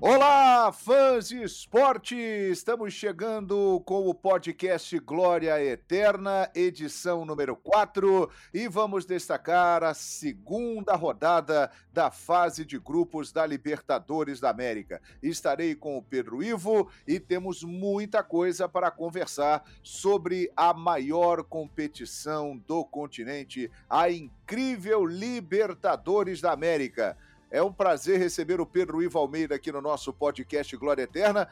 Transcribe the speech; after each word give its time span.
Olá, 0.00 0.70
fãs 0.70 1.28
de 1.28 1.42
esporte! 1.42 2.14
Estamos 2.14 2.94
chegando 2.94 3.82
com 3.84 4.06
o 4.06 4.14
podcast 4.14 4.96
Glória 5.00 5.60
Eterna, 5.60 6.48
edição 6.54 7.24
número 7.24 7.56
4, 7.56 8.30
e 8.54 8.68
vamos 8.68 9.04
destacar 9.04 9.82
a 9.82 9.94
segunda 9.94 10.94
rodada 10.94 11.68
da 11.92 12.12
fase 12.12 12.64
de 12.64 12.78
grupos 12.78 13.32
da 13.32 13.44
Libertadores 13.44 14.38
da 14.38 14.50
América. 14.50 15.02
Estarei 15.20 15.74
com 15.74 15.98
o 15.98 16.02
Pedro 16.02 16.44
Ivo 16.44 16.88
e 17.04 17.18
temos 17.18 17.64
muita 17.64 18.22
coisa 18.22 18.68
para 18.68 18.92
conversar 18.92 19.64
sobre 19.82 20.48
a 20.56 20.72
maior 20.72 21.42
competição 21.42 22.56
do 22.56 22.84
continente, 22.84 23.68
a 23.90 24.08
incrível 24.08 25.04
Libertadores 25.04 26.40
da 26.40 26.52
América. 26.52 27.16
É 27.50 27.62
um 27.62 27.72
prazer 27.72 28.18
receber 28.18 28.60
o 28.60 28.66
Pedro 28.66 29.02
Ivo 29.02 29.18
Almeida 29.18 29.54
aqui 29.54 29.72
no 29.72 29.80
nosso 29.80 30.12
podcast 30.12 30.76
Glória 30.76 31.02
Eterna. 31.02 31.48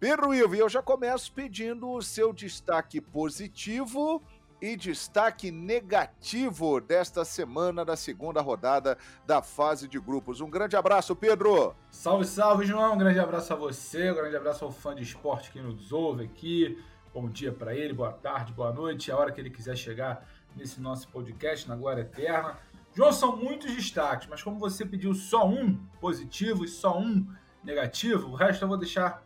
Pedro 0.00 0.34
Ivo, 0.34 0.56
eu 0.56 0.68
já 0.68 0.82
começo 0.82 1.32
pedindo 1.32 1.88
o 1.88 2.02
seu 2.02 2.32
destaque 2.32 3.00
positivo 3.00 4.20
e 4.60 4.76
destaque 4.76 5.52
negativo 5.52 6.80
desta 6.80 7.24
semana 7.24 7.84
da 7.84 7.94
segunda 7.94 8.40
rodada 8.40 8.98
da 9.24 9.40
fase 9.40 9.86
de 9.86 10.00
grupos. 10.00 10.40
Um 10.40 10.50
grande 10.50 10.74
abraço, 10.74 11.14
Pedro! 11.14 11.76
Salve, 11.92 12.24
salve, 12.24 12.66
João! 12.66 12.94
Um 12.94 12.98
grande 12.98 13.20
abraço 13.20 13.52
a 13.52 13.56
você, 13.56 14.10
um 14.10 14.16
grande 14.16 14.34
abraço 14.34 14.64
ao 14.64 14.72
fã 14.72 14.96
de 14.96 15.04
esporte 15.04 15.52
que 15.52 15.60
nos 15.60 15.92
ouve 15.92 16.24
aqui. 16.24 16.76
Bom 17.14 17.28
dia 17.28 17.52
para 17.52 17.72
ele, 17.72 17.94
boa 17.94 18.12
tarde, 18.12 18.52
boa 18.52 18.72
noite, 18.72 19.12
a 19.12 19.16
hora 19.16 19.30
que 19.30 19.40
ele 19.40 19.50
quiser 19.50 19.76
chegar 19.76 20.26
nesse 20.56 20.80
nosso 20.80 21.06
podcast 21.08 21.68
na 21.68 21.76
Glória 21.76 22.02
Eterna. 22.02 22.58
João, 22.96 23.12
são 23.12 23.36
muitos 23.36 23.76
destaques, 23.76 24.26
mas 24.26 24.42
como 24.42 24.58
você 24.58 24.82
pediu 24.82 25.12
só 25.12 25.46
um 25.46 25.76
positivo 26.00 26.64
e 26.64 26.68
só 26.68 26.98
um 26.98 27.30
negativo, 27.62 28.30
o 28.30 28.34
resto 28.34 28.64
eu 28.64 28.68
vou 28.68 28.78
deixar 28.78 29.22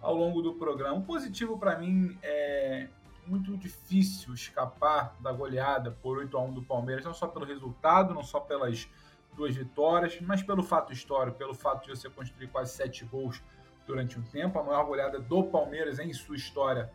ao 0.00 0.12
longo 0.12 0.42
do 0.42 0.54
programa. 0.54 0.98
O 0.98 1.04
positivo 1.04 1.56
para 1.56 1.78
mim 1.78 2.18
é 2.20 2.88
muito 3.24 3.56
difícil 3.56 4.34
escapar 4.34 5.14
da 5.20 5.30
goleada 5.30 5.92
por 6.02 6.18
8 6.18 6.36
a 6.36 6.42
1 6.42 6.52
do 6.52 6.62
Palmeiras, 6.64 7.04
não 7.04 7.14
só 7.14 7.28
pelo 7.28 7.44
resultado, 7.44 8.12
não 8.12 8.24
só 8.24 8.40
pelas 8.40 8.88
duas 9.36 9.54
vitórias, 9.54 10.20
mas 10.20 10.42
pelo 10.42 10.64
fato 10.64 10.92
histórico, 10.92 11.38
pelo 11.38 11.54
fato 11.54 11.84
de 11.84 11.90
você 11.96 12.10
construir 12.10 12.48
quase 12.48 12.74
sete 12.74 13.04
gols 13.04 13.40
durante 13.86 14.18
um 14.18 14.22
tempo, 14.22 14.58
a 14.58 14.64
maior 14.64 14.84
goleada 14.84 15.20
do 15.20 15.44
Palmeiras 15.44 16.00
em 16.00 16.12
sua 16.12 16.34
história 16.34 16.90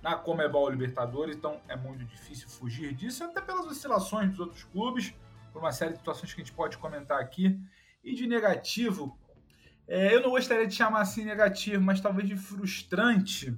na 0.00 0.14
Comebol 0.14 0.70
Libertadores, 0.70 1.34
então 1.34 1.60
é 1.66 1.74
muito 1.74 2.04
difícil 2.04 2.48
fugir 2.48 2.94
disso, 2.94 3.24
até 3.24 3.40
pelas 3.40 3.66
oscilações 3.66 4.30
dos 4.30 4.38
outros 4.38 4.62
clubes 4.62 5.12
por 5.52 5.60
uma 5.60 5.72
série 5.72 5.92
de 5.92 5.98
situações 5.98 6.32
que 6.32 6.40
a 6.40 6.44
gente 6.44 6.54
pode 6.54 6.78
comentar 6.78 7.20
aqui. 7.20 7.60
E 8.02 8.14
de 8.14 8.26
negativo, 8.26 9.16
é, 9.86 10.14
eu 10.14 10.20
não 10.20 10.30
gostaria 10.30 10.66
de 10.66 10.74
chamar 10.74 11.02
assim 11.02 11.24
negativo, 11.24 11.82
mas 11.82 12.00
talvez 12.00 12.28
de 12.28 12.36
frustrante. 12.36 13.56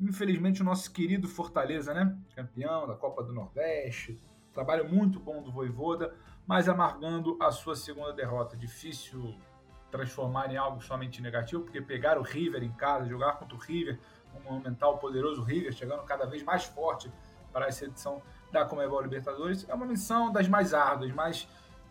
Infelizmente, 0.00 0.62
o 0.62 0.64
nosso 0.64 0.90
querido 0.92 1.28
Fortaleza, 1.28 1.92
né? 1.92 2.16
Campeão 2.34 2.86
da 2.86 2.94
Copa 2.94 3.22
do 3.22 3.32
Nordeste, 3.32 4.20
trabalho 4.54 4.88
muito 4.88 5.20
bom 5.20 5.42
do 5.42 5.50
Voivoda, 5.50 6.14
mas 6.46 6.68
amargando 6.68 7.36
a 7.40 7.50
sua 7.50 7.76
segunda 7.76 8.12
derrota. 8.12 8.56
Difícil 8.56 9.34
transformar 9.90 10.52
em 10.52 10.56
algo 10.56 10.80
somente 10.80 11.20
negativo, 11.20 11.62
porque 11.62 11.80
pegar 11.80 12.18
o 12.18 12.22
River 12.22 12.62
em 12.62 12.72
casa, 12.72 13.08
jogar 13.08 13.34
contra 13.34 13.56
o 13.56 13.58
River, 13.58 13.98
um 14.34 14.40
monumental, 14.40 14.98
poderoso 14.98 15.42
River, 15.42 15.72
chegando 15.72 16.02
cada 16.04 16.26
vez 16.26 16.42
mais 16.42 16.64
forte 16.64 17.10
para 17.52 17.66
essa 17.66 17.84
edição 17.84 18.22
da 18.50 18.64
Comebol 18.64 19.02
Libertadores. 19.02 19.66
É 19.68 19.74
uma 19.74 19.86
missão 19.86 20.32
das 20.32 20.48
mais 20.48 20.72
árduas, 20.74 21.12
mas 21.12 21.48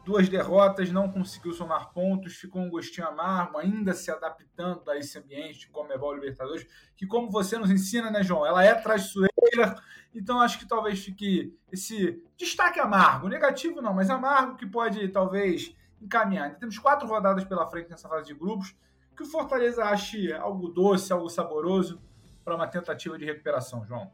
duas 0.08 0.30
derrotas, 0.30 0.90
não 0.90 1.12
conseguiu 1.12 1.52
somar 1.52 1.92
pontos, 1.92 2.36
ficou 2.36 2.62
um 2.62 2.70
gostinho 2.70 3.06
amargo, 3.08 3.58
ainda 3.58 3.94
se 3.94 4.10
adaptando 4.10 4.90
a 4.90 4.98
esse 4.98 5.20
ambiente 5.20 5.60
de 5.60 5.68
Comebol 5.68 6.14
Libertadores, 6.14 6.66
que 6.96 7.06
como 7.06 7.30
você 7.30 7.58
nos 7.58 7.70
ensina, 7.70 8.10
né, 8.10 8.24
João, 8.24 8.46
ela 8.46 8.64
é 8.64 8.74
traiçoeira, 8.74 9.76
então 10.16 10.40
acho 10.40 10.60
que 10.60 10.66
talvez 10.66 11.04
fique 11.04 11.54
esse 11.70 12.24
destaque 12.38 12.80
amargo, 12.80 13.28
negativo 13.28 13.82
não, 13.82 13.94
mas 13.94 14.10
amargo, 14.10 14.56
que 14.56 14.66
pode 14.66 15.10
talvez 15.10 15.76
encaminhar. 16.02 16.56
temos 16.56 16.80
quatro 16.80 17.06
rodadas 17.06 17.44
pela 17.44 17.68
frente 17.68 17.90
nessa 17.90 18.08
fase 18.08 18.28
de 18.28 18.34
grupos, 18.34 18.74
que 19.14 19.24
o 19.24 19.26
Fortaleza 19.26 19.84
ache 19.84 20.32
algo 20.32 20.70
doce, 20.70 21.12
algo 21.12 21.28
saboroso 21.28 22.02
para 22.46 22.56
uma 22.56 22.68
tentativa 22.68 23.18
de 23.18 23.26
recuperação, 23.26 23.84
João. 23.86 24.10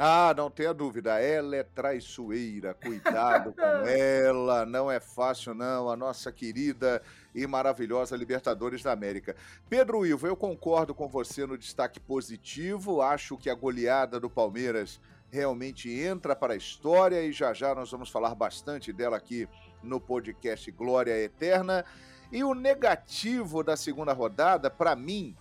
Ah, 0.00 0.32
não 0.36 0.48
tenha 0.48 0.72
dúvida, 0.72 1.18
ela 1.18 1.56
é 1.56 1.64
traiçoeira, 1.64 2.72
cuidado 2.72 3.52
com 3.52 3.60
ela, 3.84 4.64
não 4.64 4.88
é 4.88 5.00
fácil 5.00 5.54
não, 5.54 5.90
a 5.90 5.96
nossa 5.96 6.30
querida 6.30 7.02
e 7.34 7.44
maravilhosa 7.48 8.16
Libertadores 8.16 8.80
da 8.80 8.92
América. 8.92 9.34
Pedro 9.68 10.06
Ivo, 10.06 10.28
eu 10.28 10.36
concordo 10.36 10.94
com 10.94 11.08
você 11.08 11.44
no 11.44 11.58
destaque 11.58 11.98
positivo, 11.98 13.02
acho 13.02 13.36
que 13.36 13.50
a 13.50 13.54
goleada 13.54 14.20
do 14.20 14.30
Palmeiras 14.30 15.00
realmente 15.30 15.90
entra 15.90 16.36
para 16.36 16.54
a 16.54 16.56
história 16.56 17.20
e 17.22 17.32
já 17.32 17.52
já 17.52 17.74
nós 17.74 17.90
vamos 17.90 18.08
falar 18.08 18.34
bastante 18.36 18.92
dela 18.92 19.16
aqui 19.16 19.48
no 19.82 20.00
podcast 20.00 20.70
Glória 20.70 21.18
Eterna. 21.18 21.84
E 22.30 22.44
o 22.44 22.54
negativo 22.54 23.62
da 23.64 23.76
segunda 23.76 24.12
rodada, 24.12 24.70
para 24.70 24.94
mim, 24.94 25.34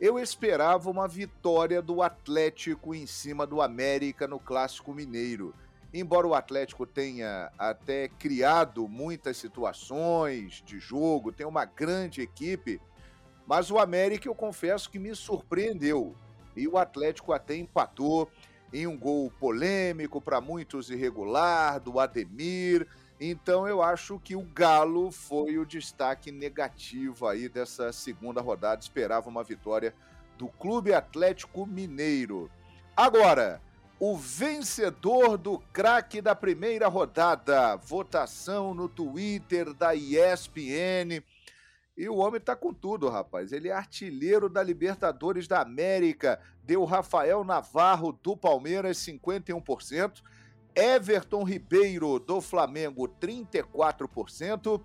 eu 0.00 0.18
esperava 0.18 0.90
uma 0.90 1.06
vitória 1.06 1.80
do 1.80 2.02
Atlético 2.02 2.94
em 2.94 3.06
cima 3.06 3.46
do 3.46 3.62
América 3.62 4.26
no 4.26 4.38
Clássico 4.38 4.92
Mineiro. 4.92 5.54
Embora 5.92 6.26
o 6.26 6.34
Atlético 6.34 6.84
tenha 6.84 7.52
até 7.56 8.08
criado 8.08 8.88
muitas 8.88 9.36
situações 9.36 10.62
de 10.66 10.80
jogo, 10.80 11.30
tem 11.30 11.46
uma 11.46 11.64
grande 11.64 12.20
equipe, 12.20 12.80
mas 13.46 13.70
o 13.70 13.78
América 13.78 14.28
eu 14.28 14.34
confesso 14.34 14.90
que 14.90 14.98
me 14.98 15.14
surpreendeu. 15.14 16.16
E 16.56 16.66
o 16.66 16.76
Atlético 16.76 17.32
até 17.32 17.56
empatou 17.56 18.28
em 18.72 18.88
um 18.88 18.98
gol 18.98 19.30
polêmico, 19.38 20.20
para 20.20 20.40
muitos 20.40 20.90
irregular, 20.90 21.78
do 21.78 22.00
Ademir. 22.00 22.88
Então 23.20 23.66
eu 23.68 23.82
acho 23.82 24.18
que 24.18 24.34
o 24.34 24.42
Galo 24.42 25.10
foi 25.10 25.56
o 25.58 25.64
destaque 25.64 26.32
negativo 26.32 27.26
aí 27.26 27.48
dessa 27.48 27.92
segunda 27.92 28.40
rodada. 28.40 28.80
Esperava 28.80 29.28
uma 29.28 29.44
vitória 29.44 29.94
do 30.36 30.48
Clube 30.48 30.92
Atlético 30.92 31.64
Mineiro. 31.64 32.50
Agora, 32.96 33.60
o 33.98 34.16
vencedor 34.16 35.38
do 35.38 35.58
craque 35.72 36.20
da 36.20 36.34
primeira 36.34 36.88
rodada. 36.88 37.76
Votação 37.76 38.74
no 38.74 38.88
Twitter 38.88 39.72
da 39.72 39.94
ESPN. 39.94 41.22
E 41.96 42.08
o 42.08 42.16
homem 42.16 42.40
tá 42.40 42.56
com 42.56 42.74
tudo, 42.74 43.08
rapaz. 43.08 43.52
Ele 43.52 43.68
é 43.68 43.72
artilheiro 43.72 44.48
da 44.48 44.62
Libertadores 44.62 45.46
da 45.46 45.60
América. 45.60 46.40
Deu 46.64 46.84
Rafael 46.84 47.44
Navarro 47.44 48.12
do 48.12 48.36
Palmeiras 48.36 48.98
51%. 48.98 50.20
Everton 50.74 51.42
Ribeiro, 51.44 52.18
do 52.18 52.40
Flamengo, 52.40 53.08
34%. 53.20 54.80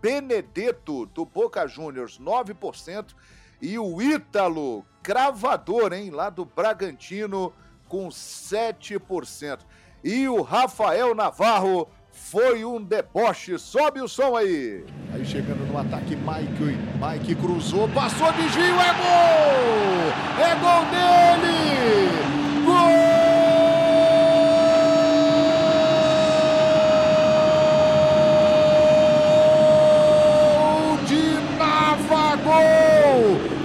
Benedetto, 0.00 1.06
do 1.06 1.24
Boca 1.24 1.66
Juniors, 1.66 2.18
9%. 2.18 3.14
E 3.60 3.78
o 3.78 4.00
Ítalo, 4.02 4.84
cravador, 5.02 5.92
hein, 5.92 6.10
lá 6.10 6.28
do 6.28 6.44
Bragantino, 6.44 7.52
com 7.88 8.08
7%. 8.08 9.60
E 10.04 10.28
o 10.28 10.42
Rafael 10.42 11.14
Navarro 11.14 11.88
foi 12.10 12.64
um 12.64 12.82
deboche. 12.82 13.58
Sobe 13.58 14.00
o 14.00 14.08
som 14.08 14.36
aí. 14.36 14.84
Aí 15.12 15.24
chegando 15.24 15.66
no 15.66 15.78
ataque, 15.78 16.16
Mike, 16.16 16.76
Mike 17.00 17.34
cruzou, 17.36 17.88
passou, 17.88 18.32
desvio, 18.32 18.74
é 18.80 18.94
gol! 18.94 20.44
É 20.44 20.54
gol 20.56 20.84
dele! 20.90 22.35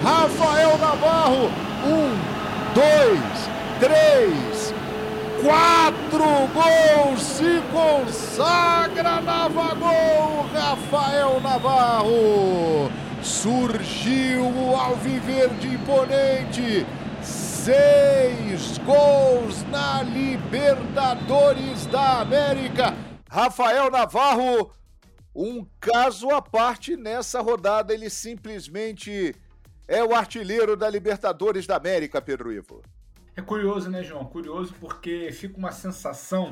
Navarro. 0.04 1.46
Um, 1.86 2.16
dois, 2.74 3.50
três, 3.80 4.74
quatro 5.42 6.48
gols. 6.54 7.22
Se 7.22 7.62
consagra 7.72 9.22
Navagol, 9.22 10.48
Rafael 10.54 11.40
Navarro. 11.42 12.92
Surgiu 13.22 14.44
o 14.44 14.76
Alviverde 14.76 15.68
imponente. 15.68 16.86
Seis 17.22 18.80
gols 18.80 19.64
na 19.70 20.02
Libertadores 20.02 21.86
da 21.86 22.22
América. 22.22 22.96
Rafael 23.30 23.92
Navarro, 23.92 24.72
um 25.34 25.66
caso 25.80 26.32
à 26.32 26.42
parte 26.42 26.98
nessa 26.98 27.40
rodada. 27.40 27.94
Ele 27.94 28.10
simplesmente 28.10 29.36
é 29.88 30.04
o 30.04 30.16
artilheiro 30.16 30.76
da 30.76 30.90
Libertadores 30.90 31.68
da 31.68 31.76
América, 31.76 32.22
Pedro 32.22 32.52
Ivo. 32.52 32.82
É 33.36 33.42
curioso, 33.42 33.90
né, 33.90 34.04
João? 34.04 34.26
Curioso 34.26 34.74
porque 34.80 35.32
fica 35.32 35.58
uma 35.58 35.72
sensação 35.72 36.52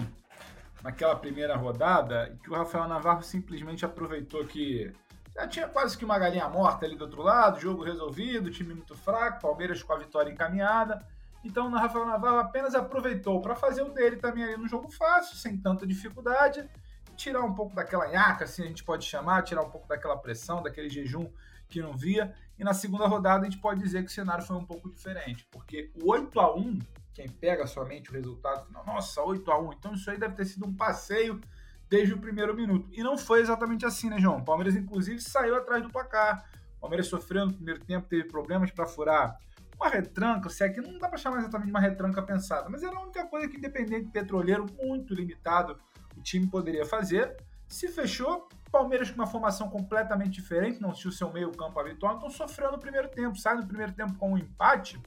naquela 0.81 1.15
primeira 1.15 1.55
rodada 1.55 2.37
que 2.43 2.49
o 2.49 2.55
Rafael 2.55 2.87
Navarro 2.87 3.21
simplesmente 3.21 3.85
aproveitou 3.85 4.45
que 4.45 4.91
já 5.35 5.47
tinha 5.47 5.67
quase 5.67 5.97
que 5.97 6.05
uma 6.05 6.17
galinha 6.17 6.47
morta 6.49 6.85
ali 6.85 6.95
do 6.95 7.05
outro 7.05 7.21
lado, 7.21 7.59
jogo 7.59 7.83
resolvido, 7.83 8.49
time 8.49 8.73
muito 8.73 8.95
fraco, 8.95 9.41
Palmeiras 9.41 9.83
com 9.83 9.93
a 9.93 9.97
vitória 9.97 10.31
encaminhada. 10.31 11.05
Então 11.43 11.67
o 11.67 11.75
Rafael 11.75 12.05
Navarro 12.05 12.39
apenas 12.39 12.75
aproveitou 12.75 13.41
para 13.41 13.55
fazer 13.55 13.81
o 13.81 13.89
dele 13.89 14.17
também 14.17 14.43
ali 14.43 14.57
no 14.57 14.67
jogo 14.67 14.89
fácil, 14.91 15.37
sem 15.37 15.57
tanta 15.57 15.87
dificuldade, 15.87 16.69
tirar 17.15 17.43
um 17.43 17.53
pouco 17.53 17.75
daquela 17.75 18.07
nhaca, 18.07 18.43
assim 18.45 18.63
a 18.63 18.67
gente 18.67 18.83
pode 18.83 19.05
chamar, 19.05 19.43
tirar 19.43 19.61
um 19.61 19.69
pouco 19.69 19.87
daquela 19.87 20.17
pressão, 20.17 20.61
daquele 20.61 20.89
jejum 20.89 21.29
que 21.69 21.81
não 21.81 21.95
via. 21.95 22.33
E 22.57 22.63
na 22.63 22.74
segunda 22.74 23.07
rodada 23.07 23.42
a 23.42 23.50
gente 23.50 23.62
pode 23.62 23.80
dizer 23.81 24.04
que 24.04 24.10
o 24.10 24.13
cenário 24.13 24.44
foi 24.44 24.57
um 24.57 24.66
pouco 24.66 24.89
diferente, 24.89 25.48
porque 25.51 25.92
o 26.01 26.12
8 26.12 26.39
a 26.39 26.56
1 26.56 26.80
quem 27.13 27.27
pega 27.27 27.68
somente 27.68 28.10
o 28.10 28.13
resultado 28.13 28.66
final, 28.66 28.86
nossa, 28.86 29.21
8 29.21 29.51
a 29.51 29.60
1 29.60 29.74
então 29.74 29.94
isso 29.94 30.10
aí 30.10 30.18
deve 30.18 30.36
ter 30.36 30.45
sido 30.45 30.66
um 30.66 30.74
passeio 30.74 31.39
desde 31.89 32.13
o 32.13 32.18
primeiro 32.18 32.56
minuto. 32.56 32.88
E 32.94 33.04
não 33.04 33.18
foi 33.18 33.42
exatamente 33.42 33.86
assim, 33.86 34.10
né, 34.10 34.19
João? 34.19 34.38
O 34.38 34.45
Palmeiras, 34.45 34.75
inclusive, 34.75 35.19
saiu 35.19 35.56
atrás 35.56 35.81
do 35.81 35.89
placar. 35.89 36.45
O 36.77 36.81
Palmeiras 36.81 37.07
sofreu 37.07 37.48
no 37.48 37.54
primeiro 37.54 37.83
tempo, 37.83 38.07
teve 38.07 38.25
problemas 38.25 38.71
para 38.71 38.86
furar 38.86 39.38
uma 39.75 39.89
retranca, 39.89 40.50
se 40.50 40.63
é 40.63 40.69
que 40.69 40.81
não 40.81 41.00
dá 41.00 41.07
para 41.07 41.18
chamar 41.18 41.39
exatamente 41.39 41.69
uma 41.69 41.80
retranca 41.80 42.21
pensada, 42.21 42.69
mas 42.69 42.83
era 42.83 42.95
a 42.98 43.01
única 43.01 43.25
coisa 43.27 43.48
que 43.48 43.57
Independente 43.57 44.10
Petroleiro, 44.10 44.66
muito 44.77 45.13
limitado, 45.13 45.80
o 46.18 46.21
time 46.21 46.48
poderia 46.48 46.86
fazer. 46.86 47.38
Se 47.69 47.88
fechou, 47.88 48.50
Palmeiras 48.71 49.12
com 49.12 49.16
uma 49.16 49.27
formação 49.27 49.69
completamente 49.69 50.31
diferente, 50.31 50.81
não 50.81 50.92
tinha 50.92 51.10
o 51.10 51.13
seu 51.13 51.31
meio 51.31 51.51
campo 51.51 51.80
habitual, 51.80 52.18
então 52.18 52.30
sofreu 52.30 52.71
no 52.71 52.80
primeiro 52.80 53.07
tempo, 53.10 53.38
sai 53.38 53.56
no 53.56 53.66
primeiro 53.66 53.94
tempo 53.94 54.16
com 54.16 54.33
um 54.33 54.38
empate, 54.38 55.00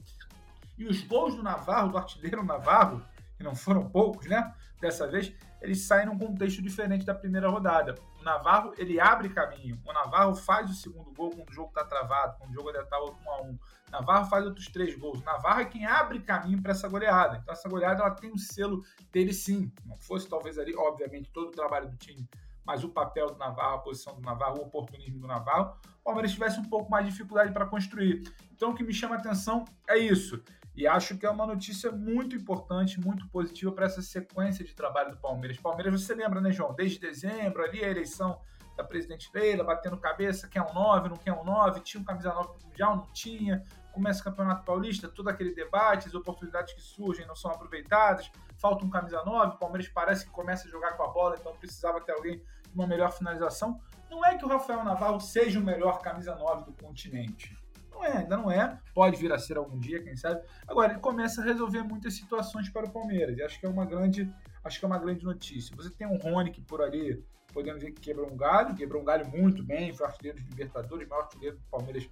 e 0.77 0.85
os 0.85 1.01
gols 1.01 1.35
do 1.35 1.43
Navarro, 1.43 1.91
do 1.91 1.97
artilheiro 1.97 2.43
Navarro, 2.43 3.05
que 3.35 3.43
não 3.43 3.53
foram 3.53 3.89
poucos, 3.89 4.27
né? 4.27 4.53
Dessa 4.79 5.07
vez, 5.07 5.33
eles 5.61 5.81
saem 5.81 6.05
num 6.05 6.17
contexto 6.17 6.61
diferente 6.61 7.05
da 7.05 7.13
primeira 7.13 7.49
rodada. 7.49 7.95
O 8.19 8.23
Navarro, 8.23 8.73
ele 8.77 8.99
abre 8.99 9.29
caminho. 9.29 9.79
O 9.85 9.93
Navarro 9.93 10.35
faz 10.35 10.69
o 10.69 10.73
segundo 10.73 11.11
gol 11.11 11.29
quando 11.29 11.49
o 11.49 11.53
jogo 11.53 11.69
está 11.69 11.85
travado, 11.85 12.37
quando 12.37 12.51
o 12.51 12.53
jogo 12.53 12.69
ainda 12.69 12.81
está 12.81 12.99
1 13.01 13.29
a 13.29 13.41
1 13.43 13.59
Navarro 13.91 14.25
faz 14.25 14.43
outros 14.45 14.67
três 14.67 14.95
gols. 14.97 15.21
O 15.21 15.23
Navarro 15.23 15.61
é 15.61 15.65
quem 15.65 15.85
abre 15.85 16.19
caminho 16.19 16.61
para 16.61 16.71
essa 16.71 16.89
goleada. 16.89 17.37
Então, 17.37 17.53
essa 17.53 17.69
goleada 17.69 18.01
ela 18.01 18.11
tem 18.11 18.31
o 18.31 18.33
um 18.33 18.37
selo 18.37 18.83
dele 19.11 19.31
sim. 19.31 19.71
Não 19.85 19.97
fosse 19.97 20.27
talvez 20.27 20.57
ali, 20.57 20.75
obviamente, 20.75 21.29
todo 21.29 21.49
o 21.49 21.51
trabalho 21.51 21.89
do 21.89 21.95
time, 21.97 22.27
mas 22.65 22.83
o 22.83 22.89
papel 22.89 23.27
do 23.27 23.37
Navarro, 23.37 23.75
a 23.75 23.79
posição 23.79 24.15
do 24.15 24.21
Navarro, 24.21 24.59
o 24.59 24.63
oportunismo 24.63 25.19
do 25.19 25.27
Navarro, 25.27 25.77
o 26.01 26.03
Palmeiras 26.03 26.31
tivesse 26.31 26.59
um 26.59 26.65
pouco 26.65 26.89
mais 26.89 27.05
de 27.05 27.11
dificuldade 27.11 27.51
para 27.51 27.65
construir. 27.65 28.23
Então, 28.51 28.71
o 28.71 28.75
que 28.75 28.83
me 28.83 28.93
chama 28.93 29.15
a 29.15 29.17
atenção 29.19 29.65
é 29.87 29.97
isso. 29.97 30.41
E 30.75 30.87
acho 30.87 31.17
que 31.17 31.25
é 31.25 31.29
uma 31.29 31.45
notícia 31.45 31.91
muito 31.91 32.35
importante, 32.35 32.99
muito 32.99 33.27
positiva 33.27 33.71
para 33.71 33.85
essa 33.85 34.01
sequência 34.01 34.65
de 34.65 34.73
trabalho 34.73 35.11
do 35.11 35.17
Palmeiras. 35.17 35.57
Palmeiras, 35.57 36.01
você 36.01 36.15
lembra, 36.15 36.41
né, 36.41 36.51
João? 36.51 36.73
Desde 36.73 36.99
dezembro, 36.99 37.63
ali 37.63 37.83
a 37.83 37.89
eleição 37.89 38.39
da 38.75 38.83
presidente 38.83 39.29
Leila, 39.31 39.63
batendo 39.63 39.97
cabeça, 39.97 40.47
quer 40.47 40.63
um 40.63 40.73
9, 40.73 41.09
não 41.09 41.17
quer 41.17 41.33
um 41.33 41.43
9, 41.43 41.81
tinha 41.81 42.01
um 42.01 42.03
camisa 42.03 42.33
9 42.33 42.49
mundial, 42.65 42.95
não 42.95 43.07
tinha. 43.13 43.63
Começa 43.93 44.21
o 44.21 44.23
Campeonato 44.23 44.65
Paulista, 44.65 45.07
todo 45.07 45.29
aquele 45.29 45.53
debate, 45.53 46.07
as 46.07 46.15
oportunidades 46.15 46.73
que 46.73 46.81
surgem 46.81 47.25
não 47.25 47.35
são 47.35 47.51
aproveitadas, 47.51 48.29
falta 48.57 48.83
um 48.83 48.89
camisa 48.89 49.23
9, 49.23 49.55
o 49.55 49.59
Palmeiras 49.59 49.87
parece 49.87 50.25
que 50.25 50.31
começa 50.31 50.67
a 50.67 50.71
jogar 50.71 50.97
com 50.97 51.03
a 51.03 51.07
bola, 51.07 51.37
então 51.39 51.55
precisava 51.55 52.01
ter 52.01 52.11
alguém 52.11 52.37
de 52.37 52.73
uma 52.73 52.87
melhor 52.87 53.11
finalização. 53.11 53.79
Não 54.09 54.25
é 54.25 54.37
que 54.37 54.43
o 54.43 54.47
Rafael 54.47 54.83
Navarro 54.83 55.19
seja 55.19 55.59
o 55.59 55.63
melhor 55.63 56.01
camisa 56.01 56.35
9 56.35 56.65
do 56.65 56.73
continente 56.73 57.55
não 57.93 58.03
é, 58.03 58.17
ainda 58.17 58.37
não 58.37 58.51
é. 58.51 58.79
Pode 58.93 59.17
vir 59.17 59.31
a 59.31 59.39
ser 59.39 59.57
algum 59.57 59.79
dia, 59.79 60.01
quem 60.03 60.15
sabe. 60.15 60.41
Agora, 60.67 60.91
ele 60.91 60.99
começa 60.99 61.41
a 61.41 61.45
resolver 61.45 61.83
muitas 61.83 62.15
situações 62.15 62.69
para 62.69 62.85
o 62.85 62.91
Palmeiras. 62.91 63.37
E 63.37 63.43
acho 63.43 63.59
que 63.59 63.65
é 63.65 63.69
uma 63.69 63.85
grande, 63.85 64.29
acho 64.63 64.79
que 64.79 64.85
é 64.85 64.87
uma 64.87 64.99
grande 64.99 65.23
notícia. 65.23 65.75
Você 65.75 65.89
tem 65.89 66.07
um 66.07 66.17
Rony 66.17 66.51
que 66.51 66.61
por 66.61 66.81
ali, 66.81 67.23
podemos 67.53 67.79
dizer 67.79 67.93
que 67.93 68.01
quebrou 68.01 68.29
um 68.29 68.35
galho, 68.35 68.75
quebrou 68.75 69.01
um 69.01 69.05
galho 69.05 69.27
muito 69.29 69.63
bem, 69.63 69.93
foi 69.93 70.05
artilheiro 70.05 70.39
de 70.39 70.49
Libertadores, 70.49 71.07
maior 71.07 71.23
artilheiro 71.23 71.57
do 71.57 71.63
Palmeiras 71.65 72.07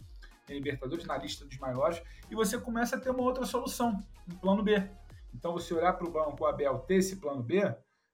em 0.51 0.57
Libertadores, 0.57 1.05
na 1.05 1.17
lista 1.17 1.45
dos 1.45 1.57
maiores. 1.57 2.01
E 2.29 2.35
você 2.35 2.57
começa 2.57 2.95
a 2.95 2.99
ter 2.99 3.09
uma 3.09 3.23
outra 3.23 3.45
solução, 3.45 4.03
um 4.29 4.35
plano 4.35 4.63
B. 4.63 4.89
Então, 5.33 5.53
você 5.53 5.73
olhar 5.73 5.93
para 5.93 6.07
o 6.07 6.11
banco, 6.11 6.43
o 6.43 6.45
Abel 6.45 6.79
ter 6.79 6.95
esse 6.95 7.15
plano 7.17 7.41
B, 7.41 7.61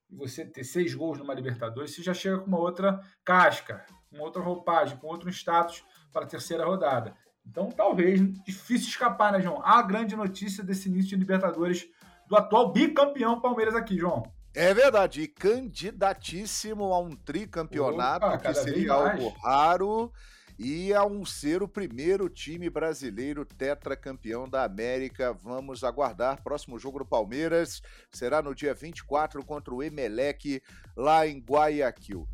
e 0.10 0.16
você 0.16 0.46
ter 0.46 0.64
seis 0.64 0.94
gols 0.94 1.18
numa 1.18 1.34
Libertadores, 1.34 1.94
você 1.94 2.02
já 2.02 2.14
chega 2.14 2.40
com 2.40 2.48
uma 2.48 2.60
outra 2.60 3.02
casca, 3.26 3.86
com 4.10 4.20
outra 4.20 4.42
roupagem, 4.42 4.98
com 4.98 5.08
outro 5.08 5.30
status 5.30 5.84
para 6.14 6.26
a 6.26 6.28
terceira 6.28 6.66
rodada. 6.66 7.16
Então, 7.46 7.70
talvez, 7.70 8.22
difícil 8.44 8.90
escapar, 8.90 9.32
né, 9.32 9.42
João? 9.42 9.62
A 9.64 9.82
grande 9.82 10.16
notícia 10.16 10.64
desse 10.64 10.90
início 10.90 11.10
de 11.10 11.16
Libertadores 11.16 11.88
do 12.28 12.36
atual 12.36 12.72
bicampeão 12.72 13.40
Palmeiras 13.40 13.76
aqui, 13.76 13.98
João. 13.98 14.24
É 14.54 14.74
verdade, 14.74 15.22
e 15.22 15.28
candidatíssimo 15.28 16.92
a 16.92 17.00
um 17.00 17.16
tricampeonato, 17.16 18.26
Opa, 18.26 18.38
que 18.38 18.54
seria 18.56 18.94
algo 18.94 19.30
raro, 19.44 20.12
e 20.60 20.94
a 20.94 21.06
um 21.06 21.24
ser 21.24 21.62
o 21.62 21.68
primeiro 21.68 22.28
time 22.30 22.68
brasileiro 22.70 23.46
tetracampeão 23.46 24.50
da 24.50 24.64
América. 24.64 25.32
Vamos 25.32 25.84
aguardar. 25.84 26.42
Próximo 26.42 26.80
jogo 26.80 26.98
do 27.00 27.06
Palmeiras 27.06 27.82
será 28.12 28.42
no 28.42 28.56
dia 28.56 28.74
24 28.74 29.46
contra 29.46 29.74
o 29.74 29.84
Emelec, 29.84 30.62
lá 30.96 31.28
em 31.28 31.40
Guayaquil. 31.40 32.28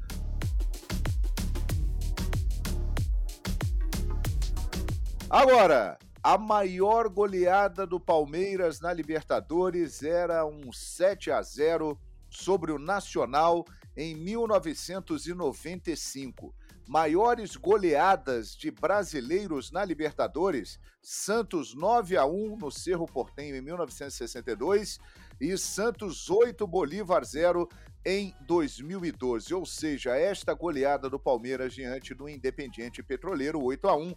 Agora, 5.30 5.98
a 6.22 6.38
maior 6.38 7.10
goleada 7.10 7.86
do 7.86 8.00
Palmeiras 8.00 8.80
na 8.80 8.94
Libertadores 8.94 10.02
era 10.02 10.46
um 10.46 10.72
7 10.72 11.30
a 11.32 11.42
0 11.42 12.00
sobre 12.30 12.72
o 12.72 12.80
Nacional 12.80 13.66
em 13.98 14.16
1995. 14.16 16.56
Maiores 16.88 17.56
goleadas 17.56 18.56
de 18.56 18.70
brasileiros 18.70 19.72
na 19.72 19.86
Libertadores: 19.86 20.80
Santos 21.02 21.74
9 21.74 22.18
a 22.18 22.26
1 22.26 22.58
no 22.58 22.70
Cerro 22.70 23.06
Portenho 23.06 23.56
em 23.56 23.62
1962 23.62 25.00
e 25.40 25.58
Santos 25.58 26.30
8 26.30 26.68
Bolívar 26.68 27.24
0 27.24 27.70
em 28.06 28.36
2012. 28.42 29.54
Ou 29.54 29.66
seja, 29.66 30.16
esta 30.18 30.54
goleada 30.54 31.10
do 31.10 31.20
Palmeiras 31.20 31.74
diante 31.74 32.14
do 32.14 32.28
Independiente 32.28 33.02
Petroleiro 33.02 33.62
8 33.64 33.88
a 33.88 33.96
1 33.96 34.16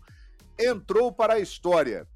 entrou 0.58 1.12
para 1.12 1.34
a 1.34 1.40
história. 1.40 2.06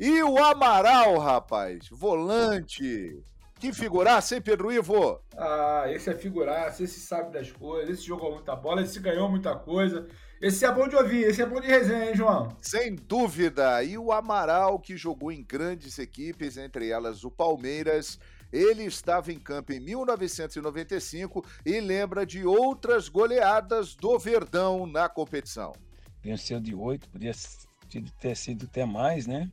E 0.00 0.22
o 0.22 0.38
Amaral, 0.38 1.18
rapaz, 1.18 1.88
volante. 1.90 3.22
Que 3.62 3.72
figuraça, 3.72 4.34
hein, 4.34 4.42
Pedro 4.42 4.72
Ivo? 4.72 5.20
Ah, 5.38 5.84
esse 5.86 6.10
é 6.10 6.14
figuraça, 6.16 6.82
esse 6.82 6.98
sabe 6.98 7.32
das 7.32 7.52
coisas, 7.52 7.90
esse 7.90 8.04
jogou 8.04 8.34
muita 8.34 8.56
bola, 8.56 8.82
esse 8.82 8.98
ganhou 8.98 9.28
muita 9.28 9.54
coisa. 9.54 10.08
Esse 10.40 10.64
é 10.64 10.72
bom 10.72 10.88
de 10.88 10.96
ouvir, 10.96 11.22
esse 11.22 11.40
é 11.40 11.46
bom 11.46 11.60
de 11.60 11.68
resenha, 11.68 12.08
hein, 12.08 12.16
João? 12.16 12.48
Sem 12.60 12.96
dúvida. 12.96 13.80
E 13.84 13.96
o 13.96 14.10
Amaral, 14.10 14.80
que 14.80 14.96
jogou 14.96 15.30
em 15.30 15.44
grandes 15.44 16.00
equipes, 16.00 16.56
entre 16.56 16.88
elas 16.88 17.22
o 17.22 17.30
Palmeiras, 17.30 18.18
ele 18.52 18.82
estava 18.82 19.30
em 19.30 19.38
campo 19.38 19.72
em 19.72 19.78
1995 19.78 21.44
e 21.64 21.78
lembra 21.78 22.26
de 22.26 22.44
outras 22.44 23.08
goleadas 23.08 23.94
do 23.94 24.18
Verdão 24.18 24.88
na 24.88 25.08
competição. 25.08 25.72
Venceu 26.20 26.58
de 26.58 26.74
oito, 26.74 27.08
podia 27.10 27.32
ter 28.18 28.36
sido 28.36 28.64
até 28.64 28.84
mais, 28.84 29.28
né? 29.28 29.48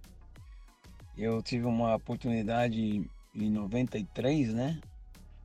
Eu 1.15 1.43
tive 1.43 1.67
uma 1.67 1.93
oportunidade 1.93 3.07
em 3.33 3.49
93, 3.49 4.53
né? 4.53 4.79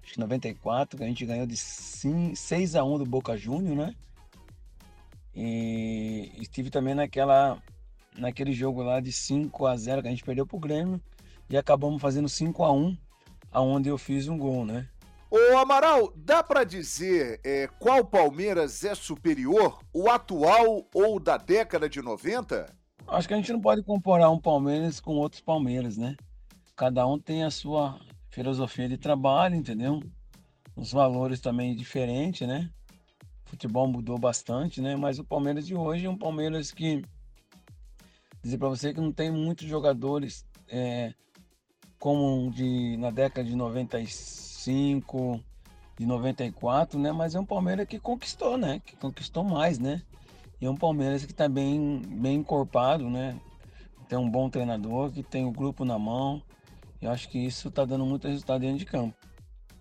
Acho 0.02 0.14
que 0.14 0.20
94, 0.20 0.98
que 0.98 1.04
a 1.04 1.06
gente 1.06 1.24
ganhou 1.24 1.46
de 1.46 1.56
5, 1.56 2.36
6 2.36 2.76
a 2.76 2.84
1 2.84 2.98
do 2.98 3.06
Boca 3.06 3.36
Júnior, 3.36 3.76
né? 3.76 3.94
E 5.34 6.30
estive 6.38 6.70
também 6.70 6.94
naquela 6.94 7.60
naquele 8.16 8.52
jogo 8.52 8.82
lá 8.82 9.00
de 9.00 9.10
5 9.10 9.66
a 9.66 9.76
0 9.76 10.02
que 10.02 10.08
a 10.08 10.10
gente 10.10 10.22
perdeu 10.22 10.46
pro 10.46 10.58
Grêmio 10.58 11.00
e 11.50 11.56
acabamos 11.56 12.00
fazendo 12.00 12.28
5 12.28 12.62
a 12.62 12.72
1 12.72 12.96
aonde 13.50 13.88
eu 13.88 13.98
fiz 13.98 14.28
um 14.28 14.38
gol, 14.38 14.64
né? 14.64 14.88
Ô 15.30 15.56
Amaral, 15.56 16.12
dá 16.14 16.44
para 16.44 16.62
dizer 16.62 17.40
é, 17.42 17.68
qual 17.80 18.04
Palmeiras 18.04 18.84
é 18.84 18.94
superior, 18.94 19.80
o 19.92 20.08
atual 20.08 20.86
ou 20.94 21.18
da 21.18 21.36
década 21.36 21.88
de 21.88 22.00
90? 22.00 22.72
Acho 23.06 23.28
que 23.28 23.34
a 23.34 23.36
gente 23.36 23.52
não 23.52 23.60
pode 23.60 23.82
comparar 23.82 24.30
um 24.30 24.38
Palmeiras 24.38 25.00
com 25.00 25.16
outros 25.16 25.40
Palmeiras, 25.40 25.96
né? 25.96 26.14
Cada 26.76 27.06
um 27.06 27.18
tem 27.18 27.44
a 27.44 27.50
sua 27.50 28.00
filosofia 28.30 28.88
de 28.88 28.98
trabalho, 28.98 29.54
entendeu? 29.54 30.02
Os 30.74 30.90
valores 30.90 31.40
também 31.40 31.76
diferentes, 31.76 32.46
né? 32.46 32.68
O 33.46 33.50
futebol 33.50 33.86
mudou 33.86 34.18
bastante, 34.18 34.80
né? 34.80 34.96
Mas 34.96 35.20
o 35.20 35.24
Palmeiras 35.24 35.66
de 35.66 35.74
hoje 35.76 36.06
é 36.06 36.10
um 36.10 36.18
Palmeiras 36.18 36.72
que 36.72 37.02
dizer 38.42 38.58
para 38.58 38.68
você 38.68 38.92
que 38.92 39.00
não 39.00 39.12
tem 39.12 39.30
muitos 39.30 39.68
jogadores 39.68 40.44
é, 40.68 41.14
como 41.98 42.50
de 42.50 42.96
na 42.96 43.10
década 43.10 43.48
de 43.48 43.54
95, 43.54 45.40
de 45.96 46.04
94, 46.04 46.98
né? 46.98 47.12
Mas 47.12 47.36
é 47.36 47.40
um 47.40 47.46
Palmeiras 47.46 47.86
que 47.86 48.00
conquistou, 48.00 48.58
né? 48.58 48.82
Que 48.84 48.96
conquistou 48.96 49.44
mais, 49.44 49.78
né? 49.78 50.02
E 50.60 50.66
é 50.66 50.70
um 50.70 50.76
Palmeiras 50.76 51.24
que 51.24 51.30
está 51.30 51.48
bem, 51.48 52.02
bem 52.04 52.38
encorpado, 52.38 53.08
né? 53.08 53.38
Tem 54.08 54.18
um 54.18 54.28
bom 54.28 54.50
treinador, 54.50 55.12
que 55.12 55.22
tem 55.22 55.44
o 55.44 55.52
grupo 55.52 55.84
na 55.84 55.98
mão. 55.98 56.42
Eu 57.04 57.10
acho 57.10 57.28
que 57.28 57.38
isso 57.38 57.68
está 57.68 57.84
dando 57.84 58.06
muito 58.06 58.26
resultado 58.26 58.62
dentro 58.62 58.78
de 58.78 58.86
campo. 58.86 59.14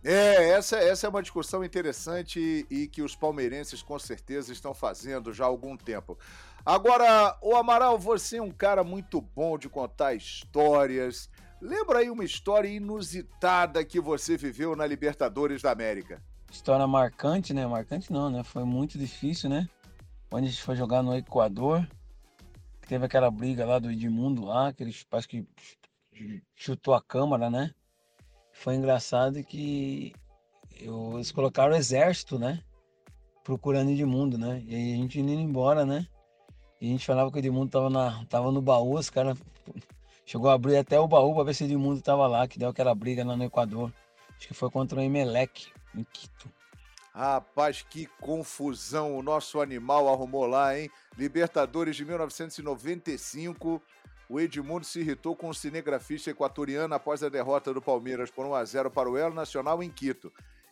É, 0.03 0.49
essa, 0.49 0.75
essa 0.75 1.07
é 1.07 1.09
uma 1.09 1.21
discussão 1.21 1.63
interessante 1.63 2.67
e 2.69 2.87
que 2.89 3.01
os 3.01 3.15
palmeirenses 3.15 3.81
com 3.81 3.97
certeza 3.97 4.51
estão 4.51 4.73
fazendo 4.73 5.31
já 5.31 5.45
há 5.45 5.47
algum 5.47 5.77
tempo. 5.77 6.19
Agora, 6.65 7.37
o 7.41 7.55
Amaral, 7.55 7.97
você 7.97 8.37
é 8.37 8.41
um 8.41 8.51
cara 8.51 8.83
muito 8.83 9.21
bom 9.21 9.57
de 9.57 9.69
contar 9.69 10.13
histórias. 10.13 11.29
Lembra 11.61 11.99
aí 11.99 12.09
uma 12.09 12.25
história 12.25 12.67
inusitada 12.67 13.85
que 13.85 14.01
você 14.01 14.35
viveu 14.35 14.75
na 14.75 14.85
Libertadores 14.85 15.61
da 15.61 15.71
América? 15.71 16.21
História 16.51 16.85
marcante, 16.85 17.53
né? 17.53 17.65
Marcante 17.65 18.11
não, 18.11 18.29
né? 18.29 18.43
Foi 18.43 18.65
muito 18.65 18.97
difícil, 18.97 19.49
né? 19.49 19.69
Quando 20.29 20.43
a 20.43 20.47
gente 20.47 20.61
foi 20.61 20.75
jogar 20.75 21.01
no 21.01 21.15
Equador, 21.15 21.87
teve 22.85 23.05
aquela 23.05 23.31
briga 23.31 23.65
lá 23.65 23.79
do 23.79 23.89
Edmundo 23.89 24.43
lá, 24.43 24.73
que 24.73 24.83
ele 24.83 24.93
parece 25.09 25.29
que 25.29 25.47
chutou 26.55 26.93
a 26.93 27.01
câmara, 27.01 27.49
né? 27.49 27.73
Foi 28.51 28.75
engraçado 28.75 29.43
que 29.43 30.13
eu, 30.79 31.13
eles 31.15 31.31
colocaram 31.31 31.73
o 31.73 31.75
exército, 31.75 32.37
né? 32.37 32.63
Procurando 33.43 33.91
Edmundo, 33.91 34.37
né? 34.37 34.63
E 34.65 34.75
aí 34.75 34.93
a 34.93 34.97
gente 34.97 35.19
indo 35.19 35.31
embora, 35.31 35.85
né? 35.85 36.07
E 36.79 36.87
a 36.87 36.89
gente 36.89 37.05
falava 37.05 37.31
que 37.31 37.37
o 37.37 37.39
Edmundo 37.39 37.71
tava, 37.71 37.89
na, 37.89 38.25
tava 38.25 38.51
no 38.51 38.61
baú, 38.61 38.97
os 38.97 39.09
caras 39.09 39.37
chegou 40.25 40.49
a 40.49 40.53
abrir 40.53 40.77
até 40.77 40.99
o 40.99 41.07
baú 41.07 41.33
para 41.33 41.45
ver 41.45 41.53
se 41.53 41.63
o 41.63 41.67
Edmundo 41.67 42.01
tava 42.01 42.27
lá, 42.27 42.47
que 42.47 42.59
deu 42.59 42.69
aquela 42.69 42.93
briga 42.93 43.25
lá 43.25 43.35
no 43.35 43.43
Equador. 43.43 43.91
Acho 44.37 44.47
que 44.47 44.53
foi 44.53 44.69
contra 44.69 44.99
o 44.99 45.01
Emelec, 45.01 45.71
em 45.95 46.03
Quito. 46.03 46.49
Rapaz, 47.13 47.83
que 47.83 48.07
confusão 48.19 49.15
o 49.15 49.21
nosso 49.21 49.61
animal 49.61 50.09
arrumou 50.09 50.47
lá, 50.47 50.77
hein? 50.77 50.89
Libertadores 51.15 51.95
de 51.95 52.03
1995. 52.03 53.79
O 54.29 54.39
Edmundo 54.39 54.85
se 54.85 54.99
irritou 54.99 55.35
com 55.35 55.49
o 55.49 55.53
cinegrafista 55.53 56.31
equatoriano 56.31 56.93
após 56.93 57.23
a 57.23 57.29
derrota 57.29 57.73
do 57.73 57.81
Palmeiras 57.81 58.31
por 58.31 58.45
1 58.45 58.55
a 58.55 58.65
0 58.65 58.91
para 58.91 59.09
o 59.09 59.17
El 59.17 59.33
Nacional 59.33 59.83
em 59.83 59.89
Quito. 59.89 60.31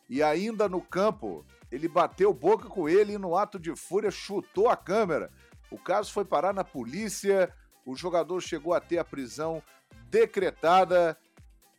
E 0.09 0.23
ainda 0.23 0.67
no 0.67 0.81
campo, 0.81 1.45
ele 1.71 1.87
bateu 1.87 2.33
boca 2.33 2.67
com 2.67 2.87
ele 2.89 3.13
e 3.13 3.17
no 3.17 3.35
ato 3.35 3.59
de 3.59 3.75
fúria 3.75 4.11
chutou 4.11 4.69
a 4.69 4.75
câmera. 4.75 5.31
O 5.69 5.77
caso 5.77 6.11
foi 6.11 6.25
parar 6.25 6.53
na 6.53 6.63
polícia, 6.63 7.53
o 7.85 7.95
jogador 7.95 8.41
chegou 8.41 8.73
a 8.73 8.81
ter 8.81 8.97
a 8.97 9.05
prisão 9.05 9.61
decretada 10.09 11.17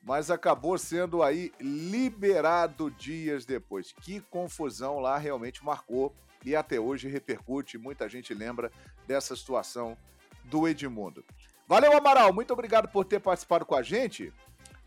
mas 0.02 0.30
acabou 0.30 0.76
sendo 0.76 1.22
aí 1.22 1.52
liberado 1.60 2.90
dias 2.90 3.46
depois. 3.46 3.92
Que 3.92 4.20
confusão 4.20 4.98
lá 4.98 5.16
realmente 5.16 5.64
marcou 5.64 6.14
e 6.44 6.56
até 6.56 6.80
hoje 6.80 7.08
repercute, 7.08 7.78
muita 7.78 8.08
gente 8.08 8.34
lembra 8.34 8.70
dessa 9.06 9.36
situação 9.36 9.96
do 10.44 10.66
Edmundo. 10.66 11.24
Valeu, 11.72 11.96
Amaral, 11.96 12.34
muito 12.34 12.52
obrigado 12.52 12.86
por 12.86 13.02
ter 13.02 13.18
participado 13.18 13.64
com 13.64 13.74
a 13.74 13.82
gente. 13.82 14.30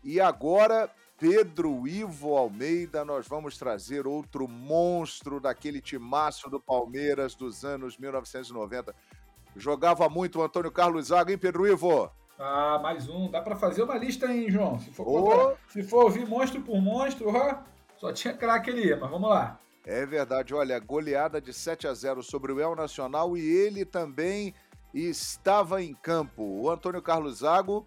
E 0.04 0.20
agora, 0.20 0.88
Pedro 1.18 1.84
Ivo 1.88 2.36
Almeida, 2.36 3.04
nós 3.04 3.26
vamos 3.26 3.58
trazer 3.58 4.06
outro 4.06 4.46
monstro 4.46 5.40
daquele 5.40 5.80
timaço 5.80 6.48
do 6.48 6.60
Palmeiras 6.60 7.34
dos 7.34 7.64
anos 7.64 7.98
1990. 7.98 8.94
Jogava 9.56 10.08
muito 10.08 10.38
o 10.38 10.44
Antônio 10.44 10.70
Carlos 10.70 11.08
Zaga, 11.08 11.32
hein, 11.32 11.38
Pedro 11.38 11.66
Ivo? 11.66 12.08
Ah, 12.38 12.78
mais 12.80 13.08
um. 13.08 13.28
Dá 13.32 13.42
para 13.42 13.56
fazer 13.56 13.82
uma 13.82 13.98
lista, 13.98 14.32
hein, 14.32 14.48
João? 14.48 14.78
Se 14.78 14.92
for, 14.92 15.08
oh. 15.08 15.56
se 15.68 15.82
for 15.82 16.04
ouvir 16.04 16.24
monstro 16.24 16.62
por 16.62 16.80
monstro, 16.80 17.34
ó, 17.34 17.64
só 17.96 18.12
tinha 18.12 18.32
craque 18.32 18.70
ali, 18.70 18.94
mas 18.94 19.10
vamos 19.10 19.28
lá. 19.28 19.58
É 19.84 20.06
verdade, 20.06 20.54
olha, 20.54 20.78
goleada 20.78 21.40
de 21.40 21.52
7 21.52 21.88
a 21.88 21.94
0 21.94 22.22
sobre 22.22 22.52
o 22.52 22.60
El 22.60 22.76
Nacional 22.76 23.36
e 23.36 23.40
ele 23.40 23.84
também 23.84 24.54
estava 24.92 25.82
em 25.82 25.94
campo. 25.94 26.42
O 26.42 26.70
Antônio 26.70 27.02
Carlos 27.02 27.38
Zago, 27.38 27.86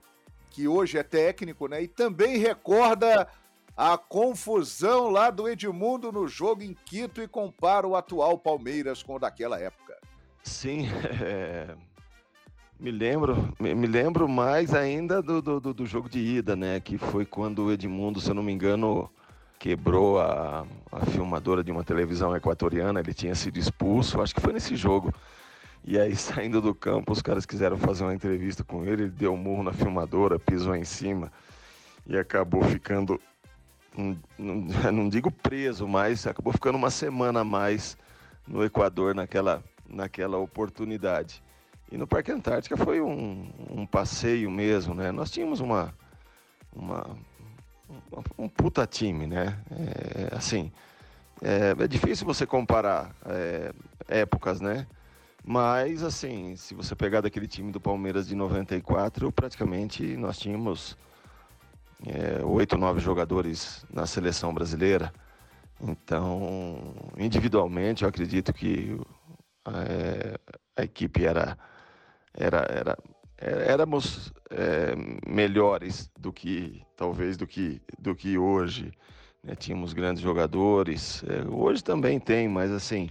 que 0.49 0.67
hoje 0.67 0.97
é 0.97 1.03
técnico, 1.03 1.67
né? 1.67 1.83
E 1.83 1.87
também 1.87 2.37
recorda 2.37 3.27
a 3.75 3.97
confusão 3.97 5.09
lá 5.09 5.29
do 5.29 5.47
Edmundo 5.47 6.11
no 6.11 6.27
jogo 6.27 6.63
em 6.63 6.73
Quito 6.73 7.21
e 7.21 7.27
compara 7.27 7.87
o 7.87 7.95
atual 7.95 8.37
Palmeiras 8.37 9.01
com 9.01 9.15
o 9.15 9.19
daquela 9.19 9.59
época. 9.59 9.97
Sim, 10.43 10.87
é, 11.23 11.75
me 12.79 12.91
lembro, 12.91 13.53
me 13.59 13.87
lembro 13.87 14.27
mais 14.27 14.73
ainda 14.73 15.21
do, 15.21 15.41
do, 15.41 15.73
do, 15.73 15.85
jogo 15.85 16.09
de 16.09 16.19
ida, 16.19 16.55
né? 16.55 16.79
Que 16.79 16.97
foi 16.97 17.25
quando 17.25 17.65
o 17.65 17.71
Edmundo, 17.71 18.19
se 18.19 18.29
eu 18.29 18.35
não 18.35 18.43
me 18.43 18.51
engano, 18.51 19.09
quebrou 19.57 20.19
a, 20.19 20.65
a 20.91 21.05
filmadora 21.07 21.63
de 21.63 21.71
uma 21.71 21.83
televisão 21.83 22.35
equatoriana. 22.35 22.99
Ele 22.99 23.13
tinha 23.13 23.35
sido 23.35 23.59
expulso, 23.59 24.21
acho 24.21 24.33
que 24.33 24.41
foi 24.41 24.53
nesse 24.53 24.75
jogo. 24.75 25.13
E 25.89 25.99
aí, 25.99 26.13
saindo 26.15 26.61
do 26.61 26.75
campo, 26.75 27.11
os 27.11 27.21
caras 27.21 27.47
quiseram 27.47 27.75
fazer 27.75 28.03
uma 28.03 28.13
entrevista 28.13 28.63
com 28.63 28.85
ele. 28.85 29.03
Ele 29.03 29.09
deu 29.09 29.33
um 29.33 29.37
murro 29.37 29.63
na 29.63 29.73
filmadora, 29.73 30.37
pisou 30.37 30.75
em 30.75 30.83
cima 30.83 31.31
e 32.05 32.15
acabou 32.15 32.61
ficando, 32.63 33.19
não, 34.37 34.55
não 34.93 35.09
digo 35.09 35.31
preso, 35.31 35.87
mas 35.87 36.27
acabou 36.27 36.53
ficando 36.53 36.77
uma 36.77 36.91
semana 36.91 37.39
a 37.39 37.43
mais 37.43 37.97
no 38.47 38.63
Equador 38.63 39.15
naquela, 39.15 39.63
naquela 39.89 40.37
oportunidade. 40.37 41.41
E 41.91 41.97
no 41.97 42.05
Parque 42.05 42.31
Antártica 42.31 42.77
foi 42.77 43.01
um, 43.01 43.51
um 43.71 43.83
passeio 43.83 44.51
mesmo, 44.51 44.93
né? 44.93 45.11
Nós 45.11 45.31
tínhamos 45.31 45.59
uma, 45.59 45.91
uma, 46.71 47.17
um 48.37 48.47
puta 48.47 48.85
time, 48.85 49.25
né? 49.25 49.57
É, 49.71 50.35
assim, 50.35 50.71
é, 51.41 51.75
é, 51.83 51.87
difícil 51.87 52.27
você 52.27 52.45
comparar 52.45 53.11
é, 53.25 53.73
épocas, 54.07 54.61
né? 54.61 54.85
Mas, 55.51 56.03
assim, 56.03 56.55
se 56.55 56.75
você 56.75 56.95
pegar 56.95 57.21
daquele 57.21 57.47
time 57.47 57.71
do 57.71 57.81
Palmeiras 57.81 58.27
de 58.27 58.35
94, 58.35 59.31
praticamente 59.31 60.15
nós 60.15 60.37
tínhamos 60.37 60.95
é, 62.05 62.45
oito, 62.45 62.77
nove 62.77 62.99
jogadores 62.99 63.83
na 63.91 64.05
seleção 64.05 64.53
brasileira. 64.53 65.11
Então, 65.81 66.93
individualmente, 67.17 68.03
eu 68.03 68.09
acredito 68.09 68.53
que 68.53 68.95
é, 69.67 70.39
a 70.77 70.83
equipe 70.83 71.25
era 71.25 71.57
era, 72.31 72.59
era, 72.69 72.97
éramos 73.39 74.31
é, 74.51 74.93
melhores 75.27 76.11
do 76.15 76.31
que 76.31 76.83
talvez 76.95 77.35
do 77.35 77.47
que, 77.47 77.81
do 77.97 78.13
que 78.13 78.37
hoje. 78.37 78.93
Né? 79.43 79.55
Tínhamos 79.55 79.93
grandes 79.93 80.21
jogadores. 80.21 81.23
É, 81.23 81.41
hoje 81.49 81.83
também 81.83 82.19
tem, 82.19 82.47
mas 82.47 82.69
assim 82.69 83.09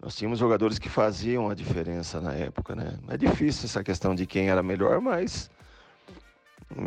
nós 0.00 0.14
tínhamos 0.14 0.38
jogadores 0.38 0.78
que 0.78 0.88
faziam 0.88 1.48
a 1.48 1.54
diferença 1.54 2.20
na 2.20 2.32
época, 2.34 2.74
né? 2.74 2.98
É 3.08 3.16
difícil 3.16 3.64
essa 3.64 3.82
questão 3.82 4.14
de 4.14 4.26
quem 4.26 4.50
era 4.50 4.62
melhor, 4.62 5.00
mas 5.00 5.50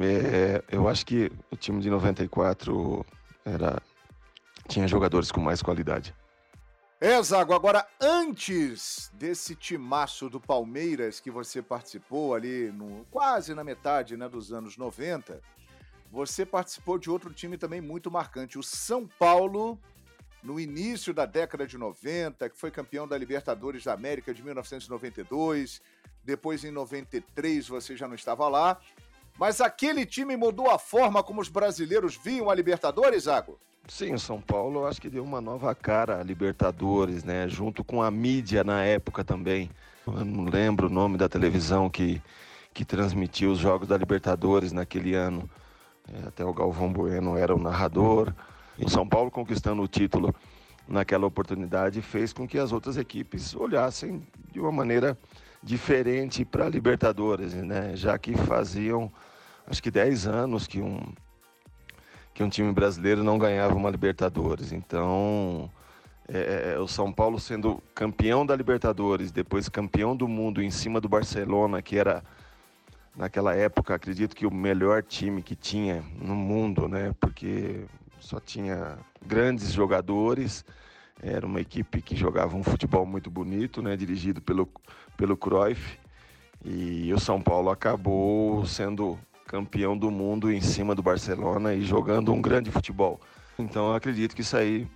é, 0.01 0.63
eu 0.72 0.88
acho 0.88 1.06
que 1.06 1.32
o 1.51 1.56
time 1.56 1.82
de 1.82 1.89
94 1.89 3.06
era 3.46 3.82
tinha 4.68 4.88
jogadores 4.88 5.32
com 5.32 5.42
mais 5.42 5.62
qualidade. 5.62 6.13
É, 7.01 7.22
Zago, 7.24 7.54
agora 7.54 7.88
antes 8.00 9.10
desse 9.13 9.56
timaço 9.56 10.30
do 10.30 10.39
Palmeiras 10.39 11.20
que 11.20 11.32
você 11.32 11.62
participou 11.62 12.36
ali 12.36 12.72
no 12.72 13.06
quase 13.10 13.56
na 13.56 13.63
metade 13.63 14.18
né, 14.18 14.28
dos 14.28 14.51
anos 14.51 14.78
90, 14.78 15.42
você 16.12 16.46
participou 16.46 17.00
de 17.00 17.10
outro 17.10 17.34
time 17.34 17.58
também 17.58 17.80
muito 17.80 18.12
marcante, 18.12 18.60
o 18.60 18.63
São 18.63 19.08
Paulo, 19.08 19.80
no 20.43 20.60
início 20.60 21.13
da 21.13 21.25
década 21.25 21.67
de 21.67 21.77
90, 21.77 22.50
que 22.50 22.58
foi 22.58 22.72
campeão 22.72 23.08
da 23.08 23.17
Libertadores 23.17 23.84
da 23.84 23.93
América 23.93 24.34
de 24.34 24.43
1992. 24.43 25.81
Depois, 26.24 26.63
em 26.63 26.72
93, 26.72 27.67
você 27.67 27.96
já 27.96 28.08
não 28.08 28.15
estava 28.15 28.48
lá. 28.48 28.79
Mas 29.38 29.62
aquele 29.62 30.05
time 30.05 30.36
mudou 30.36 30.69
a 30.69 30.77
forma 30.77 31.24
como 31.24 31.41
os 31.41 31.50
brasileiros 31.50 32.15
viam 32.15 32.50
a 32.50 32.55
Libertadores, 32.55 33.24
Zago? 33.24 33.60
Sim, 33.88 34.17
São 34.17 34.39
Paulo 34.39 34.86
acho 34.86 35.01
que 35.01 35.10
deu 35.10 35.24
uma 35.24 35.41
nova 35.41 35.74
cara 35.74 36.19
a 36.19 36.24
Libertadores, 36.24 37.24
né? 37.24 37.48
Junto 37.48 37.84
com 37.84 38.03
a 38.03 38.12
mídia 38.12 38.63
na 38.63 38.84
época 38.84 39.24
também. 39.24 39.69
Eu 40.05 40.25
não 40.25 40.46
lembro 40.46 40.88
o 40.88 40.89
nome 40.89 41.17
da 41.17 41.27
televisão 41.27 41.89
que, 41.89 42.22
que 42.74 42.86
transmitiu 42.86 43.51
os 43.51 43.58
jogos 43.58 43.88
da 43.88 43.98
Libertadores 43.98 44.72
naquele 44.72 45.15
ano. 45.15 45.50
É, 46.08 46.27
até 46.27 46.46
o 46.46 46.53
Galvão 46.53 46.91
Bueno 46.91 47.38
era 47.38 47.55
o 47.55 47.60
narrador. 47.60 48.34
O 48.81 48.89
São 48.89 49.07
Paulo 49.07 49.29
conquistando 49.29 49.81
o 49.81 49.88
título 49.88 50.33
naquela 50.88 51.27
oportunidade 51.27 52.01
fez 52.01 52.33
com 52.33 52.48
que 52.48 52.57
as 52.57 52.71
outras 52.71 52.98
equipes 52.98 53.55
olhassem 53.55 54.21
de 54.51 54.59
uma 54.59 54.71
maneira 54.71 55.17
diferente 55.62 56.45
para 56.45 56.65
a 56.65 56.69
Libertadores, 56.69 57.53
né? 57.53 57.95
Já 57.95 58.17
que 58.17 58.36
faziam 58.36 59.12
acho 59.67 59.83
que 59.83 59.91
10 59.91 60.27
anos 60.27 60.65
que 60.65 60.81
um 60.81 61.00
que 62.33 62.43
um 62.43 62.50
time 62.50 62.71
brasileiro 62.71 63.21
não 63.21 63.38
ganhava 63.38 63.75
uma 63.75 63.89
Libertadores. 63.89 64.71
Então, 64.71 65.69
é, 66.25 66.74
é, 66.75 66.79
o 66.79 66.88
São 66.88 67.12
Paulo 67.12 67.38
sendo 67.38 67.83
campeão 67.93 68.45
da 68.45 68.55
Libertadores, 68.55 69.29
depois 69.29 69.67
campeão 69.67 70.15
do 70.15 70.25
mundo 70.25 70.63
em 70.63 70.71
cima 70.71 71.01
do 71.01 71.09
Barcelona, 71.09 71.81
que 71.81 71.98
era 71.98 72.24
naquela 73.13 73.53
época, 73.53 73.93
acredito 73.93 74.36
que 74.36 74.45
o 74.45 74.53
melhor 74.53 75.03
time 75.03 75.41
que 75.41 75.53
tinha 75.53 76.01
no 76.17 76.33
mundo, 76.33 76.88
né? 76.88 77.13
Porque 77.19 77.83
só 78.19 78.39
tinha 78.39 78.97
grandes 79.25 79.71
jogadores. 79.71 80.65
Era 81.21 81.45
uma 81.45 81.59
equipe 81.59 82.01
que 82.01 82.15
jogava 82.15 82.55
um 82.55 82.63
futebol 82.63 83.05
muito 83.05 83.29
bonito, 83.29 83.81
né? 83.81 83.95
Dirigido 83.97 84.41
pelo 84.41 84.69
pelo 85.17 85.35
Cruyff. 85.35 85.99
E 86.63 87.13
o 87.13 87.19
São 87.19 87.41
Paulo 87.41 87.69
acabou 87.69 88.65
sendo 88.65 89.17
campeão 89.45 89.97
do 89.97 90.11
mundo 90.11 90.51
em 90.51 90.61
cima 90.61 90.93
do 90.93 91.01
Barcelona 91.01 91.73
e 91.73 91.81
jogando 91.81 92.31
um 92.33 92.41
grande 92.41 92.69
futebol. 92.69 93.19
Então 93.57 93.93
acredito 93.93 94.35
que 94.35 94.41
isso 94.41 94.55
aí 94.55 94.88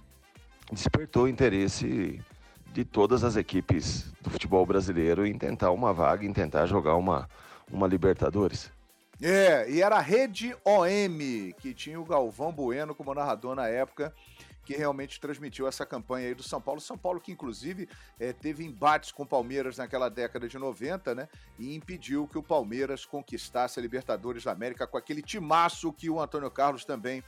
despertou 0.71 1.23
o 1.23 1.27
interesse 1.27 2.21
de 2.71 2.85
todas 2.85 3.23
as 3.23 3.35
equipes 3.35 4.11
do 4.21 4.29
futebol 4.29 4.65
brasileiro 4.65 5.25
em 5.25 5.37
tentar 5.37 5.71
uma 5.71 5.93
vaga, 5.93 6.25
em 6.25 6.33
tentar 6.33 6.65
jogar 6.65 6.95
uma, 6.95 7.29
uma 7.71 7.87
Libertadores. 7.87 8.71
É, 9.22 9.70
e 9.70 9.82
era 9.82 9.98
a 9.98 10.01
Rede 10.01 10.55
OM, 10.65 11.53
que 11.60 11.74
tinha 11.74 12.00
o 12.00 12.05
Galvão 12.05 12.51
Bueno 12.51 12.96
como 12.96 13.13
narrador 13.13 13.55
na 13.55 13.67
época, 13.67 14.13
que 14.65 14.75
realmente 14.75 15.20
transmitiu 15.20 15.67
essa 15.67 15.86
campanha 15.86 16.27
aí 16.27 16.36
do 16.36 16.43
São 16.43 16.62
Paulo. 16.62 16.79
São 16.79 16.98
Paulo 16.98 17.20
que, 17.20 17.32
inclusive, 17.32 17.88
é, 18.20 18.32
teve 18.32 18.63
embates 18.63 19.12
com 19.12 19.24
o 19.24 19.27
Palmeiras 19.27 19.77
naquela 19.77 20.10
década 20.10 20.48
de 20.48 20.58
90, 20.58 21.13
né? 21.13 21.27
E 21.60 21.75
impediu 21.75 22.27
que 22.27 22.38
o 22.38 22.43
Palmeiras 22.43 23.05
conquistasse 23.05 23.79
a 23.79 23.82
Libertadores 23.82 24.46
da 24.46 24.51
América 24.51 24.88
com 24.88 24.98
aquele 24.98 25.22
timaço 25.22 25.91
que 25.91 26.10
o 26.10 26.20
Antônio 26.20 26.50
Carlos 26.50 26.86
também 26.86 27.24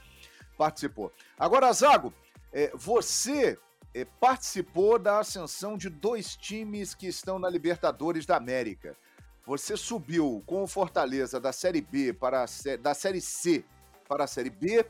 participou. 0.56 1.12
Agora, 1.38 1.72
Zago, 1.72 2.12
é, 2.52 2.70
você 2.74 3.58
é, 3.94 4.04
participou 4.04 4.98
da 4.98 5.18
ascensão 5.18 5.76
de 5.76 5.90
dois 5.90 6.36
times 6.36 6.94
que 6.94 7.06
estão 7.06 7.38
na 7.38 7.50
Libertadores 7.50 8.24
da 8.24 8.36
América. 8.36 8.96
Você 9.46 9.76
subiu 9.76 10.42
com 10.44 10.64
o 10.64 10.66
Fortaleza 10.66 11.38
da 11.38 11.52
Série 11.52 11.80
B 11.80 12.12
para 12.12 12.44
a, 12.44 12.76
da 12.78 12.94
Série 12.94 13.20
C 13.20 13.64
para 14.08 14.24
a 14.24 14.26
Série 14.26 14.50
B 14.50 14.84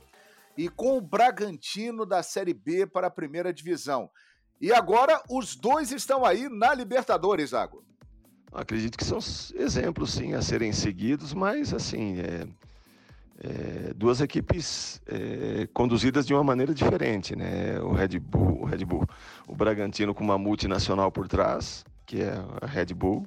e 0.57 0.69
com 0.71 0.97
o 0.97 1.01
Bragantino 1.01 2.07
da 2.07 2.23
Série 2.23 2.55
B 2.55 2.87
para 2.87 3.09
a 3.09 3.11
primeira 3.11 3.53
divisão. 3.53 4.11
E 4.59 4.73
agora 4.73 5.23
os 5.29 5.55
dois 5.55 5.93
estão 5.93 6.25
aí 6.25 6.49
na 6.49 6.73
Libertadores, 6.73 7.53
Água. 7.53 7.83
Acredito 8.51 8.97
que 8.97 9.05
são 9.05 9.19
exemplos, 9.55 10.13
sim, 10.13 10.33
a 10.33 10.41
serem 10.41 10.73
seguidos, 10.73 11.35
mas 11.35 11.75
assim, 11.75 12.19
é, 12.21 12.47
é, 13.41 13.95
duas 13.95 14.23
equipes 14.23 15.03
é, 15.07 15.69
conduzidas 15.75 16.27
de 16.27 16.33
uma 16.33 16.43
maneira 16.43 16.73
diferente, 16.73 17.37
né? 17.37 17.79
O 17.81 17.93
Red 17.93 18.19
Bull, 18.19 18.63
o 18.63 18.65
Red 18.65 18.87
Bull, 18.87 19.07
o 19.47 19.55
Bragantino 19.55 20.15
com 20.15 20.25
uma 20.25 20.39
multinacional 20.39 21.13
por 21.13 21.29
trás, 21.29 21.85
que 22.07 22.23
é 22.23 22.33
a 22.63 22.67
Red 22.67 22.95
Bull, 22.95 23.27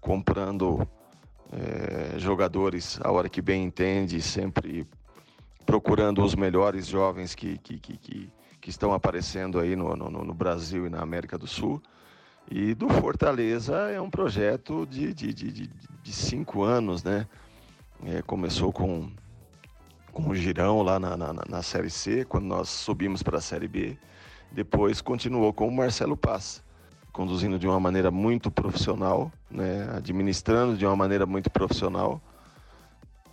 comprando 0.00 0.86
é, 1.52 2.18
jogadores 2.18 2.98
a 3.02 3.10
hora 3.10 3.28
que 3.28 3.42
bem 3.42 3.64
entende, 3.64 4.20
sempre 4.22 4.86
procurando 5.66 6.22
os 6.24 6.34
melhores 6.34 6.86
jovens 6.86 7.34
que, 7.34 7.58
que, 7.58 7.78
que, 7.78 7.96
que, 7.96 8.32
que 8.60 8.70
estão 8.70 8.92
aparecendo 8.92 9.58
aí 9.58 9.76
no, 9.76 9.94
no, 9.94 10.10
no, 10.10 10.34
Brasil 10.34 10.86
e 10.86 10.90
na 10.90 11.00
América 11.00 11.36
do 11.36 11.46
Sul. 11.46 11.82
E 12.50 12.74
do 12.74 12.88
Fortaleza 12.88 13.76
é 13.90 14.00
um 14.00 14.10
projeto 14.10 14.86
de, 14.86 15.14
de, 15.14 15.32
de, 15.32 15.52
de, 15.52 15.70
de 16.02 16.12
cinco 16.12 16.64
anos, 16.64 17.04
né? 17.04 17.26
É, 18.04 18.22
começou 18.22 18.72
com, 18.72 19.10
com 20.10 20.30
o 20.30 20.34
Girão 20.34 20.82
lá 20.82 20.98
na, 20.98 21.16
na, 21.16 21.32
na 21.48 21.62
Série 21.62 21.90
C, 21.90 22.24
quando 22.24 22.46
nós 22.46 22.68
subimos 22.68 23.22
para 23.22 23.38
a 23.38 23.40
Série 23.40 23.68
B. 23.68 23.96
Depois 24.50 25.00
continuou 25.00 25.52
com 25.52 25.68
o 25.68 25.72
Marcelo 25.72 26.16
Paz 26.16 26.64
conduzindo 27.12 27.58
de 27.58 27.66
uma 27.66 27.80
maneira 27.80 28.10
muito 28.10 28.50
profissional, 28.50 29.32
né, 29.50 29.88
administrando 29.94 30.76
de 30.76 30.86
uma 30.86 30.96
maneira 30.96 31.26
muito 31.26 31.50
profissional, 31.50 32.20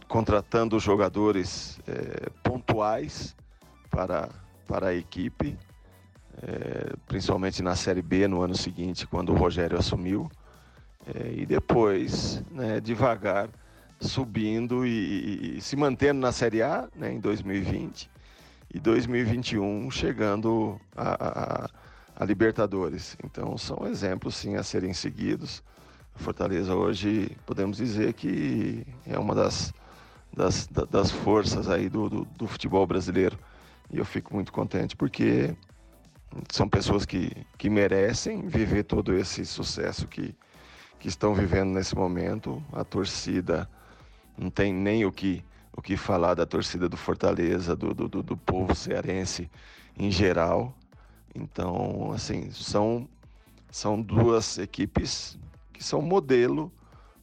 contratando 0.07 0.79
jogadores 0.79 1.79
é, 1.87 2.29
pontuais 2.43 3.35
para, 3.89 4.29
para 4.67 4.87
a 4.87 4.95
equipe, 4.95 5.57
é, 6.41 6.93
principalmente 7.07 7.61
na 7.61 7.75
Série 7.75 8.01
B 8.01 8.27
no 8.27 8.41
ano 8.41 8.55
seguinte, 8.55 9.05
quando 9.07 9.33
o 9.33 9.35
Rogério 9.35 9.77
assumiu, 9.77 10.29
é, 11.13 11.33
e 11.33 11.45
depois, 11.45 12.43
né, 12.51 12.79
devagar, 12.79 13.49
subindo 13.99 14.85
e, 14.85 15.57
e, 15.57 15.61
se 15.61 15.75
mantendo 15.75 16.19
na 16.19 16.31
Série 16.31 16.61
A 16.61 16.87
né, 16.95 17.13
em 17.13 17.19
2020 17.19 18.09
e 18.73 18.79
2021 18.79 19.89
chegando 19.89 20.79
a, 20.95 21.63
a 21.65 21.69
a 22.17 22.25
Libertadores. 22.25 23.15
Então 23.23 23.57
são 23.57 23.87
exemplos 23.87 24.35
sim 24.35 24.55
a 24.55 24.63
serem 24.63 24.93
seguidos. 24.93 25.63
A 26.15 26.19
Fortaleza 26.19 26.73
hoje 26.75 27.37
podemos 27.45 27.77
dizer 27.77 28.13
que 28.13 28.85
é 29.05 29.19
uma 29.19 29.35
das, 29.35 29.71
das, 30.35 30.67
das 30.89 31.11
forças 31.11 31.69
aí 31.69 31.87
do, 31.87 32.09
do, 32.09 32.25
do 32.25 32.47
futebol 32.47 32.85
brasileiro. 32.87 33.37
E 33.91 33.99
eu 33.99 34.05
fico 34.05 34.33
muito 34.33 34.51
contente 34.51 34.95
porque 34.95 35.55
são 36.51 36.67
pessoas 36.67 37.05
que, 37.05 37.31
que 37.57 37.69
merecem 37.69 38.47
viver 38.47 38.83
todo 38.83 39.13
esse 39.13 39.45
sucesso 39.45 40.07
que, 40.07 40.35
que 40.99 41.07
estão 41.07 41.35
vivendo 41.35 41.69
nesse 41.69 41.95
momento. 41.95 42.63
A 42.73 42.83
torcida 42.83 43.69
não 44.35 44.49
tem 44.49 44.73
nem 44.73 45.05
o 45.05 45.11
que, 45.11 45.45
o 45.71 45.83
que 45.83 45.95
falar 45.95 46.33
da 46.33 46.47
torcida 46.47 46.89
do 46.89 46.97
Fortaleza, 46.97 47.75
do, 47.75 47.93
do, 47.93 48.23
do 48.23 48.35
povo 48.35 48.73
cearense 48.73 49.49
em 49.97 50.09
geral. 50.09 50.75
Então, 51.35 52.11
assim, 52.13 52.51
são, 52.51 53.07
são 53.71 54.01
duas 54.01 54.57
equipes 54.57 55.37
que 55.73 55.83
são 55.83 56.01
modelo 56.01 56.71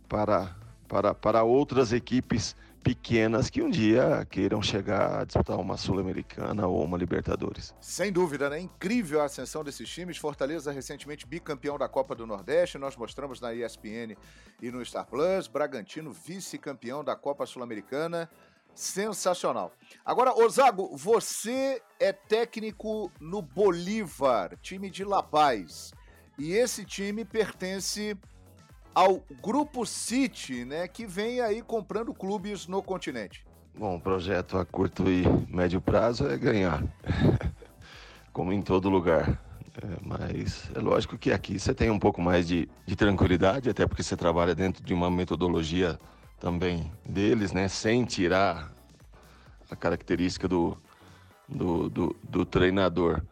para, 0.08 0.56
para, 0.88 1.14
para 1.14 1.42
outras 1.42 1.92
equipes 1.92 2.54
pequenas 2.84 3.48
que 3.48 3.62
um 3.62 3.70
dia 3.70 4.26
queiram 4.30 4.62
chegar 4.62 5.20
a 5.20 5.24
disputar 5.24 5.58
uma 5.58 5.78
Sul-Americana 5.78 6.66
ou 6.66 6.84
uma 6.84 6.98
Libertadores. 6.98 7.74
Sem 7.80 8.12
dúvida, 8.12 8.50
né? 8.50 8.60
Incrível 8.60 9.22
a 9.22 9.24
ascensão 9.24 9.64
desses 9.64 9.88
times. 9.88 10.18
Fortaleza 10.18 10.70
recentemente 10.70 11.26
bicampeão 11.26 11.78
da 11.78 11.88
Copa 11.88 12.14
do 12.14 12.26
Nordeste, 12.26 12.76
nós 12.76 12.94
mostramos 12.94 13.40
na 13.40 13.54
ESPN 13.54 14.14
e 14.60 14.70
no 14.70 14.84
Star 14.84 15.06
Plus. 15.06 15.48
Bragantino 15.48 16.12
vice-campeão 16.12 17.02
da 17.02 17.16
Copa 17.16 17.46
Sul-Americana. 17.46 18.28
Sensacional. 18.74 19.72
Agora, 20.04 20.34
Ozago, 20.34 20.94
você 20.96 21.80
é 22.04 22.12
técnico 22.12 23.10
no 23.18 23.40
Bolívar, 23.40 24.58
time 24.60 24.90
de 24.90 25.04
La 25.04 25.22
Paz. 25.22 25.94
E 26.38 26.52
esse 26.52 26.84
time 26.84 27.24
pertence 27.24 28.14
ao 28.94 29.22
Grupo 29.42 29.86
City, 29.86 30.66
né, 30.66 30.86
que 30.86 31.06
vem 31.06 31.40
aí 31.40 31.62
comprando 31.62 32.12
clubes 32.12 32.66
no 32.66 32.82
continente. 32.82 33.46
Bom, 33.74 33.98
projeto 33.98 34.58
a 34.58 34.66
curto 34.66 35.08
e 35.08 35.24
médio 35.48 35.80
prazo 35.80 36.28
é 36.28 36.36
ganhar, 36.36 36.84
como 38.34 38.52
em 38.52 38.60
todo 38.60 38.90
lugar. 38.90 39.40
É, 39.82 39.96
mas 40.02 40.70
é 40.74 40.80
lógico 40.80 41.16
que 41.16 41.32
aqui 41.32 41.58
você 41.58 41.72
tem 41.72 41.90
um 41.90 41.98
pouco 41.98 42.20
mais 42.20 42.46
de, 42.46 42.68
de 42.84 42.94
tranquilidade, 42.94 43.70
até 43.70 43.86
porque 43.86 44.02
você 44.02 44.14
trabalha 44.14 44.54
dentro 44.54 44.84
de 44.84 44.92
uma 44.92 45.10
metodologia 45.10 45.98
também 46.38 46.92
deles, 47.08 47.52
né? 47.52 47.66
Sem 47.66 48.04
tirar 48.04 48.70
a 49.70 49.74
característica 49.74 50.46
do, 50.46 50.78
do, 51.48 51.88
do, 51.88 52.16
do 52.22 52.44
treinador. 52.44 53.22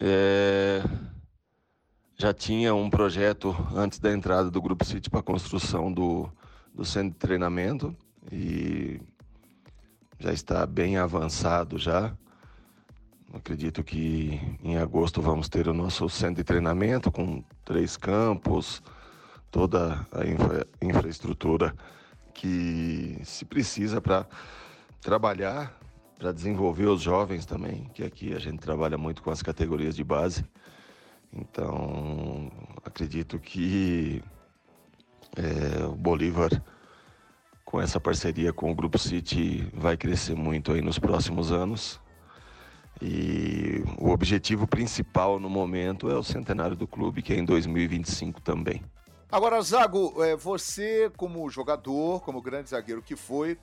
É, 0.00 0.82
já 2.16 2.32
tinha 2.32 2.74
um 2.74 2.88
projeto 2.88 3.54
antes 3.74 3.98
da 3.98 4.12
entrada 4.12 4.50
do 4.50 4.62
Grupo 4.62 4.84
City 4.84 5.10
para 5.10 5.20
a 5.20 5.24
construção 5.24 5.92
do, 5.92 6.30
do 6.74 6.84
centro 6.84 7.10
de 7.10 7.18
treinamento 7.18 7.96
e 8.30 9.00
já 10.18 10.32
está 10.32 10.64
bem 10.66 10.96
avançado 10.96 11.78
já. 11.78 12.16
Acredito 13.34 13.82
que 13.82 14.40
em 14.62 14.76
agosto 14.76 15.22
vamos 15.22 15.48
ter 15.48 15.66
o 15.66 15.72
nosso 15.72 16.08
centro 16.08 16.36
de 16.36 16.44
treinamento 16.44 17.10
com 17.10 17.42
três 17.64 17.96
campos, 17.96 18.82
toda 19.50 20.06
a 20.12 20.26
infra, 20.26 20.66
infraestrutura 20.80 21.74
que 22.34 23.18
se 23.24 23.44
precisa 23.44 24.00
para 24.00 24.26
trabalhar, 25.00 25.76
para 26.22 26.30
desenvolver 26.30 26.86
os 26.86 27.02
jovens 27.02 27.44
também, 27.44 27.90
que 27.92 28.04
aqui 28.04 28.32
a 28.32 28.38
gente 28.38 28.60
trabalha 28.60 28.96
muito 28.96 29.24
com 29.24 29.30
as 29.32 29.42
categorias 29.42 29.96
de 29.96 30.04
base. 30.04 30.44
Então, 31.32 32.48
acredito 32.84 33.40
que 33.40 34.22
é, 35.36 35.84
o 35.84 35.96
Bolívar, 35.96 36.62
com 37.64 37.80
essa 37.80 37.98
parceria 37.98 38.52
com 38.52 38.70
o 38.70 38.74
Grupo 38.74 39.00
City, 39.00 39.68
vai 39.74 39.96
crescer 39.96 40.36
muito 40.36 40.70
aí 40.70 40.80
nos 40.80 40.96
próximos 40.96 41.50
anos. 41.50 42.00
E 43.00 43.82
o 43.98 44.10
objetivo 44.10 44.64
principal 44.64 45.40
no 45.40 45.50
momento 45.50 46.08
é 46.08 46.14
o 46.14 46.22
centenário 46.22 46.76
do 46.76 46.86
clube, 46.86 47.20
que 47.20 47.32
é 47.32 47.36
em 47.36 47.44
2025 47.44 48.40
também. 48.40 48.80
Agora, 49.28 49.60
Zago, 49.60 50.22
é, 50.22 50.36
você 50.36 51.10
como 51.16 51.50
jogador, 51.50 52.20
como 52.20 52.40
grande 52.40 52.70
zagueiro 52.70 53.02
que 53.02 53.16
foi, 53.16 53.58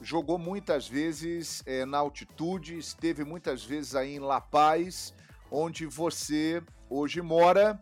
jogou 0.00 0.38
muitas 0.38 0.88
vezes 0.88 1.62
é, 1.66 1.84
na 1.84 1.98
altitude, 1.98 2.78
esteve 2.78 3.24
muitas 3.24 3.64
vezes 3.64 3.94
aí 3.94 4.16
em 4.16 4.18
La 4.18 4.40
Paz, 4.40 5.14
onde 5.50 5.86
você 5.86 6.62
hoje 6.88 7.20
mora 7.22 7.80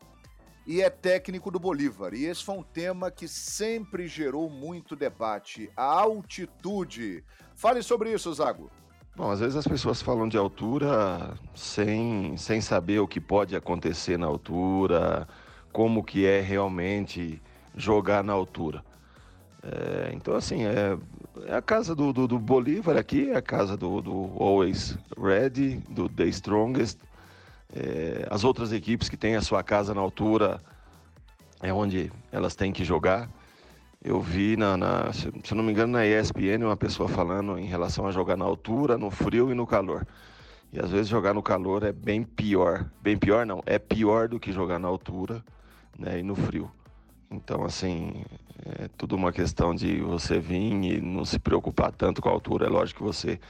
e 0.67 0.81
é 0.81 0.89
técnico 0.89 1.51
do 1.51 1.59
Bolívar. 1.59 2.15
E 2.15 2.25
esse 2.25 2.43
foi 2.43 2.57
um 2.57 2.63
tema 2.63 3.11
que 3.11 3.29
sempre 3.29 4.07
gerou 4.07 4.49
muito 4.49 4.97
debate: 4.97 5.71
a 5.77 5.85
altitude. 5.85 7.23
Fale 7.55 7.83
sobre 7.83 8.13
isso, 8.13 8.33
Zago. 8.33 8.71
Bom, 9.17 9.31
às 9.31 9.39
vezes 9.39 9.55
as 9.55 9.67
pessoas 9.67 10.03
falam 10.03 10.29
de 10.29 10.37
altura 10.37 11.39
sem, 11.55 12.37
sem 12.37 12.61
saber 12.61 12.99
o 12.99 13.07
que 13.07 13.21
pode 13.21 13.55
acontecer 13.55 14.19
na 14.19 14.27
altura, 14.27 15.29
como 15.73 16.03
que 16.03 16.27
é 16.27 16.41
realmente 16.41 17.41
jogar 17.77 18.25
na 18.25 18.33
altura. 18.33 18.85
É, 19.63 20.11
então, 20.13 20.35
assim, 20.35 20.65
é, 20.65 20.99
É 21.43 21.57
a 21.57 21.63
casa 21.63 21.95
do, 21.97 22.13
do, 22.13 22.29
do 22.29 22.39
Bolívar 22.39 22.97
aqui, 22.97 23.31
é 23.31 23.37
a 23.37 23.43
casa 23.43 23.77
do, 23.77 24.01
do 24.01 24.31
Always 24.39 24.97
Ready, 25.19 25.83
do 25.89 26.09
The 26.09 26.27
Strongest. 26.27 26.99
É, 27.75 28.27
as 28.31 28.45
outras 28.45 28.73
equipes 28.73 29.09
que 29.09 29.17
têm 29.17 29.35
a 29.35 29.43
sua 29.43 29.63
casa 29.63 29.93
na 29.93 30.01
altura 30.01 30.61
é 31.61 31.73
onde 31.73 32.13
elas 32.31 32.55
têm 32.55 32.73
que 32.73 32.85
jogar. 32.85 33.29
Eu 34.03 34.21
vi, 34.21 34.57
na, 34.57 34.77
na, 34.77 35.13
se 35.13 35.55
não 35.55 35.65
me 35.65 35.73
engano, 35.73 35.95
na 35.95 36.07
ESPN, 36.07 36.65
uma 36.65 36.77
pessoa 36.77 37.09
falando 37.09 37.59
em 37.59 37.67
relação 37.67 38.07
a 38.07 38.13
jogar 38.13 38.37
na 38.37 38.45
altura, 38.45 38.97
no 38.97 39.11
frio 39.11 39.51
e 39.51 39.55
no 39.55 39.67
calor. 39.67 40.07
E 40.73 40.79
às 40.79 40.91
vezes 40.91 41.09
jogar 41.09 41.35
no 41.35 41.43
calor 41.43 41.83
é 41.83 41.93
bem 41.93 42.23
pior. 42.23 42.85
Bem 43.03 43.17
pior 43.17 43.45
não, 43.45 43.61
é 43.67 43.79
pior 43.79 44.29
do 44.29 44.39
que 44.39 44.53
jogar 44.53 44.79
na 44.79 44.87
altura 44.87 45.43
né, 45.99 46.21
e 46.21 46.23
no 46.23 46.37
frio. 46.37 46.71
Então, 47.35 47.65
assim, 47.65 48.25
é 48.79 48.89
tudo 48.97 49.17
uma 49.17 49.33
questão 49.33 49.75
de 49.75 50.01
você 50.01 50.39
vir 50.39 50.73
e 50.73 51.01
não 51.01 51.25
se 51.25 51.39
preocupar 51.39 51.91
tanto 51.91 52.23
com 52.23 52.29
a 52.29 52.33
altura. 52.33 52.67
É 52.67 52.69
lógico 52.69 53.01
que 53.01 53.05
você 53.05 53.41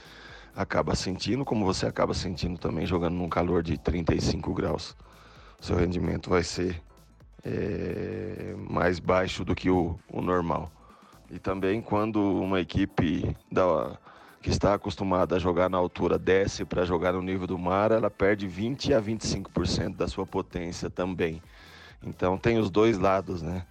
acaba 0.57 0.95
sentindo, 0.95 1.45
como 1.45 1.65
você 1.65 1.87
acaba 1.87 2.15
sentindo 2.15 2.59
também 2.59 2.87
jogando 2.87 3.15
num 3.15 3.29
calor 3.29 3.63
de 3.63 3.77
35 3.77 4.55
graus. 4.55 4.97
Seu 5.61 5.77
rendimento 5.77 6.31
vai 6.31 6.43
ser 6.43 6.83
é, 7.45 8.55
mais 8.57 8.99
baixo 8.99 9.45
do 9.45 9.55
que 9.55 9.69
o, 9.69 9.99
o, 10.09 10.23
normal. 10.23 10.71
E 11.31 11.39
também 11.39 11.83
quando 11.83 12.21
uma 12.21 12.61
equipe 12.61 13.37
da, 13.51 13.99
que 14.41 14.51
está 14.51 14.75
acostumada 14.75 15.37
a 15.37 15.39
jogar 15.39 15.69
na 15.69 15.77
altura 15.77 16.19
desce 16.19 16.65
para 16.65 16.85
jogar 16.85 17.13
no 17.13 17.23
nível 17.23 17.47
do 17.47 17.59
mar, 17.59 17.91
ela 17.91 18.11
perde 18.11 18.47
20 18.47 18.95
a 18.95 19.03
25% 19.03 19.97
da 19.97 20.09
sua 20.09 20.27
potência 20.27 20.89
também. 20.89 21.43
Então 22.03 22.39
tem 22.39 22.59
os 22.59 22.71
dois 22.71 22.99
lados, 22.99 23.43
né? 23.43 23.65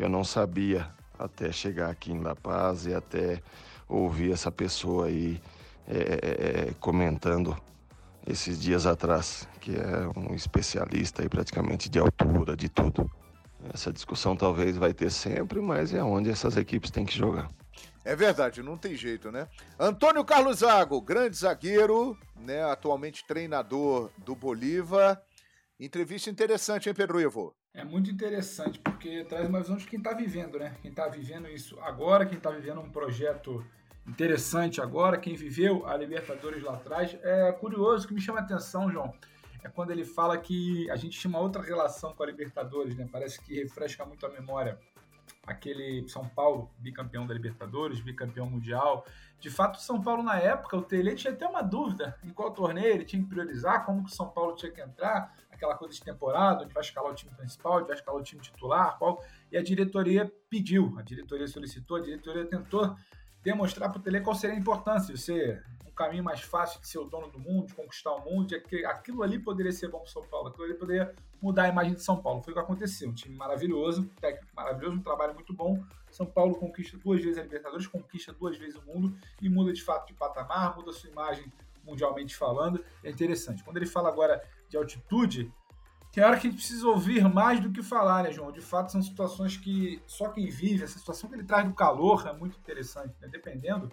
Eu 0.00 0.08
não 0.08 0.24
sabia 0.24 0.90
até 1.18 1.52
chegar 1.52 1.90
aqui 1.90 2.10
em 2.10 2.22
La 2.22 2.34
Paz 2.34 2.86
e 2.86 2.94
até 2.94 3.42
ouvir 3.86 4.32
essa 4.32 4.50
pessoa 4.50 5.08
aí 5.08 5.38
é, 5.86 5.98
é, 5.98 6.68
é, 6.68 6.74
comentando 6.80 7.54
esses 8.26 8.58
dias 8.58 8.86
atrás, 8.86 9.46
que 9.60 9.72
é 9.76 10.18
um 10.18 10.34
especialista 10.34 11.20
aí 11.20 11.28
praticamente 11.28 11.90
de 11.90 11.98
altura, 11.98 12.56
de 12.56 12.70
tudo. 12.70 13.10
Essa 13.74 13.92
discussão 13.92 14.34
talvez 14.34 14.74
vai 14.74 14.94
ter 14.94 15.10
sempre, 15.10 15.60
mas 15.60 15.92
é 15.92 16.02
onde 16.02 16.30
essas 16.30 16.56
equipes 16.56 16.90
têm 16.90 17.04
que 17.04 17.14
jogar. 17.14 17.50
É 18.02 18.16
verdade, 18.16 18.62
não 18.62 18.78
tem 18.78 18.96
jeito, 18.96 19.30
né? 19.30 19.46
Antônio 19.78 20.24
Carlos 20.24 20.60
Zago, 20.60 20.98
grande 21.02 21.36
zagueiro, 21.36 22.16
né? 22.36 22.64
Atualmente 22.64 23.26
treinador 23.26 24.08
do 24.16 24.34
Bolívar. 24.34 25.20
Entrevista 25.78 26.30
interessante, 26.30 26.88
hein, 26.88 26.94
Pedro 26.94 27.20
Ivo? 27.20 27.54
É 27.72 27.84
muito 27.84 28.10
interessante, 28.10 28.80
porque 28.80 29.24
traz 29.24 29.48
uma 29.48 29.60
visão 29.60 29.76
de 29.76 29.86
quem 29.86 29.98
está 29.98 30.12
vivendo, 30.12 30.58
né? 30.58 30.76
Quem 30.82 30.90
está 30.90 31.06
vivendo 31.06 31.48
isso 31.48 31.78
agora, 31.80 32.26
quem 32.26 32.36
está 32.36 32.50
vivendo 32.50 32.80
um 32.80 32.90
projeto 32.90 33.64
interessante 34.06 34.80
agora, 34.80 35.16
quem 35.16 35.36
viveu 35.36 35.86
a 35.86 35.96
Libertadores 35.96 36.62
lá 36.64 36.74
atrás. 36.74 37.16
É 37.22 37.52
curioso 37.52 38.08
que 38.08 38.14
me 38.14 38.20
chama 38.20 38.40
a 38.40 38.42
atenção, 38.42 38.90
João, 38.90 39.14
é 39.62 39.68
quando 39.68 39.92
ele 39.92 40.04
fala 40.04 40.36
que 40.36 40.90
a 40.90 40.96
gente 40.96 41.18
tinha 41.18 41.28
uma 41.28 41.38
outra 41.38 41.62
relação 41.62 42.12
com 42.12 42.22
a 42.24 42.26
Libertadores, 42.26 42.96
né? 42.96 43.08
Parece 43.10 43.40
que 43.40 43.54
refresca 43.54 44.04
muito 44.04 44.26
a 44.26 44.30
memória. 44.30 44.76
Aquele 45.46 46.06
São 46.08 46.28
Paulo, 46.28 46.70
bicampeão 46.78 47.26
da 47.26 47.34
Libertadores, 47.34 48.00
bicampeão 48.00 48.48
mundial. 48.48 49.04
De 49.40 49.50
fato, 49.50 49.76
o 49.76 49.80
São 49.80 50.00
Paulo, 50.00 50.22
na 50.22 50.38
época, 50.38 50.76
o 50.76 50.82
Tele 50.82 51.14
tinha 51.14 51.32
até 51.32 51.46
uma 51.46 51.62
dúvida 51.62 52.18
em 52.22 52.30
qual 52.30 52.52
torneio 52.52 52.94
ele 52.94 53.04
tinha 53.04 53.22
que 53.22 53.28
priorizar, 53.28 53.84
como 53.84 54.04
que 54.04 54.10
o 54.10 54.14
São 54.14 54.28
Paulo 54.28 54.54
tinha 54.54 54.70
que 54.70 54.80
entrar, 54.80 55.34
aquela 55.50 55.74
coisa 55.76 55.94
de 55.94 56.02
temporada, 56.02 56.64
onde 56.64 56.72
vai 56.72 56.82
escalar 56.82 57.12
o 57.12 57.14
time 57.14 57.34
principal, 57.34 57.78
onde 57.78 57.88
vai 57.88 57.96
escalar 57.96 58.20
o 58.20 58.24
time 58.24 58.40
titular, 58.40 58.98
qual. 58.98 59.22
E 59.52 59.56
a 59.56 59.62
diretoria 59.62 60.30
pediu, 60.48 60.94
a 60.98 61.02
diretoria 61.02 61.46
solicitou, 61.46 61.98
a 61.98 62.00
diretoria 62.00 62.46
tentou 62.46 62.96
demonstrar 63.42 63.90
para 63.90 63.98
o 63.98 64.02
Tele 64.02 64.20
qual 64.20 64.34
seria 64.34 64.56
a 64.56 64.58
importância 64.58 65.14
de 65.14 65.20
ser 65.20 65.64
um 65.90 65.94
caminho 65.94 66.24
mais 66.24 66.40
fácil 66.40 66.80
de 66.80 66.88
ser 66.88 66.98
o 66.98 67.04
dono 67.04 67.28
do 67.28 67.38
mundo, 67.38 67.66
de 67.66 67.74
conquistar 67.74 68.12
o 68.14 68.24
mundo, 68.24 68.46
de 68.46 68.84
aquilo 68.86 69.22
ali 69.22 69.38
poderia 69.38 69.72
ser 69.72 69.88
bom 69.88 69.98
para 69.98 70.10
São 70.10 70.22
Paulo, 70.22 70.48
aquilo 70.48 70.64
ali 70.64 70.74
poderia 70.74 71.14
mudar 71.42 71.64
a 71.64 71.68
imagem 71.68 71.94
de 71.94 72.02
São 72.02 72.20
Paulo. 72.20 72.42
Foi 72.42 72.52
o 72.52 72.56
que 72.56 72.62
aconteceu. 72.62 73.08
Um 73.08 73.14
time 73.14 73.36
maravilhoso, 73.36 74.08
técnico 74.20 74.54
maravilhoso, 74.54 74.96
um 74.96 75.02
trabalho 75.02 75.34
muito 75.34 75.52
bom. 75.52 75.82
São 76.10 76.26
Paulo 76.26 76.54
conquista 76.54 76.96
duas 76.98 77.22
vezes 77.22 77.38
a 77.38 77.42
Libertadores, 77.42 77.86
conquista 77.86 78.32
duas 78.32 78.56
vezes 78.56 78.76
o 78.76 78.82
mundo 78.82 79.16
e 79.40 79.48
muda 79.48 79.72
de 79.72 79.82
fato 79.82 80.06
de 80.06 80.14
patamar, 80.14 80.76
muda 80.76 80.92
sua 80.92 81.10
imagem 81.10 81.52
mundialmente 81.84 82.36
falando. 82.36 82.84
É 83.02 83.10
interessante. 83.10 83.64
Quando 83.64 83.78
ele 83.78 83.86
fala 83.86 84.08
agora 84.08 84.42
de 84.68 84.76
altitude, 84.76 85.52
tem 86.12 86.24
hora 86.24 86.36
que 86.36 86.46
a 86.46 86.50
gente 86.50 86.58
precisa 86.58 86.88
ouvir 86.88 87.22
mais 87.32 87.60
do 87.60 87.70
que 87.70 87.82
falar, 87.82 88.24
né, 88.24 88.32
João? 88.32 88.50
De 88.50 88.60
fato, 88.60 88.90
são 88.90 89.00
situações 89.00 89.56
que 89.56 90.02
só 90.06 90.28
quem 90.28 90.48
vive, 90.48 90.82
essa 90.82 90.98
situação 90.98 91.30
que 91.30 91.36
ele 91.36 91.44
traz 91.44 91.66
do 91.66 91.74
calor 91.74 92.26
é 92.26 92.32
muito 92.32 92.58
interessante, 92.58 93.14
né? 93.20 93.28
Dependendo, 93.28 93.90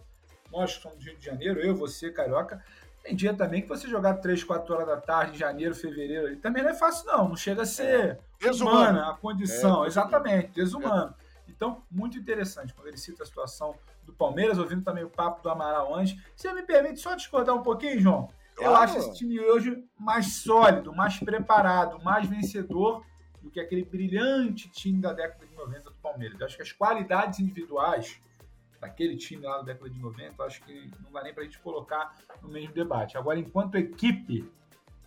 nós 0.51 0.75
que 0.75 0.83
somos 0.83 0.97
do 0.97 1.03
Rio 1.03 1.17
de 1.17 1.25
Janeiro, 1.25 1.60
eu, 1.60 1.75
você, 1.75 2.12
carioca, 2.12 2.63
tem 3.03 3.15
dia 3.15 3.33
também 3.33 3.62
que 3.62 3.67
você 3.67 3.88
jogar 3.88 4.15
3, 4.15 4.43
4 4.43 4.73
horas 4.73 4.88
da 4.88 4.97
tarde, 4.97 5.36
em 5.36 5.39
janeiro, 5.39 5.73
fevereiro, 5.73 6.36
também 6.38 6.62
não 6.62 6.71
é 6.71 6.73
fácil, 6.73 7.05
não. 7.05 7.29
Não 7.29 7.36
chega 7.36 7.62
a 7.62 7.65
ser 7.65 8.19
é. 8.41 8.51
humana 8.51 9.12
a 9.12 9.13
condição, 9.13 9.86
é. 9.86 9.88
exatamente, 9.88 10.51
desumano. 10.51 11.13
É. 11.19 11.27
Então, 11.47 11.81
muito 11.89 12.17
interessante 12.17 12.73
quando 12.73 12.88
ele 12.88 12.97
cita 12.97 13.23
a 13.23 13.25
situação 13.25 13.75
do 14.03 14.13
Palmeiras, 14.13 14.57
ouvindo 14.57 14.83
também 14.83 15.03
o 15.03 15.10
papo 15.10 15.41
do 15.41 15.49
Amaral 15.49 15.95
antes. 15.95 16.21
Você 16.36 16.51
me 16.53 16.63
permite 16.63 16.99
só 16.99 17.15
discordar 17.15 17.55
um 17.55 17.63
pouquinho, 17.63 17.99
João? 17.99 18.29
Eu 18.60 18.75
acho 18.75 18.97
esse 18.97 19.13
time 19.13 19.39
hoje 19.39 19.83
mais 19.97 20.38
sólido, 20.38 20.93
mais 20.93 21.19
preparado, 21.19 22.03
mais 22.03 22.27
vencedor 22.27 23.05
do 23.41 23.51
que 23.51 23.60
aquele 23.60 23.86
brilhante 23.86 24.67
time 24.69 24.99
da 24.99 25.13
década 25.13 25.45
de 25.45 25.55
90 25.55 25.91
do 25.91 25.95
Palmeiras. 25.95 26.39
Eu 26.39 26.45
acho 26.45 26.55
que 26.57 26.63
as 26.63 26.71
qualidades 26.71 27.39
individuais 27.39 28.19
daquele 28.88 29.17
time 29.17 29.43
lá 29.43 29.58
da 29.58 29.63
década 29.63 29.89
de 29.89 30.00
90, 30.00 30.43
acho 30.43 30.63
que 30.63 30.89
não 31.04 31.12
dá 31.12 31.21
nem 31.21 31.34
para 31.34 31.43
a 31.43 31.45
gente 31.45 31.60
colocar 31.60 32.15
no 32.41 32.50
mesmo 32.50 32.73
debate. 32.73 33.17
Agora, 33.17 33.38
enquanto 33.38 33.76
equipe, 33.76 34.50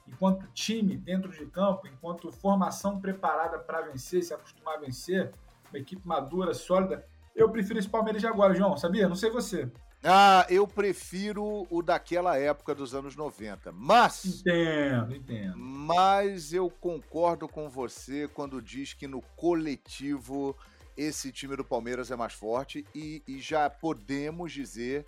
enquanto 0.06 0.46
time 0.52 0.96
dentro 0.96 1.30
de 1.32 1.46
campo, 1.46 1.86
enquanto 1.86 2.30
formação 2.30 3.00
preparada 3.00 3.58
para 3.58 3.80
vencer, 3.82 4.22
se 4.22 4.34
acostumar 4.34 4.76
a 4.76 4.80
vencer, 4.80 5.32
uma 5.70 5.78
equipe 5.78 6.06
madura, 6.06 6.52
sólida, 6.52 7.04
eu 7.34 7.48
prefiro 7.50 7.78
esse 7.78 7.88
Palmeiras 7.88 8.20
de 8.20 8.28
agora, 8.28 8.54
João, 8.54 8.76
sabia? 8.76 9.08
Não 9.08 9.16
sei 9.16 9.30
você. 9.30 9.70
Ah, 10.02 10.46
eu 10.48 10.66
prefiro 10.66 11.66
o 11.68 11.82
daquela 11.82 12.38
época 12.38 12.74
dos 12.74 12.94
anos 12.94 13.14
90. 13.14 13.70
Mas. 13.70 14.40
Entendo, 14.40 15.14
entendo. 15.14 15.58
Mas 15.58 16.54
eu 16.54 16.70
concordo 16.70 17.46
com 17.46 17.68
você 17.68 18.26
quando 18.28 18.62
diz 18.62 18.94
que 18.94 19.06
no 19.06 19.20
coletivo 19.36 20.56
esse 20.96 21.32
time 21.32 21.56
do 21.56 21.64
Palmeiras 21.64 22.10
é 22.10 22.16
mais 22.16 22.32
forte 22.32 22.86
e, 22.94 23.22
e 23.26 23.38
já 23.38 23.68
podemos 23.68 24.52
dizer 24.52 25.06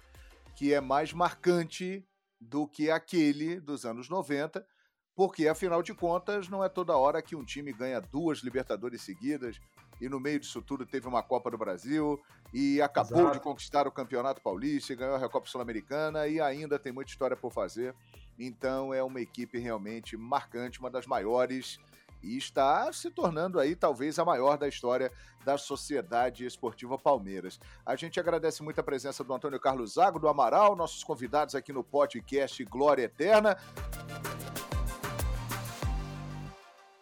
que 0.55 0.73
é 0.73 0.81
mais 0.81 1.13
marcante 1.13 2.05
do 2.41 2.67
que 2.67 2.91
aquele 2.91 3.61
dos 3.61 3.85
anos 3.85 4.09
90, 4.09 4.67
porque 5.15 5.47
afinal 5.47 5.83
de 5.83 5.95
contas 5.95 6.49
não 6.49 6.65
é 6.65 6.69
toda 6.69 6.97
hora 6.97 7.23
que 7.23 7.37
um 7.37 7.45
time 7.45 7.73
ganha 7.73 8.01
duas 8.01 8.39
Libertadores 8.39 9.03
seguidas 9.03 9.61
e 10.01 10.09
no 10.09 10.19
meio 10.19 10.41
disso 10.41 10.61
tudo 10.61 10.85
teve 10.85 11.07
uma 11.07 11.23
Copa 11.23 11.51
do 11.51 11.59
Brasil 11.59 12.21
e 12.53 12.83
acabou 12.83 13.21
Exato. 13.21 13.35
de 13.35 13.41
conquistar 13.41 13.87
o 13.87 13.93
Campeonato 13.93 14.43
Paulista, 14.43 14.95
ganhou 14.95 15.15
a 15.15 15.19
Recopa 15.19 15.47
Sul-Americana 15.47 16.27
e 16.27 16.41
ainda 16.41 16.79
tem 16.79 16.93
muita 16.93 17.11
história 17.11 17.37
por 17.37 17.53
fazer. 17.53 17.95
Então 18.39 18.93
é 18.93 19.03
uma 19.03 19.21
equipe 19.21 19.59
realmente 19.59 20.17
marcante, 20.17 20.81
uma 20.81 20.91
das 20.91 21.07
maiores 21.07 21.79
e 22.23 22.37
está 22.37 22.93
se 22.93 23.11
tornando 23.11 23.59
aí 23.59 23.75
talvez 23.75 24.19
a 24.19 24.25
maior 24.25 24.57
da 24.57 24.69
história 24.69 25.11
da 25.45 25.59
Sociedade 25.59 26.47
Esportiva 26.47 26.99
Palmeiras. 26.99 27.59
A 27.85 27.97
gente 27.97 28.21
agradece 28.21 28.63
muito 28.63 28.81
a 28.81 28.85
presença 28.85 29.25
do 29.25 29.35
Antônio 29.35 29.61
Carlos 29.61 29.95
Zago, 29.95 30.19
do 30.19 30.29
Amaral, 30.29 30.77
nossos 30.77 31.03
convidados 31.03 31.55
aqui 31.55 31.73
no 31.73 31.83
podcast 31.83 32.65
Glória 32.65 33.05
Eterna. 33.05 33.57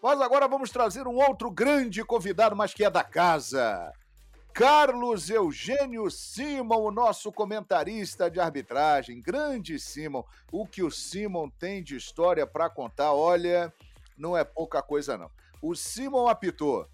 Mas 0.03 0.21
agora 0.21 0.49
vamos 0.49 0.71
trazer 0.71 1.07
um 1.07 1.17
outro 1.17 1.51
grande 1.51 2.03
convidado, 2.03 2.57
mas 2.57 2.73
que 2.73 2.85
é 2.85 2.91
da 2.91 3.05
casa. 3.05 3.93
Carlos 4.53 5.31
Eugênio 5.31 6.11
Simon, 6.11 6.83
o 6.83 6.91
nosso 6.91 7.31
comentarista 7.31 8.31
de 8.31 8.41
arbitragem. 8.41 9.21
Grande 9.21 9.79
Simon. 9.79 10.25
O 10.51 10.67
que 10.67 10.83
o 10.83 10.91
Simon 10.91 11.49
tem 11.49 11.83
de 11.83 11.97
história 11.97 12.47
para 12.47 12.69
contar, 12.69 13.13
olha, 13.13 13.73
não 14.21 14.37
é 14.37 14.45
pouca 14.45 14.83
coisa 14.83 15.17
não. 15.17 15.31
O 15.63 15.75
Simon 15.75 16.29
apitou 16.29 16.87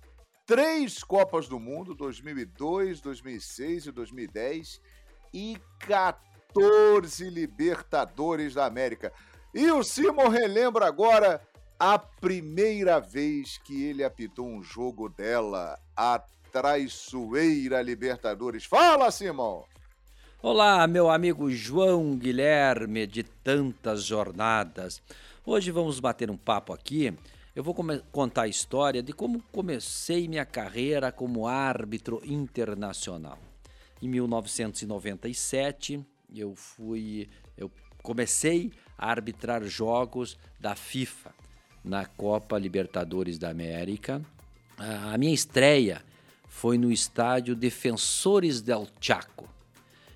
três 0.47 1.03
Copas 1.03 1.49
do 1.49 1.59
Mundo, 1.59 1.95
2002, 1.95 3.01
2006 3.01 3.87
e 3.87 3.93
2010, 3.93 4.81
e 5.35 5.59
14 5.81 7.29
Libertadores 7.29 8.55
da 8.55 8.65
América. 8.65 9.13
E 9.53 9.71
o 9.73 9.83
Simon 9.83 10.29
relembra 10.29 10.87
agora 10.87 11.41
a 11.79 11.99
primeira 11.99 13.01
vez 13.01 13.59
que 13.59 13.85
ele 13.85 14.05
apitou 14.05 14.47
um 14.47 14.63
jogo 14.63 15.09
dela, 15.09 15.79
a 15.97 16.23
traiçoeira 16.53 17.83
Libertadores. 17.83 18.65
Fala, 18.65 19.11
Simão! 19.11 19.65
Olá, 20.43 20.87
meu 20.87 21.11
amigo 21.11 21.51
João 21.51 22.17
Guilherme 22.17 23.07
de 23.07 23.25
tantas 23.25 24.05
jornadas. 24.05 25.03
Hoje 25.49 25.71
vamos 25.71 26.01
bater 26.01 26.29
um 26.29 26.37
papo 26.37 26.73
aqui. 26.73 27.15
Eu 27.55 27.63
vou 27.63 27.73
contar 28.11 28.43
a 28.43 28.49
história 28.49 29.01
de 29.01 29.13
como 29.13 29.41
comecei 29.53 30.27
minha 30.27 30.45
carreira 30.45 31.13
como 31.13 31.47
árbitro 31.47 32.21
internacional. 32.25 33.39
em 34.03 34.09
1997 34.09 36.05
eu 36.35 36.57
fui, 36.57 37.29
eu 37.57 37.71
comecei 38.03 38.73
a 38.99 39.09
arbitrar 39.09 39.63
jogos 39.63 40.37
da 40.59 40.75
FIFA 40.75 41.33
na 41.85 42.05
Copa 42.05 42.59
Libertadores 42.59 43.39
da 43.39 43.49
América. 43.49 44.21
A 44.77 45.17
minha 45.17 45.33
estreia 45.33 46.03
foi 46.49 46.77
no 46.77 46.91
estádio 46.91 47.55
Defensores 47.55 48.61
del 48.61 48.89
Chaco. 49.01 49.49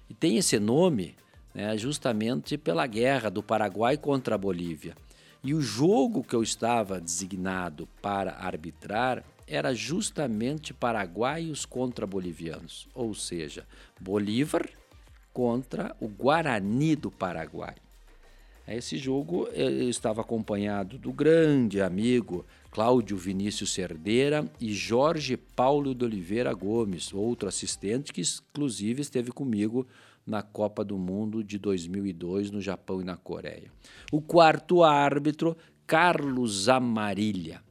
E 0.09 0.12
tem 0.12 0.38
esse 0.38 0.59
nome 0.59 1.14
né, 1.55 1.79
justamente 1.79 2.59
pela 2.59 2.85
guerra 2.85 3.31
do 3.31 3.45
Paraguai 3.45 3.97
contra 3.97 4.35
a 4.35 4.38
Bolívia. 4.38 4.97
E 5.42 5.55
o 5.55 5.61
jogo 5.62 6.22
que 6.22 6.35
eu 6.35 6.42
estava 6.42 7.00
designado 7.00 7.88
para 8.03 8.33
arbitrar 8.33 9.24
era 9.46 9.74
justamente 9.74 10.74
paraguaios 10.74 11.64
contra 11.64 12.07
bolivianos, 12.07 12.87
ou 12.94 13.14
seja, 13.14 13.66
Bolívar 13.98 14.68
contra 15.33 15.96
o 15.98 16.07
Guarani 16.07 16.94
do 16.94 17.11
Paraguai. 17.11 17.74
Esse 18.68 18.96
jogo 18.96 19.48
eu 19.48 19.88
estava 19.88 20.20
acompanhado 20.20 20.96
do 20.96 21.12
grande 21.12 21.83
amigo 21.83 22.46
Cláudio 22.70 23.16
Vinícius 23.16 23.72
Cerdeira 23.72 24.48
e 24.61 24.72
Jorge 24.72 25.37
Paulo 25.37 25.92
de 25.92 26.05
Oliveira 26.05 26.53
Gomes, 26.55 27.12
outro 27.12 27.48
assistente 27.48 28.12
que 28.12 28.22
inclusive 28.22 29.03
esteve 29.03 29.33
comigo 29.33 29.85
na 30.26 30.42
Copa 30.42 30.85
do 30.85 30.98
Mundo 30.98 31.42
de 31.42 31.59
2002 31.59 32.50
no 32.50 32.61
Japão 32.61 33.00
e 33.00 33.04
na 33.04 33.16
Coreia. 33.16 33.70
O 34.12 34.20
quarto 34.20 34.83
árbitro, 34.83 35.56
Carlos 35.87 36.68
Amarilha. 36.68 37.62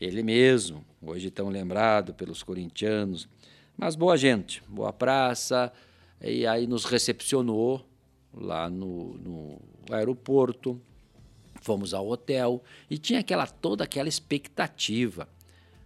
Ele 0.00 0.22
mesmo, 0.22 0.84
hoje 1.02 1.30
tão 1.30 1.48
lembrado 1.48 2.14
pelos 2.14 2.42
corintianos, 2.42 3.28
mas 3.76 3.96
boa 3.96 4.16
gente, 4.16 4.62
boa 4.68 4.92
praça, 4.92 5.72
e 6.20 6.46
aí 6.46 6.66
nos 6.66 6.84
recepcionou 6.84 7.86
lá 8.32 8.68
no, 8.68 9.14
no 9.18 9.60
aeroporto, 9.90 10.80
fomos 11.62 11.94
ao 11.94 12.08
hotel 12.08 12.62
e 12.90 12.98
tinha 12.98 13.20
aquela 13.20 13.46
toda 13.46 13.84
aquela 13.84 14.08
expectativa. 14.08 15.28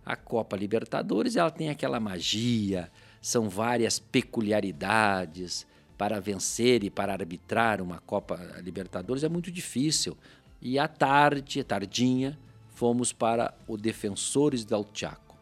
A 0.05 0.17
Copa 0.17 0.57
Libertadores 0.57 1.37
ela 1.37 1.51
tem 1.51 1.71
aquela 1.71 1.99
magia, 1.99 2.91
são 3.21 3.49
várias 3.49 3.99
peculiaridades 3.99 5.67
para 5.97 6.21
vencer 6.21 6.83
e 6.85 6.91
para 6.91 7.13
arbitrar 7.13 7.81
uma 7.81 7.99
Copa 8.01 8.37
Libertadores 8.63 9.25
é 9.25 9.29
muito 9.29 9.51
difícil. 9.51 10.17
E 10.61 10.79
à 10.79 10.89
tarde, 10.89 11.63
tardinha, 11.63 12.39
fomos 12.71 13.13
para 13.13 13.55
o 13.69 13.77
Defensores 13.77 14.65
del 14.65 14.87
Chaco, 14.93 15.37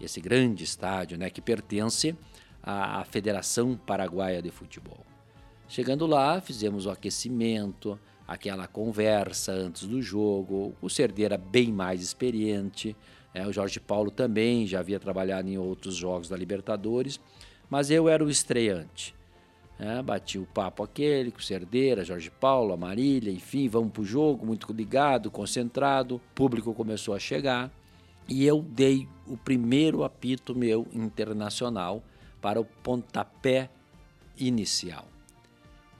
esse 0.00 0.20
grande 0.20 0.64
estádio, 0.64 1.18
né, 1.18 1.30
que 1.30 1.40
pertence 1.40 2.16
à 2.62 3.04
Federação 3.04 3.76
Paraguaia 3.76 4.42
de 4.42 4.50
Futebol. 4.50 5.04
Chegando 5.68 6.06
lá, 6.06 6.40
fizemos 6.40 6.86
o 6.86 6.90
aquecimento, 6.90 7.98
aquela 8.26 8.66
conversa 8.66 9.52
antes 9.52 9.86
do 9.86 10.00
jogo. 10.00 10.74
O 10.80 10.88
Cerdeira 10.88 11.36
bem 11.36 11.72
mais 11.72 12.02
experiente, 12.02 12.96
é, 13.34 13.46
o 13.46 13.52
Jorge 13.52 13.78
Paulo 13.78 14.10
também 14.10 14.66
já 14.66 14.80
havia 14.80 14.98
trabalhado 14.98 15.48
em 15.48 15.58
outros 15.58 15.94
jogos 15.94 16.28
da 16.28 16.36
Libertadores, 16.36 17.20
mas 17.68 17.90
eu 17.90 18.08
era 18.08 18.24
o 18.24 18.30
estreante. 18.30 19.14
É, 19.78 20.02
bati 20.02 20.38
o 20.38 20.46
papo 20.46 20.82
aquele 20.82 21.30
com 21.30 21.38
o 21.38 21.42
Cerdeira, 21.42 22.04
Jorge 22.04 22.30
Paulo, 22.30 22.72
a 22.72 22.76
Marília, 22.76 23.32
enfim, 23.32 23.68
vamos 23.68 23.92
pro 23.92 24.04
jogo, 24.04 24.44
muito 24.44 24.72
ligado, 24.72 25.30
concentrado. 25.30 26.16
O 26.16 26.20
público 26.34 26.74
começou 26.74 27.14
a 27.14 27.18
chegar 27.18 27.70
e 28.28 28.44
eu 28.44 28.60
dei 28.60 29.08
o 29.26 29.36
primeiro 29.36 30.02
apito 30.02 30.54
meu 30.54 30.86
internacional 30.92 32.02
para 32.40 32.60
o 32.60 32.64
pontapé 32.64 33.70
inicial. 34.36 35.06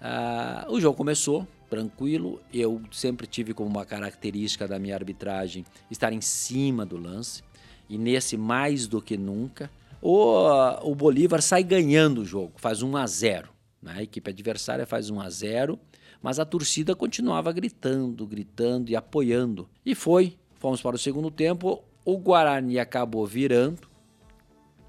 Ah, 0.01 0.67
o 0.69 0.81
jogo 0.81 0.97
começou 0.97 1.47
tranquilo. 1.71 2.41
Eu 2.53 2.81
sempre 2.91 3.27
tive 3.27 3.55
como 3.55 3.71
uma 3.71 3.85
característica 3.85 4.67
da 4.67 4.79
minha 4.79 4.95
arbitragem 4.95 5.65
estar 5.91 6.13
em 6.13 6.21
cima 6.21 6.85
do 6.85 6.97
lance. 6.97 7.43
E 7.89 7.97
nesse, 7.97 8.37
mais 8.37 8.87
do 8.87 9.01
que 9.01 9.17
nunca, 9.17 9.71
o, 10.03 10.91
o 10.91 10.95
Bolívar 10.95 11.41
sai 11.41 11.63
ganhando 11.63 12.23
o 12.23 12.25
jogo, 12.25 12.53
faz 12.57 12.83
1 12.83 12.97
a 12.97 13.07
0. 13.07 13.58
Né? 13.83 13.95
A 13.97 14.03
equipe 14.03 14.31
adversária 14.31 14.87
faz 14.87 15.11
1 15.11 15.21
a 15.21 15.31
0, 15.31 15.79
mas 16.21 16.39
a 16.39 16.45
torcida 16.45 16.95
continuava 16.95 17.53
gritando, 17.53 18.27
gritando 18.27 18.91
e 18.91 18.97
apoiando. 18.97 19.69
E 19.85 19.95
foi. 19.95 20.37
Fomos 20.57 20.83
para 20.83 20.97
o 20.97 20.99
segundo 20.99 21.31
tempo. 21.31 21.83
O 22.05 22.19
Guarani 22.19 22.79
acabou 22.79 23.27
virando 23.27 23.89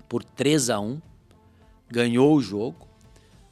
por 0.08 0.24
3 0.24 0.72
a 0.72 0.80
1, 0.80 1.00
ganhou 1.88 2.36
o 2.36 2.42
jogo. 2.42 2.88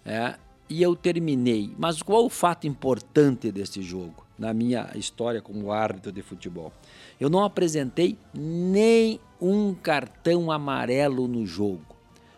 É, 0.03 0.35
e 0.69 0.81
eu 0.81 0.95
terminei. 0.95 1.73
Mas 1.77 2.01
qual 2.01 2.25
o 2.25 2.29
fato 2.29 2.65
importante 2.65 3.51
desse 3.51 3.81
jogo, 3.81 4.25
na 4.37 4.53
minha 4.53 4.89
história 4.95 5.41
como 5.41 5.71
árbitro 5.71 6.11
de 6.11 6.21
futebol? 6.21 6.73
Eu 7.19 7.29
não 7.29 7.43
apresentei 7.43 8.17
nem 8.33 9.19
um 9.39 9.73
cartão 9.73 10.51
amarelo 10.51 11.27
no 11.27 11.45
jogo. 11.45 11.95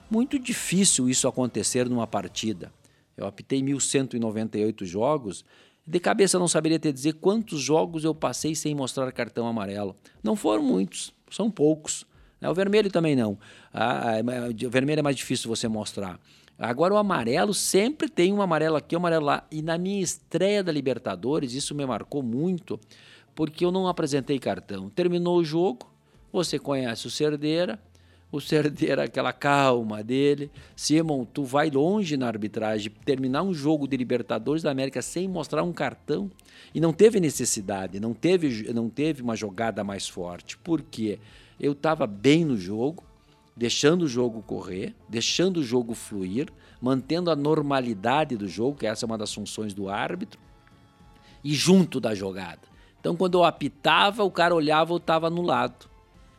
Muito 0.09 0.37
difícil 0.39 1.07
isso 1.07 1.27
acontecer 1.27 1.87
numa 1.87 2.07
partida. 2.07 2.71
Eu 3.19 3.27
apitei 3.27 3.61
1198 3.61 4.85
jogos. 4.85 5.43
De 5.85 5.99
cabeça 5.99 6.37
eu 6.37 6.39
não 6.39 6.47
saberia 6.47 6.79
te 6.79 6.91
dizer 6.91 7.13
quantos 7.13 7.59
jogos 7.59 8.05
eu 8.05 8.15
passei 8.15 8.55
sem 8.55 8.73
mostrar 8.73 9.11
cartão 9.11 9.45
amarelo. 9.45 9.95
Não 10.23 10.35
foram 10.35 10.63
muitos, 10.63 11.13
são 11.29 11.51
poucos. 11.51 12.05
O 12.41 12.53
vermelho 12.53 12.89
também 12.89 13.17
não. 13.17 13.37
Ah, 13.73 14.13
o 14.65 14.69
vermelho 14.69 14.99
é 14.99 15.03
mais 15.03 15.17
difícil 15.17 15.49
você 15.49 15.67
mostrar. 15.67 16.17
Agora 16.57 16.93
o 16.93 16.97
amarelo 16.97 17.53
sempre 17.53 18.07
tem 18.07 18.31
um 18.31 18.41
amarelo 18.41 18.77
aqui, 18.77 18.95
um 18.95 18.99
amarelo 18.99 19.25
lá. 19.25 19.45
E 19.51 19.61
na 19.61 19.77
minha 19.77 20.01
estreia 20.01 20.63
da 20.63 20.71
Libertadores, 20.71 21.53
isso 21.53 21.75
me 21.75 21.85
marcou 21.85 22.23
muito, 22.23 22.79
porque 23.35 23.65
eu 23.65 23.71
não 23.71 23.87
apresentei 23.87 24.39
cartão. 24.39 24.89
Terminou 24.89 25.37
o 25.37 25.43
jogo, 25.43 25.91
você 26.31 26.57
conhece 26.57 27.07
o 27.07 27.09
Cerdeira, 27.09 27.81
o 28.31 28.39
Cerdeira, 28.39 29.03
aquela 29.03 29.33
calma 29.33 30.03
dele. 30.03 30.51
Simon, 30.75 31.25
tu 31.25 31.43
vai 31.43 31.69
longe 31.69 32.15
na 32.15 32.27
arbitragem. 32.27 32.91
Terminar 33.03 33.43
um 33.43 33.53
jogo 33.53 33.87
de 33.87 33.97
Libertadores 33.97 34.61
da 34.61 34.71
América 34.71 35.01
sem 35.01 35.27
mostrar 35.27 35.63
um 35.63 35.73
cartão. 35.73 36.29
E 36.73 36.79
não 36.79 36.93
teve 36.93 37.19
necessidade, 37.19 37.99
não 37.99 38.13
teve, 38.13 38.71
não 38.71 38.89
teve 38.89 39.21
uma 39.21 39.35
jogada 39.35 39.83
mais 39.83 40.07
forte. 40.07 40.57
Por 40.57 40.81
quê? 40.81 41.19
Eu 41.59 41.71
estava 41.71 42.05
bem 42.05 42.45
no 42.45 42.55
jogo, 42.55 43.03
deixando 43.55 44.03
o 44.03 44.07
jogo 44.07 44.43
correr, 44.43 44.95
deixando 45.07 45.57
o 45.57 45.63
jogo 45.63 45.93
fluir, 45.95 46.49
mantendo 46.79 47.31
a 47.31 47.35
normalidade 47.35 48.37
do 48.37 48.47
jogo, 48.47 48.77
que 48.77 48.85
essa 48.85 49.05
é 49.05 49.07
uma 49.07 49.17
das 49.17 49.33
funções 49.33 49.73
do 49.73 49.89
árbitro, 49.89 50.39
e 51.43 51.53
junto 51.53 51.99
da 51.99 52.13
jogada. 52.13 52.61
Então, 52.99 53.15
quando 53.15 53.37
eu 53.37 53.43
apitava, 53.43 54.23
o 54.23 54.31
cara 54.31 54.53
olhava, 54.53 54.93
eu 54.93 54.97
estava 54.97 55.27
anulado. 55.27 55.89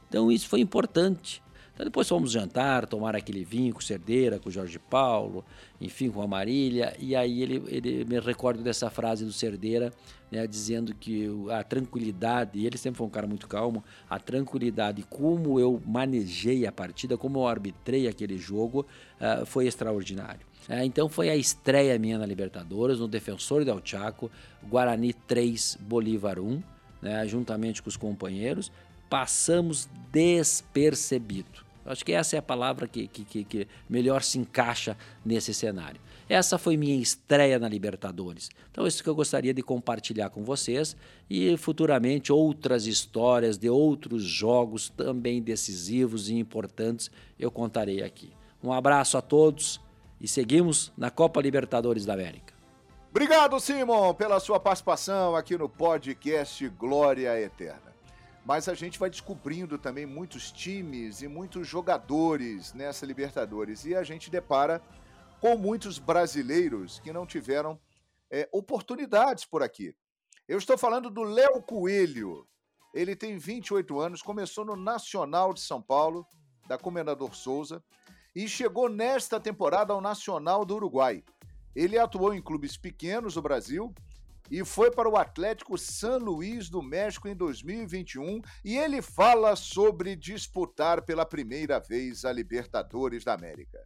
Então, 0.09 0.31
isso 0.31 0.49
foi 0.49 0.61
importante. 0.61 1.43
Então, 1.81 1.87
depois 1.87 2.07
fomos 2.07 2.31
jantar, 2.31 2.85
tomar 2.85 3.17
aquele 3.17 3.43
vinho 3.43 3.73
com 3.73 3.81
Cerdeira, 3.81 4.39
com 4.39 4.51
Jorge 4.51 4.79
Paulo, 4.79 5.43
enfim, 5.81 6.11
com 6.11 6.21
a 6.21 6.27
Marília. 6.27 6.95
E 6.99 7.17
aí 7.17 7.43
ele, 7.43 7.63
ele 7.69 8.05
me 8.05 8.21
recordo 8.21 8.63
dessa 8.63 8.91
frase 8.91 9.25
do 9.25 9.33
Cerdeira, 9.33 9.91
né, 10.31 10.47
dizendo 10.47 10.95
que 10.95 11.27
a 11.51 11.65
tranquilidade, 11.65 12.59
e 12.59 12.67
ele 12.67 12.77
sempre 12.77 12.99
foi 12.99 13.07
um 13.07 13.11
cara 13.11 13.27
muito 13.27 13.49
calmo, 13.49 13.83
a 14.11 14.19
tranquilidade, 14.19 15.03
como 15.09 15.59
eu 15.59 15.81
manejei 15.87 16.67
a 16.67 16.73
partida, 16.73 17.17
como 17.17 17.39
eu 17.39 17.47
arbitrei 17.47 18.07
aquele 18.07 18.37
jogo, 18.37 18.87
uh, 19.19 19.47
foi 19.47 19.67
extraordinário. 19.67 20.47
Uh, 20.69 20.85
então 20.85 21.09
foi 21.09 21.31
a 21.31 21.37
estreia 21.37 21.99
minha 21.99 22.19
na 22.19 22.27
Libertadores, 22.27 22.99
no 22.99 23.09
Defensor 23.09 23.65
del 23.65 23.81
Chaco, 23.83 24.31
Guarani 24.63 25.15
3, 25.15 25.79
Bolívar 25.81 26.41
1, 26.41 26.63
né, 27.01 27.27
juntamente 27.27 27.81
com 27.81 27.89
os 27.89 27.97
companheiros, 27.97 28.71
passamos 29.09 29.89
despercebido. 30.13 31.70
Acho 31.85 32.05
que 32.05 32.13
essa 32.13 32.37
é 32.37 32.39
a 32.39 32.43
palavra 32.43 32.87
que, 32.87 33.07
que, 33.09 33.45
que, 33.45 33.69
melhor 33.89 34.23
se 34.23 34.39
encaixa 34.39 34.97
nesse 35.25 35.53
cenário. 35.55 36.01
Essa 36.29 36.59
foi 36.59 36.77
minha 36.77 37.01
estreia 37.01 37.59
na 37.59 37.69
Libertadores. 37.69 38.51
Então, 38.71 38.87
isso 38.87 39.03
que 39.03 39.09
eu 39.09 39.15
gostaria 39.15 39.53
de 39.53 39.63
compartilhar 39.63 40.31
com 40.31 40.45
vocês 40.45 40.97
e 41.29 41.57
futuramente 41.57 42.33
outras 42.33 42.87
histórias 42.87 43.59
de 43.59 43.69
outros 43.69 44.23
jogos 44.23 44.91
também 44.91 45.43
decisivos 45.43 46.29
e 46.29 46.35
importantes 46.35 47.11
eu 47.39 47.51
contarei 47.51 48.03
aqui. 48.03 48.33
Um 48.63 48.73
abraço 48.73 49.17
a 49.17 49.23
todos 49.23 49.81
e 50.21 50.29
seguimos 50.29 50.93
na 50.97 51.11
Copa 51.11 51.41
Libertadores 51.41 52.05
da 52.05 52.13
América. 52.15 52.55
Obrigado, 53.11 53.59
Simon, 53.59 54.15
pela 54.15 54.39
sua 54.39 54.61
participação 54.61 55.35
aqui 55.35 55.59
no 55.59 55.69
podcast 55.69 56.69
Glória 56.69 57.41
Eterna 57.41 57.90
mas 58.51 58.69
a 58.69 58.75
gente 58.75 58.99
vai 58.99 59.09
descobrindo 59.09 59.79
também 59.79 60.05
muitos 60.05 60.51
times 60.51 61.23
e 61.23 61.29
muitos 61.29 61.69
jogadores 61.69 62.73
nessa 62.73 63.07
Libertadores 63.07 63.85
e 63.85 63.95
a 63.95 64.03
gente 64.03 64.29
depara 64.29 64.83
com 65.41 65.57
muitos 65.57 66.01
brasileiros 66.01 66.99
que 66.99 67.13
não 67.13 67.25
tiveram 67.25 67.79
é, 68.29 68.49
oportunidades 68.51 69.45
por 69.45 69.63
aqui. 69.63 69.95
Eu 70.49 70.59
estou 70.59 70.77
falando 70.77 71.09
do 71.09 71.23
Léo 71.23 71.63
Coelho. 71.63 72.45
Ele 72.93 73.15
tem 73.15 73.39
28 73.39 74.01
anos, 74.01 74.21
começou 74.21 74.65
no 74.65 74.75
Nacional 74.75 75.55
de 75.55 75.61
São 75.61 75.81
Paulo, 75.81 76.27
da 76.67 76.77
Comendador 76.77 77.37
Souza, 77.37 77.81
e 78.35 78.49
chegou 78.49 78.89
nesta 78.89 79.39
temporada 79.39 79.93
ao 79.93 80.01
Nacional 80.01 80.65
do 80.65 80.75
Uruguai. 80.75 81.23
Ele 81.73 81.97
atuou 81.97 82.35
em 82.35 82.43
clubes 82.43 82.77
pequenos 82.77 83.35
do 83.35 83.43
Brasil 83.43 83.95
e 84.51 84.65
foi 84.65 84.91
para 84.91 85.09
o 85.09 85.17
Atlético 85.17 85.79
San 85.79 86.17
Luís 86.17 86.69
do 86.69 86.83
México 86.83 87.29
em 87.29 87.37
2021 87.37 88.43
e 88.65 88.77
ele 88.77 89.01
fala 89.01 89.55
sobre 89.55 90.17
disputar 90.17 91.03
pela 91.03 91.25
primeira 91.25 91.79
vez 91.79 92.25
a 92.25 92.33
Libertadores 92.33 93.25
da 93.25 93.35
América. 93.35 93.83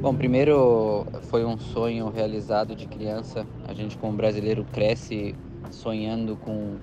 Bom, 0.00 0.14
primeiro 0.14 1.06
foi 1.28 1.44
um 1.44 1.58
sonho 1.58 2.08
realizado 2.08 2.74
de 2.74 2.86
criança. 2.86 3.46
A 3.68 3.74
gente 3.74 3.96
como 3.98 4.16
brasileiro 4.16 4.64
cresce 4.64 5.34
sonhando 5.70 6.36
com 6.36 6.78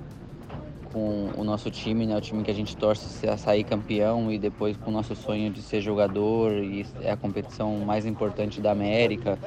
com 0.92 1.30
o 1.38 1.44
nosso 1.44 1.70
time, 1.70 2.06
né, 2.08 2.18
o 2.18 2.22
time 2.22 2.44
que 2.44 2.50
a 2.50 2.54
gente 2.54 2.76
torce 2.76 3.28
a 3.28 3.38
sair 3.38 3.64
campeão 3.64 4.32
e 4.32 4.40
depois 4.40 4.76
com 4.76 4.90
o 4.90 4.94
nosso 4.94 5.16
sonho 5.16 5.52
de 5.52 5.62
ser 5.62 5.82
jogador 5.82 6.52
e 6.52 6.86
é 7.02 7.12
a 7.12 7.18
competição 7.18 7.78
mais 7.80 8.06
importante 8.06 8.60
da 8.60 8.72
América. 8.72 9.38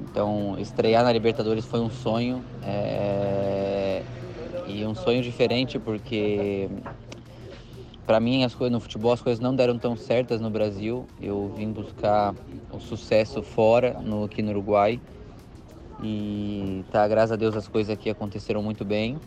Então, 0.00 0.56
estrear 0.58 1.04
na 1.04 1.12
Libertadores 1.12 1.64
foi 1.64 1.80
um 1.80 1.90
sonho 1.90 2.44
é... 2.62 4.02
e 4.66 4.84
um 4.84 4.94
sonho 4.94 5.22
diferente 5.22 5.78
porque 5.78 6.68
para 8.06 8.20
mim 8.20 8.44
as 8.44 8.54
coisas 8.54 8.72
no 8.72 8.80
futebol 8.80 9.12
as 9.12 9.20
coisas 9.20 9.40
não 9.40 9.54
deram 9.54 9.78
tão 9.78 9.96
certas 9.96 10.40
no 10.40 10.50
Brasil. 10.50 11.06
Eu 11.20 11.52
vim 11.56 11.70
buscar 11.72 12.34
o 12.72 12.78
sucesso 12.80 13.42
fora, 13.42 13.98
no 14.00 14.24
aqui 14.24 14.42
no 14.42 14.50
Uruguai. 14.50 15.00
E 16.02 16.84
tá, 16.90 17.06
graças 17.08 17.32
a 17.32 17.36
Deus 17.36 17.56
as 17.56 17.68
coisas 17.68 17.92
aqui 17.92 18.10
aconteceram 18.10 18.62
muito 18.62 18.84
bem. 18.84 19.18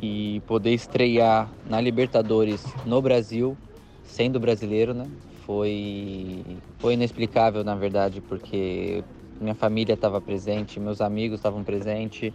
E 0.00 0.40
poder 0.46 0.72
estrear 0.72 1.50
na 1.68 1.80
Libertadores 1.80 2.64
no 2.86 3.02
Brasil, 3.02 3.56
sendo 4.04 4.38
brasileiro, 4.38 4.94
né? 4.94 5.06
Foi, 5.44 6.44
foi 6.78 6.94
inexplicável, 6.94 7.64
na 7.64 7.74
verdade, 7.74 8.20
porque 8.20 9.02
minha 9.40 9.54
família 9.54 9.94
estava 9.94 10.20
presente, 10.20 10.80
meus 10.80 11.00
amigos 11.00 11.38
estavam 11.38 11.62
presentes. 11.64 12.32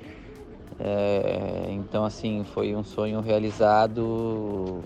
É, 0.80 1.68
então, 1.70 2.04
assim, 2.04 2.44
foi 2.54 2.76
um 2.76 2.84
sonho 2.84 3.20
realizado 3.22 4.84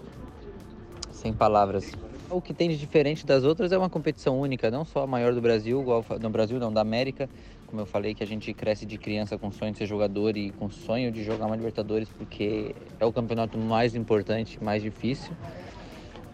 sem 1.12 1.34
palavras. 1.34 1.92
O 2.30 2.42
que 2.42 2.54
tem 2.54 2.70
de 2.70 2.78
diferente 2.78 3.26
das 3.26 3.44
outras 3.44 3.72
é 3.72 3.78
uma 3.78 3.90
competição 3.90 4.40
única, 4.40 4.70
não 4.70 4.84
só 4.84 5.04
a 5.04 5.08
maior 5.08 5.34
do 5.34 5.42
Brasil, 5.42 5.82
igual 5.82 6.06
no 6.22 6.30
Brasil 6.30 6.60
não, 6.60 6.72
da 6.72 6.82
América. 6.82 7.30
Como 7.66 7.82
eu 7.82 7.86
falei, 7.86 8.14
que 8.14 8.24
a 8.24 8.28
gente 8.28 8.54
cresce 8.54 8.86
de 8.86 8.98
criança 8.98 9.38
com 9.38 9.52
sonho 9.52 9.72
de 9.72 9.78
ser 9.78 9.86
jogador 9.86 10.36
e 10.38 10.52
com 10.52 10.70
sonho 10.70 11.12
de 11.12 11.24
jogar 11.24 11.46
uma 11.46 11.56
Libertadores, 11.56 12.10
porque 12.10 12.76
é 13.00 13.06
o 13.06 13.12
campeonato 13.12 13.58
mais 13.58 13.96
importante, 13.96 14.62
mais 14.62 14.82
difícil. 14.82 15.32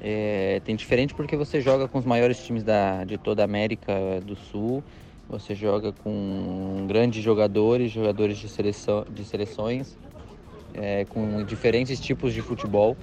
É, 0.01 0.61
tem 0.65 0.75
diferente 0.75 1.13
porque 1.13 1.37
você 1.37 1.61
joga 1.61 1.87
com 1.87 1.97
os 1.97 2.05
maiores 2.05 2.43
times 2.43 2.63
da, 2.63 3.03
de 3.03 3.17
toda 3.17 3.41
a 3.41 3.45
América 3.45 3.93
do 4.25 4.35
Sul 4.35 4.83
você 5.29 5.55
joga 5.55 5.91
com 5.91 6.85
grandes 6.87 7.23
jogadores, 7.23 7.91
jogadores 7.91 8.37
de, 8.37 8.47
seleção, 8.47 9.05
de 9.09 9.25
seleções, 9.25 9.97
é, 10.73 11.05
com 11.05 11.43
diferentes 11.43 11.99
tipos 11.99 12.33
de 12.33 12.41
futebol. 12.41 12.97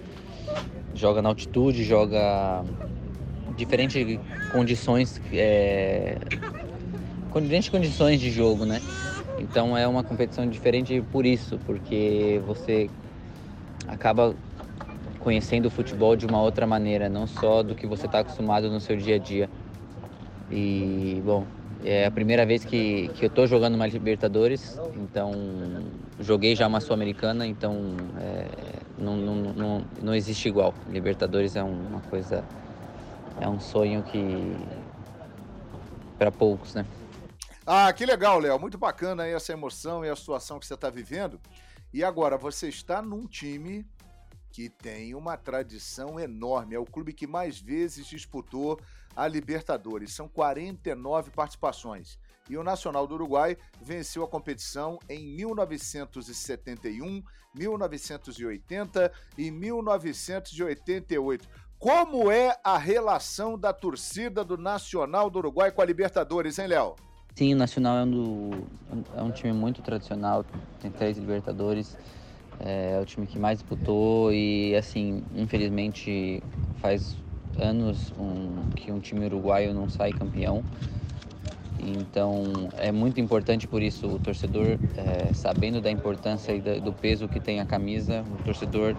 Joga 0.95 1.23
na 1.23 1.29
altitude, 1.29 1.85
joga 1.85 2.65
diferentes 3.57 4.19
condições, 4.53 5.21
é, 5.33 6.19
diferentes 7.41 7.69
condições 7.69 8.21
de 8.21 8.31
jogo, 8.31 8.65
né? 8.65 8.81
Então 9.39 9.77
é 9.77 9.87
uma 9.87 10.05
competição 10.05 10.49
diferente 10.49 11.03
por 11.13 11.25
isso, 11.25 11.59
porque 11.65 12.41
você 12.47 12.91
acaba 13.89 14.35
conhecendo 15.21 15.67
o 15.67 15.71
futebol 15.71 16.17
de 16.17 16.27
uma 16.27 16.41
outra 16.43 16.67
maneira, 16.67 17.09
não 17.09 17.27
só 17.27 17.63
do 17.63 17.75
que 17.75 17.87
você 17.87 18.07
está 18.07 18.21
acostumado 18.21 18.71
no 18.71 18.81
seu 18.81 18.97
dia 18.97 19.17
a 19.17 19.19
dia. 19.19 19.49
E, 20.51 21.23
bom, 21.25 21.45
é 21.85 22.07
a 22.07 22.11
primeira 22.11 22.45
vez 22.45 22.65
que, 22.65 23.09
que 23.15 23.25
eu 23.25 23.29
estou 23.29 23.47
jogando 23.47 23.75
uma 23.75 23.87
Libertadores, 23.87 24.79
então 24.97 25.33
joguei 26.21 26.55
já 26.55 26.67
uma 26.67 26.81
Sul-Americana, 26.81 27.47
então 27.47 27.97
é, 28.19 28.47
não, 28.99 29.17
não, 29.17 29.35
não, 29.53 29.85
não 30.03 30.15
existe 30.15 30.49
igual. 30.49 30.75
Libertadores 30.89 31.57
é 31.57 31.63
uma 31.63 32.01
coisa, 32.03 32.45
é 33.41 33.49
um 33.49 33.59
sonho 33.59 34.03
que 34.03 34.57
para 36.19 36.31
poucos, 36.31 36.75
né? 36.75 36.85
Ah, 37.67 37.93
que 37.93 38.05
legal, 38.05 38.39
Léo. 38.39 38.59
Muito 38.59 38.77
bacana 38.77 39.23
aí 39.23 39.33
essa 39.33 39.53
emoção 39.53 40.05
e 40.05 40.09
a 40.11 40.17
situação 40.17 40.59
que 40.59 40.67
você 40.67 40.75
está 40.75 40.91
vivendo. 40.91 41.41
E 41.93 42.05
agora, 42.05 42.37
você 42.37 42.69
está 42.69 43.01
num 43.01 43.27
time 43.27 43.87
que 44.53 44.69
tem 44.69 45.15
uma 45.15 45.37
tradição 45.37 46.19
enorme. 46.19 46.75
É 46.75 46.79
o 46.79 46.85
clube 46.85 47.13
que 47.13 47.27
mais 47.27 47.59
vezes 47.61 48.07
disputou 48.07 48.79
a 49.15 49.27
Libertadores. 49.29 50.13
São 50.13 50.29
49 50.29 51.31
participações. 51.31 52.19
E 52.49 52.57
o 52.57 52.65
Nacional 52.65 53.07
do 53.07 53.15
Uruguai 53.15 53.57
venceu 53.81 54.25
a 54.25 54.29
competição 54.29 54.99
em 55.09 55.25
1971, 55.37 57.23
1980 57.55 59.13
e 59.39 59.51
1988. 59.51 61.49
Como 61.79 62.31
é 62.31 62.57
a 62.63 62.77
relação 62.77 63.59
da 63.59 63.73
torcida 63.73 64.45
do 64.45 64.59
Nacional 64.59 65.31
do 65.31 65.39
Uruguai 65.39 65.71
com 65.71 65.81
a 65.81 65.85
Libertadores, 65.85 66.59
hein, 66.59 66.67
Léo? 66.67 66.97
Sim, 67.35 67.55
o 67.55 67.57
Nacional 67.57 67.99
é 67.99 68.03
um, 68.03 68.11
do, 68.11 68.67
é 69.17 69.23
um 69.23 69.31
time 69.31 69.53
muito 69.53 69.81
tradicional, 69.81 70.45
tem 70.81 70.91
três 70.91 71.17
Libertadores, 71.17 71.97
é, 72.59 72.97
é 72.97 73.01
o 73.01 73.07
time 73.07 73.27
que 73.27 73.39
mais 73.39 73.61
disputou 73.61 74.33
e, 74.33 74.75
assim, 74.77 75.25
infelizmente 75.35 76.43
faz 76.81 77.17
anos 77.59 78.13
um, 78.19 78.71
que 78.75 78.91
um 78.91 79.01
time 79.01 79.27
uruguaio 79.27 79.75
não 79.75 79.89
sai 79.89 80.13
campeão. 80.13 80.63
Então 81.79 82.69
é 82.79 82.93
muito 82.93 83.21
importante 83.21 83.67
por 83.67 83.83
isso 83.83 84.07
o 84.07 84.19
torcedor, 84.19 84.79
é, 84.97 85.33
sabendo 85.33 85.81
da 85.81 85.91
importância 85.91 86.53
e 86.53 86.61
do 86.81 86.93
peso 86.93 87.27
que 87.29 87.41
tem 87.41 87.61
a 87.61 87.65
camisa, 87.65 88.23
o 88.39 88.43
torcedor 88.45 88.95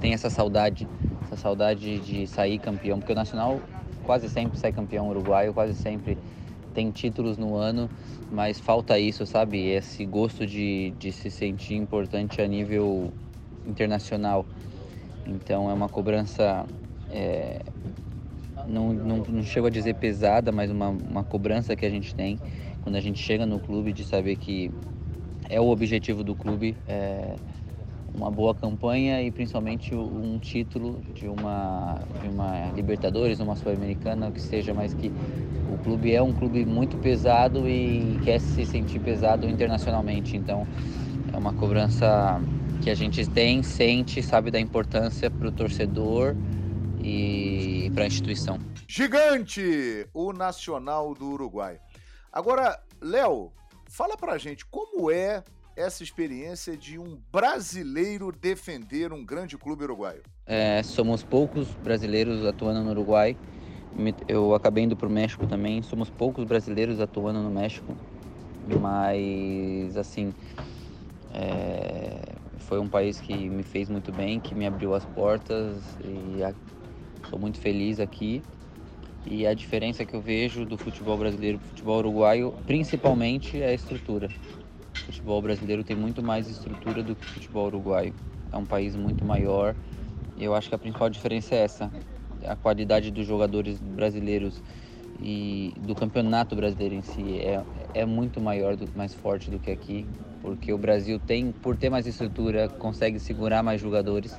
tem 0.00 0.12
essa 0.12 0.28
saudade, 0.28 0.86
essa 1.24 1.36
saudade 1.36 1.98
de 2.00 2.26
sair 2.26 2.58
campeão, 2.58 2.98
porque 2.98 3.12
o 3.12 3.16
Nacional 3.16 3.60
quase 4.04 4.28
sempre 4.28 4.58
sai 4.58 4.70
campeão 4.70 5.08
uruguaio, 5.08 5.54
quase 5.54 5.74
sempre 5.74 6.18
tem 6.74 6.90
títulos 6.90 7.38
no 7.38 7.56
ano, 7.56 7.88
mas 8.30 8.60
falta 8.60 8.98
isso, 8.98 9.24
sabe? 9.24 9.66
Esse 9.66 10.04
gosto 10.04 10.46
de, 10.46 10.92
de 10.98 11.10
se 11.10 11.30
sentir 11.30 11.74
importante 11.74 12.42
a 12.42 12.46
nível 12.46 13.10
internacional. 13.66 14.44
Então 15.26 15.70
é 15.70 15.72
uma 15.72 15.88
cobrança 15.88 16.66
é, 17.10 17.60
não, 18.66 18.92
não, 18.92 19.18
não 19.18 19.42
chego 19.42 19.66
a 19.66 19.70
dizer 19.70 19.94
pesada, 19.94 20.52
mas 20.52 20.70
uma, 20.70 20.88
uma 20.88 21.24
cobrança 21.24 21.76
que 21.76 21.86
a 21.86 21.90
gente 21.90 22.14
tem 22.14 22.40
quando 22.80 22.96
a 22.96 23.00
gente 23.00 23.18
chega 23.18 23.44
no 23.44 23.60
clube 23.60 23.92
de 23.92 24.04
saber 24.04 24.36
que 24.36 24.70
é 25.48 25.60
o 25.60 25.66
objetivo 25.66 26.24
do 26.24 26.34
clube, 26.36 26.76
é 26.86 27.36
uma 28.14 28.30
boa 28.30 28.54
campanha 28.54 29.22
e 29.22 29.30
principalmente 29.30 29.94
um 29.94 30.38
título 30.38 31.02
de 31.12 31.28
uma, 31.28 32.02
de 32.20 32.28
uma 32.28 32.70
Libertadores, 32.72 33.40
uma 33.40 33.56
Sul-Americana, 33.56 34.32
que 34.32 34.40
seja, 34.40 34.72
mas 34.72 34.94
que 34.94 35.12
o 35.66 35.76
clube 35.78 36.12
é 36.14 36.22
um 36.22 36.32
clube 36.32 36.64
muito 36.64 36.98
pesado 36.98 37.68
e 37.68 38.18
quer 38.20 38.40
se 38.40 38.64
sentir 38.64 39.00
pesado 39.00 39.48
internacionalmente. 39.48 40.36
Então 40.36 40.66
é 41.32 41.36
uma 41.36 41.52
cobrança 41.52 42.40
que 42.80 42.90
a 42.90 42.94
gente 42.94 43.26
tem, 43.26 43.62
sente, 43.62 44.22
sabe 44.22 44.50
da 44.50 44.60
importância 44.60 45.30
para 45.30 45.48
o 45.48 45.52
torcedor 45.52 46.36
e 47.06 47.90
para 47.94 48.02
a 48.02 48.06
instituição. 48.08 48.58
Gigante, 48.88 50.08
o 50.12 50.32
Nacional 50.32 51.14
do 51.14 51.26
Uruguai. 51.30 51.78
Agora, 52.32 52.80
Léo, 53.00 53.52
fala 53.88 54.16
pra 54.16 54.36
gente 54.38 54.66
como 54.66 55.08
é 55.10 55.44
essa 55.76 56.02
experiência 56.02 56.76
de 56.76 56.98
um 56.98 57.18
brasileiro 57.30 58.32
defender 58.32 59.12
um 59.12 59.24
grande 59.24 59.56
clube 59.56 59.84
uruguaio? 59.84 60.22
É, 60.46 60.82
somos 60.82 61.22
poucos 61.22 61.68
brasileiros 61.82 62.44
atuando 62.44 62.82
no 62.82 62.90
Uruguai. 62.90 63.36
Eu 64.26 64.54
acabei 64.54 64.84
indo 64.84 64.96
para 64.96 65.06
o 65.06 65.10
México 65.10 65.46
também. 65.46 65.82
Somos 65.82 66.10
poucos 66.10 66.44
brasileiros 66.44 67.00
atuando 67.00 67.40
no 67.40 67.50
México, 67.50 67.96
mas 68.80 69.96
assim 69.96 70.34
é, 71.32 72.20
foi 72.60 72.80
um 72.80 72.88
país 72.88 73.20
que 73.20 73.48
me 73.48 73.62
fez 73.62 73.88
muito 73.88 74.10
bem, 74.10 74.40
que 74.40 74.54
me 74.54 74.66
abriu 74.66 74.94
as 74.94 75.04
portas 75.04 75.82
e 76.02 76.42
Estou 77.26 77.40
muito 77.40 77.58
feliz 77.58 77.98
aqui. 77.98 78.42
E 79.26 79.44
a 79.44 79.52
diferença 79.52 80.06
que 80.06 80.14
eu 80.14 80.20
vejo 80.20 80.64
do 80.64 80.78
futebol 80.78 81.18
brasileiro 81.18 81.58
para 81.58 81.66
o 81.66 81.68
futebol 81.68 81.98
uruguaio, 81.98 82.52
principalmente, 82.64 83.60
é 83.60 83.66
a 83.66 83.74
estrutura. 83.74 84.28
O 85.02 85.06
futebol 85.06 85.42
brasileiro 85.42 85.82
tem 85.82 85.96
muito 85.96 86.22
mais 86.22 86.48
estrutura 86.48 87.02
do 87.02 87.16
que 87.16 87.24
o 87.24 87.28
futebol 87.28 87.66
uruguaio. 87.66 88.14
É 88.52 88.56
um 88.56 88.64
país 88.64 88.94
muito 88.94 89.24
maior. 89.24 89.74
E 90.36 90.44
eu 90.44 90.54
acho 90.54 90.68
que 90.68 90.76
a 90.76 90.78
principal 90.78 91.10
diferença 91.10 91.56
é 91.56 91.58
essa: 91.58 91.90
a 92.44 92.54
qualidade 92.54 93.10
dos 93.10 93.26
jogadores 93.26 93.80
brasileiros 93.80 94.62
e 95.18 95.74
do 95.80 95.96
campeonato 95.96 96.54
brasileiro 96.54 96.94
em 96.94 97.02
si 97.02 97.40
é, 97.40 97.60
é 97.92 98.06
muito 98.06 98.40
maior, 98.40 98.76
do, 98.76 98.88
mais 98.94 99.12
forte 99.12 99.50
do 99.50 99.58
que 99.58 99.72
aqui, 99.72 100.06
porque 100.40 100.72
o 100.72 100.78
Brasil 100.78 101.18
tem, 101.18 101.50
por 101.50 101.76
ter 101.76 101.90
mais 101.90 102.06
estrutura, 102.06 102.68
consegue 102.68 103.18
segurar 103.18 103.64
mais 103.64 103.80
jogadores 103.80 104.38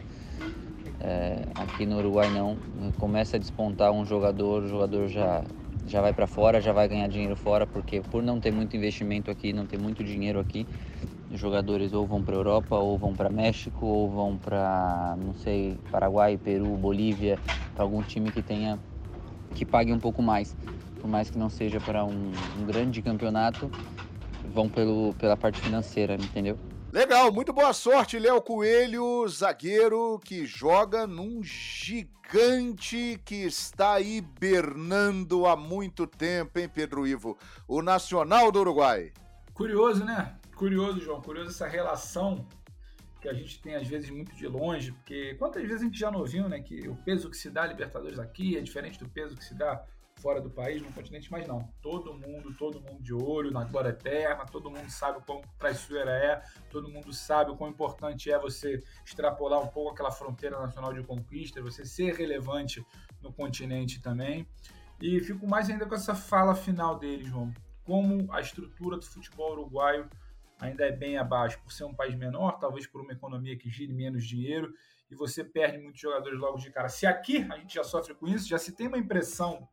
É, 1.10 1.45
aqui 1.55 1.86
no 1.86 1.99
Uruguai 1.99 2.30
não. 2.30 2.58
Começa 2.97 3.38
a 3.38 3.39
despontar 3.39 3.91
um 3.93 4.03
jogador, 4.05 4.64
o 4.64 4.68
jogador 4.68 5.08
já, 5.08 5.41
já 5.86 6.01
vai 6.01 6.12
para 6.12 6.28
fora, 6.28 6.60
já 6.60 6.74
vai 6.74 6.86
ganhar 6.89 7.08
dinheiro 7.08 7.38
fora, 7.38 7.66
porque 7.66 8.01
por 8.01 8.22
não 8.22 8.41
ter 8.41 8.51
muito 8.51 8.76
investimento 8.76 9.32
aqui, 9.32 9.53
não 9.53 9.66
ter 9.66 9.78
muito 9.78 10.03
dinheiro 10.03 10.38
aqui, 10.38 10.68
os 11.32 11.39
jogadores 11.39 11.93
ou 11.93 12.05
vão 12.05 12.22
para 12.22 12.36
Europa, 12.36 12.76
ou 12.78 12.97
vão 12.97 13.16
para 13.16 13.30
México, 13.30 13.86
ou 13.86 14.10
vão 14.10 14.38
para, 14.38 15.16
não 15.18 15.34
sei, 15.34 15.80
Paraguai, 15.89 16.38
Peru, 16.38 16.76
Bolívia, 16.76 17.39
para 17.74 17.84
algum 17.86 18.03
time 18.03 18.30
que 18.30 18.43
tenha 18.43 18.78
que 19.53 19.66
pague 19.66 19.93
um 19.93 19.99
pouco 19.99 20.22
mais, 20.22 20.58
por 20.99 21.08
mais 21.10 21.30
que 21.30 21.38
não 21.38 21.49
seja 21.49 21.80
para 21.80 22.03
um, 22.05 22.51
um 22.53 22.66
grande 22.66 23.01
campeonato, 23.01 23.72
vão 24.43 24.70
pelo, 24.70 25.14
pela 25.16 25.38
parte 25.38 25.62
financeira, 25.62 26.16
entendeu? 26.16 26.60
Legal, 26.91 27.33
muito 27.33 27.51
boa 27.51 27.73
sorte, 27.73 28.17
Léo 28.17 28.41
Coelho, 28.41 29.27
zagueiro 29.27 30.17
que 30.23 30.45
joga 30.45 31.05
num 31.05 31.43
gigante 31.43 33.21
que 33.25 33.43
está 33.43 33.99
hibernando 33.99 35.45
há 35.45 35.57
muito 35.57 36.07
tempo, 36.07 36.57
hein, 36.57 36.69
Pedro 36.73 37.05
Ivo? 37.05 37.38
O 37.67 37.81
Nacional 37.81 38.53
do 38.53 38.61
Uruguai. 38.61 39.11
Curioso, 39.53 40.05
né? 40.05 40.38
Curioso, 40.55 41.01
João, 41.01 41.21
curioso 41.21 41.49
essa 41.49 41.67
relação 41.67 42.47
que 43.19 43.27
a 43.27 43.33
gente 43.33 43.61
tem 43.61 43.75
às 43.75 43.85
vezes 43.85 44.09
muito 44.09 44.33
de 44.33 44.47
longe, 44.47 44.93
porque 44.93 45.35
quantas 45.35 45.63
vezes 45.63 45.81
a 45.81 45.85
gente 45.85 45.99
já 45.99 46.09
não 46.09 46.23
viu, 46.23 46.47
né, 46.47 46.61
que 46.61 46.88
o 46.88 46.95
peso 46.95 47.29
que 47.29 47.35
se 47.35 47.49
dá 47.49 47.63
a 47.63 47.67
Libertadores 47.67 48.17
aqui 48.17 48.57
é 48.57 48.61
diferente 48.61 48.97
do 48.97 49.09
peso 49.09 49.35
que 49.35 49.43
se 49.43 49.53
dá 49.53 49.83
fora 50.20 50.41
do 50.41 50.49
país, 50.49 50.82
no 50.82 50.91
continente, 50.91 51.32
mas 51.32 51.47
não. 51.47 51.72
Todo 51.82 52.13
mundo, 52.13 52.53
todo 52.57 52.82
mundo 52.82 53.01
de 53.01 53.13
olho 53.13 53.51
na 53.51 53.63
glória 53.63 53.89
eterna, 53.89 54.45
todo 54.45 54.70
mundo 54.70 54.89
sabe 54.89 55.20
o 55.20 55.22
quão 55.22 55.41
traiçoeira 55.57 56.11
é, 56.11 56.41
todo 56.70 56.89
mundo 56.89 57.13
sabe 57.13 57.51
o 57.51 57.55
quão 57.55 57.70
importante 57.70 58.32
é 58.32 58.38
você 58.38 58.84
extrapolar 59.05 59.61
um 59.61 59.68
pouco 59.68 59.91
aquela 59.91 60.11
fronteira 60.11 60.59
nacional 60.59 60.93
de 60.93 61.03
conquista, 61.03 61.61
você 61.61 61.86
ser 61.86 62.13
relevante 62.15 62.86
no 63.22 63.32
continente 63.32 64.01
também. 64.01 64.47
E 64.99 65.20
fico 65.22 65.47
mais 65.47 65.70
ainda 65.70 65.86
com 65.86 65.95
essa 65.95 66.15
fala 66.15 66.55
final 66.55 66.97
dele, 66.97 67.26
João. 67.26 67.53
Como 67.84 68.32
a 68.34 68.41
estrutura 68.41 68.97
do 68.97 69.05
futebol 69.05 69.51
uruguaio 69.51 70.09
ainda 70.59 70.86
é 70.86 70.91
bem 70.91 71.18
abaixo, 71.18 71.59
por 71.61 71.72
ser 71.72 71.84
um 71.84 71.93
país 71.93 72.15
menor, 72.15 72.57
talvez 72.59 72.88
por 72.88 73.01
uma 73.01 73.13
economia 73.13 73.55
que 73.57 73.70
gire 73.70 73.93
menos 73.93 74.26
dinheiro, 74.26 74.74
e 75.09 75.15
você 75.15 75.43
perde 75.43 75.78
muitos 75.78 76.01
jogadores 76.01 76.39
logo 76.39 76.57
de 76.57 76.70
cara. 76.70 76.89
Se 76.89 77.05
aqui 77.05 77.47
a 77.49 77.57
gente 77.57 77.76
já 77.76 77.84
sofre 77.84 78.13
com 78.13 78.28
isso, 78.28 78.47
já 78.47 78.57
se 78.57 78.74
tem 78.74 78.88
uma 78.88 78.97
impressão, 78.97 79.68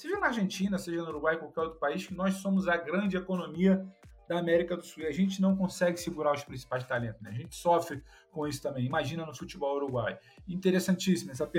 seja 0.00 0.18
na 0.18 0.28
Argentina, 0.28 0.78
seja 0.78 1.02
no 1.02 1.10
Uruguai, 1.10 1.36
qualquer 1.36 1.60
outro 1.60 1.78
país, 1.78 2.06
que 2.06 2.14
nós 2.14 2.36
somos 2.36 2.66
a 2.66 2.74
grande 2.74 3.18
economia 3.18 3.86
da 4.26 4.38
América 4.38 4.74
do 4.74 4.82
Sul. 4.82 5.02
E 5.02 5.06
a 5.06 5.12
gente 5.12 5.42
não 5.42 5.54
consegue 5.54 6.00
segurar 6.00 6.32
os 6.32 6.42
principais 6.42 6.84
talentos. 6.84 7.20
Né? 7.20 7.28
A 7.28 7.34
gente 7.34 7.54
sofre 7.54 8.02
com 8.32 8.48
isso 8.48 8.62
também. 8.62 8.86
Imagina 8.86 9.26
no 9.26 9.34
futebol 9.34 9.76
uruguai. 9.76 10.18
Interessantíssimo 10.48 11.32
essa, 11.32 11.50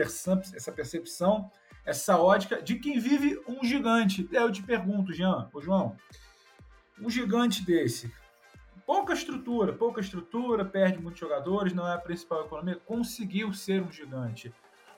essa 0.55 0.71
percepção, 0.71 1.51
essa 1.85 2.17
ótica 2.17 2.59
de 2.63 2.79
quem 2.79 2.99
vive 2.99 3.39
um 3.47 3.63
gigante. 3.63 4.27
Eu 4.31 4.51
te 4.51 4.63
pergunto, 4.63 5.13
Jean, 5.13 5.47
ô 5.53 5.61
João, 5.61 5.95
um 6.99 7.11
gigante 7.11 7.63
desse, 7.63 8.11
pouca 8.87 9.13
estrutura, 9.13 9.71
pouca 9.71 10.01
estrutura, 10.01 10.65
perde 10.65 10.99
muitos 10.99 11.19
jogadores, 11.19 11.73
não 11.73 11.87
é 11.87 11.93
a 11.93 11.99
principal 11.99 12.43
economia, 12.43 12.81
conseguiu 12.87 13.53
ser 13.53 13.83
um 13.83 13.91
gigante. 13.91 14.51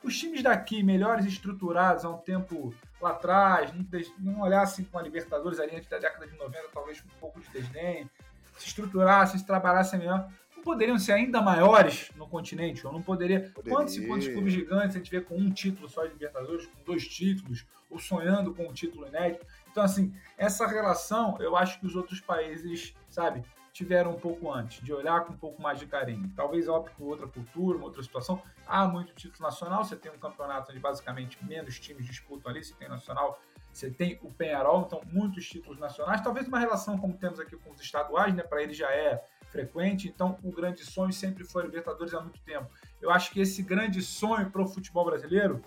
Os 0.04 0.20
times 0.20 0.44
daqui, 0.44 0.84
melhores 0.84 1.26
estruturados 1.26 2.04
há 2.04 2.10
um 2.10 2.18
tempo 2.18 2.74
lá 3.02 3.12
atrás, 3.12 3.72
não, 4.20 4.42
olhassem 4.42 4.86
com 4.86 4.98
a 4.98 5.02
Libertadores 5.02 5.60
ali 5.60 5.76
antes 5.76 5.90
da 5.90 5.98
década 5.98 6.28
de 6.28 6.38
90, 6.38 6.70
talvez 6.74 7.00
com 7.02 7.08
um 7.08 7.20
pouco 7.20 7.40
de 7.40 7.50
desdém, 7.50 8.10
se 8.58 8.68
estruturassem, 8.68 9.40
se 9.40 9.46
trabalhassem 9.46 10.00
melhor, 10.00 10.30
não 10.56 10.64
poderiam 10.64 11.00
ser 11.00 11.14
ainda 11.14 11.42
maiores 11.42 12.10
no 12.16 12.28
continente, 12.28 12.86
ou 12.86 12.92
não 12.92 13.02
poderia. 13.02 13.52
poderia. 13.54 13.78
Quantos 13.78 13.96
e 13.96 14.06
quantos 14.06 14.28
clubes 14.28 14.54
gigantes 14.54 14.96
a 14.96 15.00
gente 15.00 15.12
vê 15.12 15.22
com 15.22 15.36
um 15.36 15.52
título 15.52 15.90
só 15.90 16.04
de 16.06 16.14
Libertadores, 16.14 16.66
com 16.68 16.84
dois 16.84 17.08
títulos, 17.08 17.66
ou 17.90 17.98
sonhando 17.98 18.54
com 18.54 18.64
um 18.64 18.74
título 18.74 19.08
inédito? 19.08 19.46
Então, 19.72 19.84
assim, 19.84 20.14
essa 20.38 20.68
relação 20.68 21.38
eu 21.40 21.56
acho 21.56 21.80
que 21.80 21.86
os 21.86 21.96
outros 21.96 22.20
países, 22.20 22.94
sabe, 23.10 23.44
tiveram 23.74 24.12
um 24.12 24.20
pouco 24.20 24.52
antes, 24.52 24.86
de 24.86 24.94
olhar 24.94 25.26
com 25.26 25.34
um 25.34 25.38
pouco 25.38 25.60
mais 25.60 25.80
de 25.80 25.88
carinho. 25.88 26.32
Talvez 26.36 26.68
opte 26.68 26.96
por 26.96 27.08
outra 27.08 27.28
cultura, 27.28 27.76
uma 27.76 27.88
outra 27.88 28.04
situação. 28.04 28.42
Há 28.68 28.88
muito 28.88 29.14
título 29.16 29.42
nacional, 29.42 29.84
você 29.84 29.96
tem 29.96 30.12
um 30.12 30.18
campeonato 30.18 30.72
onde 30.72 30.80
basicamente 30.80 31.44
menos 31.44 31.80
times 31.80 32.06
disputam 32.06 32.52
ali, 32.52 32.64
você 32.64 32.76
tem 32.76 32.88
nacional, 32.88 33.42
você 33.74 33.90
tem 33.90 34.20
o 34.22 34.32
Penharol, 34.32 34.84
então 34.86 35.02
muitos 35.12 35.48
títulos 35.48 35.80
nacionais. 35.80 36.22
Talvez 36.22 36.48
uma 36.48 36.60
relação 36.60 37.00
como 37.00 37.18
temos 37.18 37.40
aqui 37.40 37.58
com 37.58 37.72
os 37.72 37.82
estaduais, 37.82 38.34
né, 38.36 38.44
para 38.44 38.62
ele 38.62 38.74
já 38.74 38.92
é 38.92 39.20
frequente, 39.50 40.08
então 40.08 40.38
o 40.44 40.52
grande 40.52 40.86
sonho 40.86 41.12
sempre 41.12 41.44
foi 41.44 41.64
Libertadores 41.64 42.14
há 42.14 42.22
muito 42.22 42.40
tempo. 42.42 42.70
Eu 43.02 43.10
acho 43.10 43.32
que 43.32 43.42
esse 43.42 43.64
grande 43.64 44.02
sonho 44.04 44.52
para 44.52 44.62
o 44.62 44.68
futebol 44.68 45.04
brasileiro, 45.04 45.62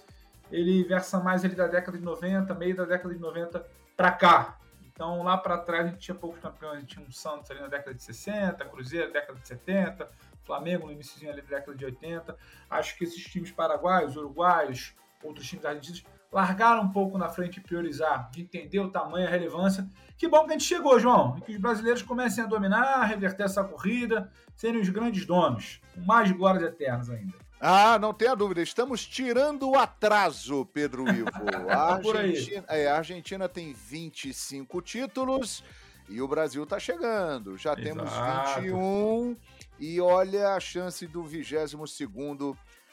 ele 0.50 0.84
versa 0.84 1.18
mais 1.18 1.44
ali 1.44 1.57
da 1.57 1.66
década 1.66 1.98
de 1.98 2.04
90, 2.04 2.54
meio 2.54 2.76
da 2.76 2.84
década 2.84 3.12
de 3.12 3.20
90 3.20 3.66
para 3.96 4.12
cá. 4.12 4.59
Então, 4.97 5.22
lá 5.22 5.36
para 5.36 5.59
trás, 5.59 5.84
a 5.84 5.88
gente 5.90 5.99
tinha 5.99 6.14
poucos 6.14 6.40
campeões. 6.40 6.78
A 6.78 6.80
gente 6.80 6.94
tinha 6.94 7.07
um 7.07 7.12
Santos 7.12 7.51
ali 7.51 7.61
na 7.61 7.68
década 7.68 7.94
de 7.94 8.03
60, 8.03 8.64
Cruzeiro 8.64 9.09
na 9.09 9.12
década 9.12 9.38
de 9.38 9.47
70, 9.47 10.11
Flamengo 10.42 10.86
no 10.86 10.92
início 10.92 11.30
ali 11.30 11.42
da 11.42 11.59
década 11.59 11.76
de 11.76 11.84
80. 11.84 12.34
Acho 12.70 12.97
que 12.97 13.05
esses 13.05 13.22
times 13.22 13.51
paraguaios, 13.51 14.16
uruguaios, 14.16 14.94
outros 15.22 15.47
times 15.47 15.66
argentinos, 15.66 16.03
largaram 16.32 16.80
um 16.82 16.90
pouco 16.90 17.18
na 17.18 17.28
frente 17.28 17.59
e 17.59 17.62
priorizar, 17.62 18.30
de 18.30 18.40
entender 18.40 18.80
o 18.80 18.90
tamanho, 18.90 19.26
a 19.26 19.30
relevância. 19.30 19.86
Que 20.16 20.26
bom 20.26 20.44
que 20.47 20.51
a 20.51 20.53
gente 20.53 20.64
chegou, 20.64 20.99
João, 20.99 21.36
e 21.36 21.42
que 21.42 21.53
os 21.53 21.59
brasileiros 21.59 22.01
comecem 22.01 22.42
a 22.42 22.47
dominar, 22.47 23.03
a 23.03 23.05
reverter 23.05 23.44
essa 23.44 23.62
corrida, 23.62 24.32
serem 24.55 24.80
os 24.80 24.88
grandes 24.88 25.26
donos, 25.26 25.78
com 25.94 26.01
mais 26.01 26.32
glórias 26.32 26.62
eternas 26.62 27.11
ainda. 27.11 27.45
Ah, 27.61 27.98
não 27.98 28.12
tenha 28.12 28.34
dúvida. 28.34 28.62
Estamos 28.62 29.07
tirando 29.07 29.70
o 29.70 29.78
atraso, 29.78 30.66
Pedro 30.66 31.09
Ivo. 31.12 31.30
A 31.70 31.94
Argentina, 31.94 32.64
é, 32.68 32.86
a 32.86 32.96
Argentina 32.96 33.48
tem 33.48 33.72
25 33.72 34.82
títulos 34.82 35.64
e 36.09 36.20
o 36.20 36.28
Brasil 36.28 36.62
está 36.64 36.78
chegando. 36.78 37.57
Já 37.57 37.72
Exato. 37.72 37.82
temos 37.82 38.11
21 38.57 39.36
e 39.78 40.00
olha 40.00 40.54
a 40.54 40.61
chance 40.61 41.07
do 41.07 41.22
22 41.22 41.74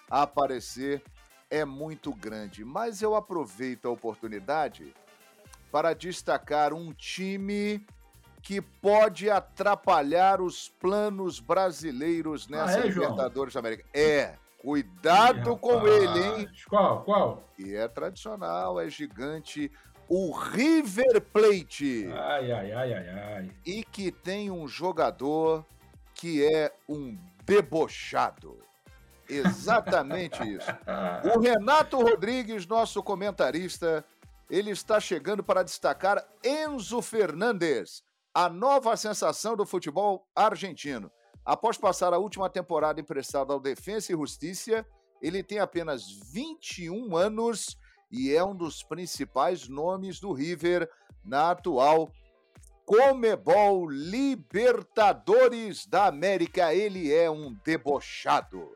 aparecer 0.10 1.02
é 1.50 1.66
muito 1.66 2.14
grande. 2.14 2.64
Mas 2.64 3.02
eu 3.02 3.16
aproveito 3.16 3.88
a 3.88 3.92
oportunidade 3.92 4.94
para 5.72 5.94
destacar 5.94 6.74
um 6.74 6.94
time 6.94 7.86
que 8.42 8.62
pode 8.62 9.30
atrapalhar 9.30 10.42
os 10.42 10.68
planos 10.68 11.40
brasileiros 11.40 12.48
nessa 12.48 12.80
ah, 12.80 12.86
é, 12.86 12.88
Libertadores 12.88 13.54
da 13.54 13.60
América. 13.60 13.86
É, 13.94 14.36
Cuidado 14.64 15.58
com 15.58 15.86
ele, 15.86 16.24
hein? 16.24 16.50
Qual? 16.70 17.04
Qual? 17.04 17.44
E 17.60 17.76
é 17.76 17.86
tradicional, 17.86 18.80
é 18.80 18.90
gigante. 18.90 19.70
O 20.08 20.32
River 20.32 21.20
Plate. 21.20 22.08
Ai, 22.14 22.50
ai, 22.50 22.72
ai, 22.72 22.94
ai, 22.94 23.10
ai. 23.10 23.52
E 23.66 23.84
que 23.84 24.10
tem 24.10 24.50
um 24.50 24.66
jogador 24.66 25.66
que 26.14 26.46
é 26.46 26.74
um 26.88 27.20
debochado. 27.44 28.58
Exatamente 29.28 30.42
isso. 30.48 30.72
O 31.36 31.42
Renato 31.42 31.98
Rodrigues, 32.02 32.66
nosso 32.66 33.04
comentarista, 33.04 34.06
ele 34.50 34.72
está 34.72 34.98
chegando 34.98 35.44
para 35.44 35.64
destacar 35.64 36.24
Enzo 36.42 37.02
Fernandes, 37.02 38.02
a 38.34 38.48
nova 38.48 38.96
sensação 38.96 39.58
do 39.58 39.66
futebol 39.66 40.26
argentino. 40.34 41.12
Após 41.46 41.78
passar 41.78 42.14
a 42.14 42.18
última 42.18 42.50
temporada 42.50 43.02
emprestado 43.02 43.52
ao 43.52 43.60
Defensa 43.60 44.12
e 44.12 44.16
Justiça, 44.16 44.86
ele 45.22 45.44
tem 45.44 45.60
apenas 45.60 46.10
21 46.32 47.18
anos 47.18 47.78
e 48.10 48.34
é 48.34 48.44
um 48.44 48.56
dos 48.56 48.82
principais 48.84 49.68
nomes 49.68 50.20
do 50.20 50.32
River 50.32 50.90
na 51.24 51.52
atual 51.52 52.10
Comebol 52.86 53.90
Libertadores 53.90 55.86
da 55.86 56.08
América. 56.08 56.74
Ele 56.74 57.14
é 57.14 57.30
um 57.30 57.54
debochado. 57.66 58.70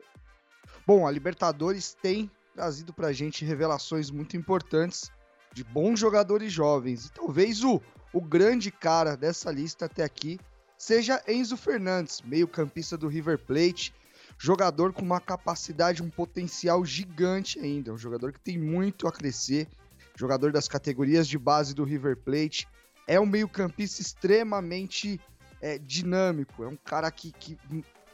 Bom, 0.86 1.06
a 1.06 1.10
Libertadores 1.10 1.94
tem 1.94 2.30
trazido 2.54 2.92
pra 2.92 3.12
gente 3.12 3.44
revelações 3.44 4.10
muito 4.10 4.36
importantes 4.36 5.10
de 5.52 5.64
bons 5.64 6.00
jogadores 6.00 6.52
jovens. 6.52 7.06
E 7.06 7.12
talvez 7.12 7.62
o, 7.62 7.80
o 8.12 8.20
grande 8.20 8.70
cara 8.70 9.16
dessa 9.16 9.50
lista 9.50 9.86
até 9.86 10.02
aqui 10.02 10.38
seja 10.78 11.22
Enzo 11.26 11.56
Fernandes, 11.56 12.22
meio-campista 12.22 12.96
do 12.96 13.08
River 13.08 13.38
Plate, 13.38 13.92
jogador 14.38 14.92
com 14.92 15.02
uma 15.02 15.20
capacidade, 15.20 16.02
um 16.02 16.08
potencial 16.08 16.84
gigante 16.84 17.58
ainda, 17.58 17.92
um 17.92 17.98
jogador 17.98 18.32
que 18.32 18.40
tem 18.40 18.56
muito 18.56 19.08
a 19.08 19.12
crescer, 19.12 19.68
jogador 20.16 20.52
das 20.52 20.68
categorias 20.68 21.26
de 21.26 21.36
base 21.36 21.74
do 21.74 21.84
River 21.84 22.16
Plate, 22.16 22.68
é 23.06 23.18
um 23.18 23.26
meio-campista 23.26 24.00
extremamente 24.00 25.20
é, 25.60 25.78
dinâmico, 25.78 26.62
é 26.62 26.68
um 26.68 26.76
cara 26.76 27.10
que, 27.10 27.32
que 27.32 27.58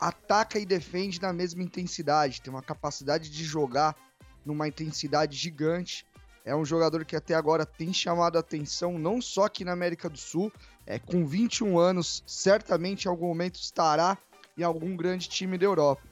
ataca 0.00 0.58
e 0.58 0.64
defende 0.64 1.20
na 1.20 1.32
mesma 1.32 1.62
intensidade, 1.62 2.40
tem 2.40 2.52
uma 2.52 2.62
capacidade 2.62 3.28
de 3.30 3.44
jogar 3.44 3.94
numa 4.44 4.68
intensidade 4.68 5.36
gigante. 5.36 6.06
É 6.44 6.54
um 6.54 6.64
jogador 6.64 7.04
que 7.06 7.16
até 7.16 7.34
agora 7.34 7.64
tem 7.64 7.92
chamado 7.92 8.38
atenção 8.38 8.98
não 8.98 9.20
só 9.20 9.44
aqui 9.44 9.64
na 9.64 9.72
América 9.72 10.10
do 10.10 10.18
Sul, 10.18 10.52
é, 10.86 10.98
com 10.98 11.26
21 11.26 11.78
anos, 11.78 12.22
certamente 12.26 13.04
em 13.04 13.08
algum 13.08 13.28
momento 13.28 13.56
estará 13.56 14.18
em 14.56 14.62
algum 14.62 14.96
grande 14.96 15.28
time 15.28 15.58
da 15.58 15.64
Europa. 15.64 16.02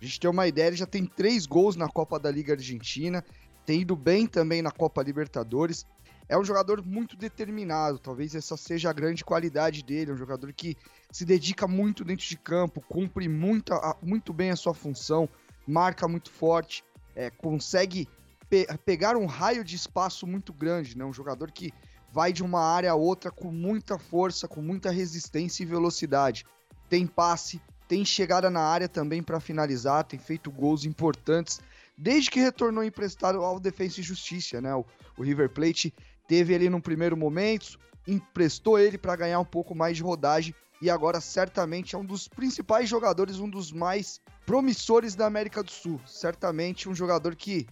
A 0.00 0.04
gente 0.04 0.18
tem 0.18 0.30
uma 0.30 0.46
ideia, 0.46 0.66
ele 0.68 0.76
já 0.76 0.86
tem 0.86 1.06
três 1.06 1.46
gols 1.46 1.76
na 1.76 1.88
Copa 1.88 2.18
da 2.18 2.30
Liga 2.30 2.54
Argentina, 2.54 3.24
tem 3.64 3.82
ido 3.82 3.94
bem 3.94 4.26
também 4.26 4.60
na 4.60 4.70
Copa 4.70 5.02
Libertadores. 5.02 5.86
É 6.28 6.36
um 6.36 6.44
jogador 6.44 6.84
muito 6.84 7.16
determinado, 7.16 7.98
talvez 7.98 8.34
essa 8.34 8.56
seja 8.56 8.90
a 8.90 8.92
grande 8.92 9.24
qualidade 9.24 9.82
dele. 9.84 10.10
É 10.10 10.14
um 10.14 10.16
jogador 10.16 10.52
que 10.52 10.76
se 11.10 11.24
dedica 11.24 11.68
muito 11.68 12.04
dentro 12.04 12.26
de 12.26 12.36
campo, 12.36 12.80
cumpre 12.80 13.28
muito, 13.28 13.72
muito 14.02 14.32
bem 14.32 14.50
a 14.50 14.56
sua 14.56 14.74
função, 14.74 15.28
marca 15.66 16.08
muito 16.08 16.30
forte, 16.30 16.82
é, 17.14 17.30
consegue 17.30 18.08
pe 18.48 18.66
pegar 18.84 19.16
um 19.16 19.26
raio 19.26 19.62
de 19.62 19.76
espaço 19.76 20.26
muito 20.26 20.52
grande, 20.52 20.96
né? 20.96 21.04
Um 21.04 21.12
jogador 21.12 21.52
que 21.52 21.72
vai 22.12 22.32
de 22.32 22.42
uma 22.42 22.60
área 22.60 22.92
a 22.92 22.94
outra 22.94 23.30
com 23.30 23.50
muita 23.50 23.98
força, 23.98 24.46
com 24.46 24.60
muita 24.60 24.90
resistência 24.90 25.62
e 25.62 25.66
velocidade. 25.66 26.44
Tem 26.88 27.06
passe, 27.06 27.60
tem 27.88 28.04
chegada 28.04 28.50
na 28.50 28.60
área 28.60 28.88
também 28.88 29.22
para 29.22 29.40
finalizar, 29.40 30.04
tem 30.04 30.18
feito 30.18 30.50
gols 30.50 30.84
importantes 30.84 31.60
desde 31.96 32.30
que 32.30 32.40
retornou 32.40 32.82
emprestado 32.82 33.42
ao 33.42 33.60
Defensa 33.60 34.00
e 34.00 34.02
Justiça, 34.02 34.60
né? 34.60 34.74
O, 34.74 34.84
o 35.16 35.22
River 35.22 35.50
Plate 35.50 35.92
teve 36.26 36.54
ele 36.54 36.68
no 36.68 36.80
primeiro 36.80 37.16
momento, 37.16 37.78
emprestou 38.06 38.78
ele 38.78 38.98
para 38.98 39.16
ganhar 39.16 39.38
um 39.38 39.44
pouco 39.44 39.74
mais 39.74 39.96
de 39.96 40.02
rodagem 40.02 40.54
e 40.80 40.90
agora 40.90 41.20
certamente 41.20 41.94
é 41.94 41.98
um 41.98 42.04
dos 42.04 42.26
principais 42.26 42.88
jogadores, 42.88 43.38
um 43.38 43.48
dos 43.48 43.70
mais 43.70 44.20
promissores 44.44 45.14
da 45.14 45.26
América 45.26 45.62
do 45.62 45.70
Sul. 45.70 46.00
Certamente 46.04 46.88
um 46.88 46.94
jogador 46.94 47.36
que 47.36 47.68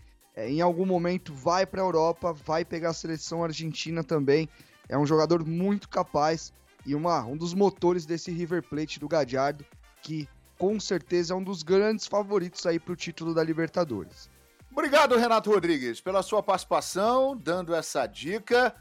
em 0.49 0.61
algum 0.61 0.87
momento 0.87 1.35
vai 1.35 1.67
para 1.67 1.81
a 1.81 1.85
Europa, 1.85 2.33
vai 2.33 2.65
pegar 2.65 2.91
a 2.91 2.95
seleção 2.95 3.43
argentina 3.43 4.03
também. 4.05 4.49
É 4.89 4.97
um 4.97 5.07
jogador 5.07 5.45
muito 5.47 5.89
capaz 5.89 6.53
e 6.87 6.95
uma, 6.95 7.25
um 7.25 7.37
dos 7.37 7.55
motores 7.55 8.07
desse 8.07 8.31
River 8.31 8.63
Plate 8.63 8.99
do 8.99 9.09
Gadiardo, 9.09 9.65
que 10.03 10.29
com 10.59 10.79
certeza 10.79 11.35
é 11.35 11.37
um 11.37 11.43
dos 11.43 11.63
grandes 11.63 12.07
favoritos 12.07 12.65
aí 12.67 12.79
para 12.79 12.93
o 12.93 12.97
título 12.97 13.35
da 13.35 13.43
Libertadores. 13.43 14.29
Obrigado, 14.73 15.17
Renato 15.17 15.51
Rodrigues, 15.51 16.01
pela 16.01 16.23
sua 16.23 16.43
participação, 16.43 17.37
dando 17.37 17.75
essa 17.75 18.07
dica. 18.07 18.75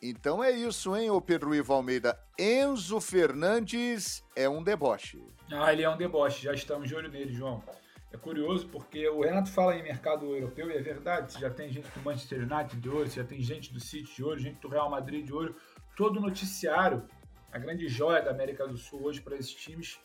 Então 0.00 0.42
é 0.42 0.50
isso, 0.50 0.96
hein, 0.96 1.10
o 1.10 1.20
Pedro 1.20 1.54
Ivo 1.54 1.72
Almeida. 1.72 2.18
Enzo 2.38 3.00
Fernandes 3.00 4.24
é 4.34 4.48
um 4.48 4.62
deboche. 4.62 5.20
Ah, 5.50 5.72
ele 5.72 5.82
é 5.82 5.90
um 5.90 5.96
deboche, 5.96 6.44
já 6.44 6.52
estamos 6.52 6.88
de 6.88 6.94
olho 6.94 7.10
nele, 7.10 7.32
João. 7.32 7.62
É 8.10 8.16
curioso 8.16 8.68
porque 8.68 9.06
o 9.08 9.20
Renato 9.20 9.50
fala 9.50 9.76
em 9.76 9.82
mercado 9.82 10.24
europeu 10.34 10.70
e 10.70 10.76
é 10.76 10.80
verdade, 10.80 11.38
já 11.38 11.50
tem 11.50 11.70
gente 11.70 11.90
do 11.90 12.00
Manchester 12.02 12.40
United 12.40 12.80
de 12.80 12.88
olho, 12.88 13.10
já 13.10 13.24
tem 13.24 13.40
gente 13.42 13.72
do 13.72 13.78
City 13.78 14.16
de 14.16 14.24
olho, 14.24 14.40
gente 14.40 14.60
do 14.60 14.68
Real 14.68 14.88
Madrid 14.88 15.26
de 15.26 15.32
olho. 15.32 15.54
Todo 15.94 16.18
noticiário, 16.18 17.06
a 17.52 17.58
grande 17.58 17.86
joia 17.86 18.22
da 18.22 18.30
América 18.30 18.66
do 18.66 18.78
Sul 18.78 19.02
hoje 19.02 19.20
para 19.20 19.36
esses 19.36 19.54
times 19.54 20.00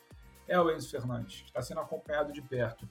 é 0.48 0.60
o 0.60 0.70
Enzo 0.70 0.90
Fernandes, 0.90 1.44
está 1.46 1.62
sendo 1.62 1.80
acompanhado 1.80 2.34
de 2.34 2.42
perto. 2.42 2.88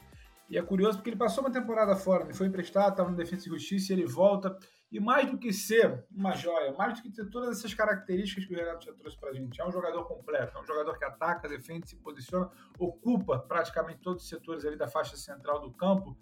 E 0.49 0.57
é 0.57 0.63
curioso 0.63 0.99
porque 0.99 1.11
ele 1.11 1.17
passou 1.17 1.45
uma 1.45 1.53
temporada 1.53 1.95
fora, 1.95 2.25
ele 2.25 2.35
foi 2.35 2.47
emprestado, 2.47 2.93
estava 2.93 3.11
no 3.11 3.17
Defesa 3.17 3.47
e 3.47 3.51
Justiça, 3.51 3.93
ele 3.93 4.07
volta. 4.07 4.57
E 4.93 5.01
mais 5.01 5.31
do 5.31 5.39
que 5.39 5.55
ser 5.55 6.05
uma 6.15 6.33
joia, 6.33 6.71
mais 6.73 6.95
do 6.95 7.03
que 7.03 7.11
ter 7.11 7.25
todas 7.31 7.59
essas 7.59 7.73
características 7.73 8.45
que 8.45 8.53
o 8.53 8.57
Renato 8.57 8.85
já 8.85 8.93
trouxe 8.93 9.19
para 9.19 9.31
a 9.31 9.33
gente, 9.33 9.59
é 9.59 9.67
um 9.67 9.73
jogador 9.73 10.05
completo, 10.05 10.59
é 10.59 10.61
um 10.61 10.67
jogador 10.67 10.99
que 10.99 11.05
ataca, 11.05 11.49
defende, 11.49 11.89
se 11.89 11.97
posiciona, 11.97 12.51
ocupa 12.79 13.39
praticamente 13.39 14.01
todos 14.01 14.23
os 14.23 14.29
setores 14.29 14.67
ali 14.67 14.77
da 14.77 14.87
faixa 14.87 15.17
central 15.17 15.61
do 15.61 15.73
campo, 15.73 16.15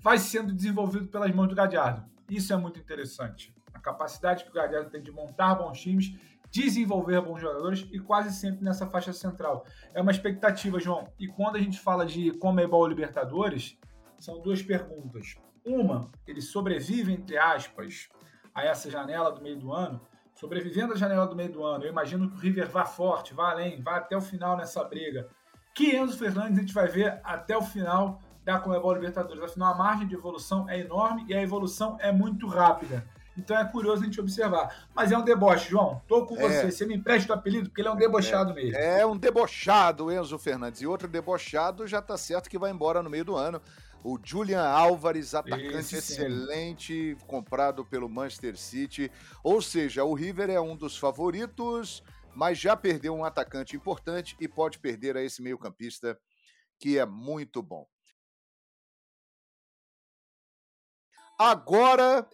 vai 0.00 0.16
sendo 0.16 0.50
desenvolvido 0.54 1.08
pelas 1.08 1.30
mãos 1.30 1.48
do 1.48 1.54
Gadiardo. 1.54 2.10
Isso 2.26 2.54
é 2.54 2.56
muito 2.56 2.80
interessante. 2.80 3.54
A 3.74 3.78
capacidade 3.78 4.44
que 4.44 4.50
o 4.50 4.54
Gadiardo 4.54 4.88
tem 4.88 5.02
de 5.02 5.12
montar 5.12 5.54
bons 5.56 5.78
times 5.78 6.18
desenvolver 6.50 7.20
bons 7.20 7.40
jogadores 7.40 7.86
e 7.92 8.00
quase 8.00 8.34
sempre 8.34 8.64
nessa 8.64 8.86
faixa 8.86 9.12
central. 9.12 9.64
É 9.94 10.00
uma 10.00 10.10
expectativa, 10.10 10.80
João. 10.80 11.06
E 11.18 11.28
quando 11.28 11.56
a 11.56 11.60
gente 11.60 11.78
fala 11.78 12.04
de 12.04 12.32
Comebol 12.32 12.86
Libertadores, 12.86 13.78
são 14.18 14.40
duas 14.40 14.60
perguntas. 14.62 15.36
Uma, 15.64 16.10
ele 16.26 16.40
sobrevive, 16.40 17.12
entre 17.12 17.36
aspas, 17.36 18.08
a 18.54 18.64
essa 18.64 18.90
janela 18.90 19.30
do 19.30 19.40
meio 19.40 19.58
do 19.58 19.72
ano. 19.72 20.00
Sobrevivendo 20.34 20.94
à 20.94 20.96
janela 20.96 21.26
do 21.26 21.36
meio 21.36 21.52
do 21.52 21.64
ano, 21.64 21.84
eu 21.84 21.90
imagino 21.90 22.30
que 22.30 22.36
o 22.36 22.38
River 22.38 22.68
vá 22.70 22.86
forte, 22.86 23.34
vá 23.34 23.50
além, 23.50 23.82
vá 23.82 23.96
até 23.96 24.16
o 24.16 24.20
final 24.22 24.56
nessa 24.56 24.82
briga. 24.84 25.28
Que 25.74 25.94
Enzo 25.96 26.16
Fernandes 26.16 26.58
a 26.58 26.60
gente 26.62 26.74
vai 26.74 26.88
ver 26.88 27.20
até 27.22 27.56
o 27.56 27.62
final 27.62 28.20
da 28.44 28.58
Comebol 28.58 28.94
Libertadores. 28.94 29.42
Afinal, 29.42 29.74
a 29.74 29.76
margem 29.76 30.06
de 30.06 30.14
evolução 30.14 30.68
é 30.68 30.80
enorme 30.80 31.24
e 31.28 31.34
a 31.34 31.42
evolução 31.42 31.98
é 32.00 32.10
muito 32.10 32.46
rápida. 32.46 33.04
Então 33.36 33.56
é 33.56 33.64
curioso 33.64 34.02
a 34.02 34.04
gente 34.04 34.20
observar. 34.20 34.86
Mas 34.94 35.12
é 35.12 35.18
um 35.18 35.22
deboche, 35.22 35.70
João. 35.70 36.02
Tô 36.06 36.26
com 36.26 36.36
é. 36.36 36.40
você. 36.40 36.70
Você 36.70 36.86
me 36.86 36.96
empresta 36.96 37.32
o 37.32 37.36
apelido, 37.36 37.68
porque 37.68 37.80
ele 37.80 37.88
é 37.88 37.92
um 37.92 37.96
debochado 37.96 38.52
é. 38.52 38.54
mesmo. 38.54 38.76
É 38.76 39.06
um 39.06 39.16
debochado, 39.16 40.10
Enzo 40.12 40.38
Fernandes. 40.38 40.82
E 40.82 40.86
outro 40.86 41.08
debochado 41.08 41.86
já 41.86 42.02
tá 42.02 42.16
certo 42.16 42.50
que 42.50 42.58
vai 42.58 42.70
embora 42.70 43.02
no 43.02 43.10
meio 43.10 43.24
do 43.24 43.36
ano. 43.36 43.60
O 44.02 44.18
Julian 44.22 44.62
Álvares, 44.62 45.34
atacante 45.34 45.76
Esse, 45.76 45.96
excelente, 45.96 47.14
sim. 47.18 47.26
comprado 47.26 47.84
pelo 47.84 48.08
Manchester 48.08 48.56
City. 48.56 49.10
Ou 49.44 49.60
seja, 49.60 50.04
o 50.04 50.14
River 50.14 50.48
é 50.50 50.60
um 50.60 50.76
dos 50.76 50.96
favoritos, 50.96 52.02
mas 52.34 52.58
já 52.58 52.76
perdeu 52.76 53.14
um 53.14 53.24
atacante 53.24 53.76
importante 53.76 54.36
e 54.40 54.48
pode 54.48 54.78
perder 54.78 55.16
a 55.16 55.22
esse 55.22 55.42
meio-campista, 55.42 56.18
que 56.78 56.98
é 56.98 57.04
muito 57.04 57.62
bom. 57.62 57.86
Agora 61.38 62.28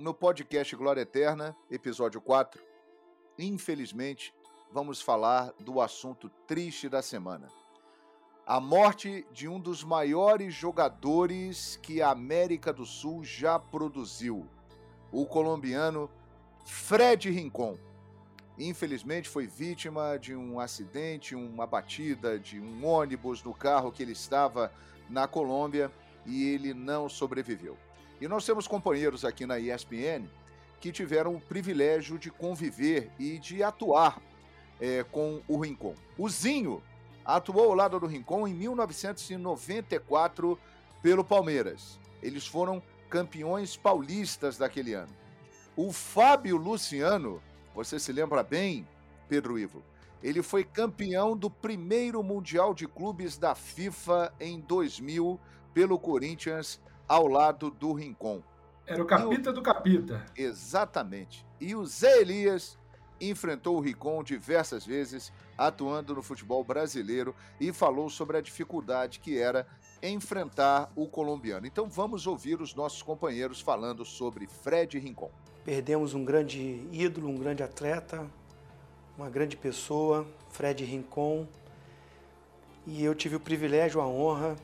no 0.00 0.14
podcast 0.14 0.74
Glória 0.74 1.02
Eterna, 1.02 1.54
episódio 1.70 2.22
4, 2.22 2.62
infelizmente, 3.38 4.34
vamos 4.72 5.02
falar 5.02 5.52
do 5.60 5.80
assunto 5.80 6.30
triste 6.46 6.88
da 6.88 7.02
semana. 7.02 7.48
A 8.50 8.58
morte 8.58 9.24
de 9.32 9.46
um 9.46 9.60
dos 9.60 9.84
maiores 9.84 10.52
jogadores 10.52 11.78
que 11.80 12.02
a 12.02 12.10
América 12.10 12.72
do 12.72 12.84
Sul 12.84 13.22
já 13.22 13.60
produziu, 13.60 14.44
o 15.12 15.24
colombiano 15.24 16.10
Fred 16.64 17.30
Rincon. 17.30 17.78
Infelizmente 18.58 19.28
foi 19.28 19.46
vítima 19.46 20.18
de 20.18 20.34
um 20.34 20.58
acidente, 20.58 21.36
uma 21.36 21.64
batida 21.64 22.40
de 22.40 22.58
um 22.58 22.84
ônibus 22.84 23.40
no 23.40 23.54
carro 23.54 23.92
que 23.92 24.02
ele 24.02 24.10
estava 24.10 24.72
na 25.08 25.28
Colômbia 25.28 25.88
e 26.26 26.48
ele 26.48 26.74
não 26.74 27.08
sobreviveu. 27.08 27.78
E 28.20 28.26
nós 28.26 28.44
temos 28.44 28.66
companheiros 28.66 29.24
aqui 29.24 29.46
na 29.46 29.60
ESPN 29.60 30.26
que 30.80 30.90
tiveram 30.90 31.36
o 31.36 31.40
privilégio 31.40 32.18
de 32.18 32.32
conviver 32.32 33.12
e 33.16 33.38
de 33.38 33.62
atuar 33.62 34.20
é, 34.80 35.04
com 35.04 35.40
o 35.46 35.56
Rincon. 35.60 35.94
O 36.18 36.28
Zinho 36.28 36.82
atuou 37.36 37.70
ao 37.70 37.74
lado 37.74 38.00
do 38.00 38.06
Rincon 38.06 38.46
em 38.46 38.54
1994 38.54 40.58
pelo 41.02 41.24
Palmeiras. 41.24 41.98
Eles 42.22 42.46
foram 42.46 42.82
campeões 43.08 43.76
paulistas 43.76 44.58
daquele 44.58 44.94
ano. 44.94 45.12
O 45.76 45.92
Fábio 45.92 46.56
Luciano, 46.56 47.42
você 47.74 47.98
se 47.98 48.12
lembra 48.12 48.42
bem, 48.42 48.86
Pedro 49.28 49.58
Ivo? 49.58 49.82
Ele 50.22 50.42
foi 50.42 50.64
campeão 50.64 51.36
do 51.36 51.50
primeiro 51.50 52.22
Mundial 52.22 52.74
de 52.74 52.86
Clubes 52.86 53.38
da 53.38 53.54
FIFA 53.54 54.32
em 54.38 54.60
2000 54.60 55.40
pelo 55.72 55.98
Corinthians 55.98 56.80
ao 57.08 57.26
lado 57.26 57.70
do 57.70 57.92
Rincon. 57.92 58.42
Era 58.86 59.02
o 59.02 59.06
capita 59.06 59.50
o... 59.50 59.52
do 59.52 59.62
capita. 59.62 60.24
Exatamente. 60.36 61.46
E 61.60 61.74
o 61.74 61.84
Zé 61.86 62.20
Elias 62.20 62.78
enfrentou 63.20 63.76
o 63.76 63.80
Rincon 63.80 64.22
diversas 64.22 64.86
vezes, 64.86 65.32
atuando 65.56 66.14
no 66.14 66.22
futebol 66.22 66.64
brasileiro, 66.64 67.34
e 67.60 67.72
falou 67.72 68.08
sobre 68.08 68.38
a 68.38 68.40
dificuldade 68.40 69.20
que 69.20 69.38
era 69.38 69.66
enfrentar 70.02 70.90
o 70.96 71.06
colombiano. 71.06 71.66
Então 71.66 71.88
vamos 71.88 72.26
ouvir 72.26 72.60
os 72.60 72.74
nossos 72.74 73.02
companheiros 73.02 73.60
falando 73.60 74.04
sobre 74.04 74.46
Fred 74.46 74.98
Rincon. 74.98 75.30
Perdemos 75.64 76.14
um 76.14 76.24
grande 76.24 76.86
ídolo, 76.90 77.28
um 77.28 77.36
grande 77.36 77.62
atleta, 77.62 78.26
uma 79.16 79.28
grande 79.28 79.56
pessoa, 79.56 80.26
Fred 80.48 80.84
Rincon. 80.84 81.46
E 82.86 83.04
eu 83.04 83.14
tive 83.14 83.36
o 83.36 83.40
privilégio, 83.40 84.00
a 84.00 84.06
honra 84.06 84.56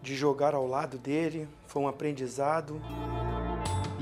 de 0.00 0.14
jogar 0.14 0.54
ao 0.54 0.66
lado 0.66 0.98
dele, 0.98 1.48
foi 1.66 1.82
um 1.82 1.88
aprendizado. 1.88 2.80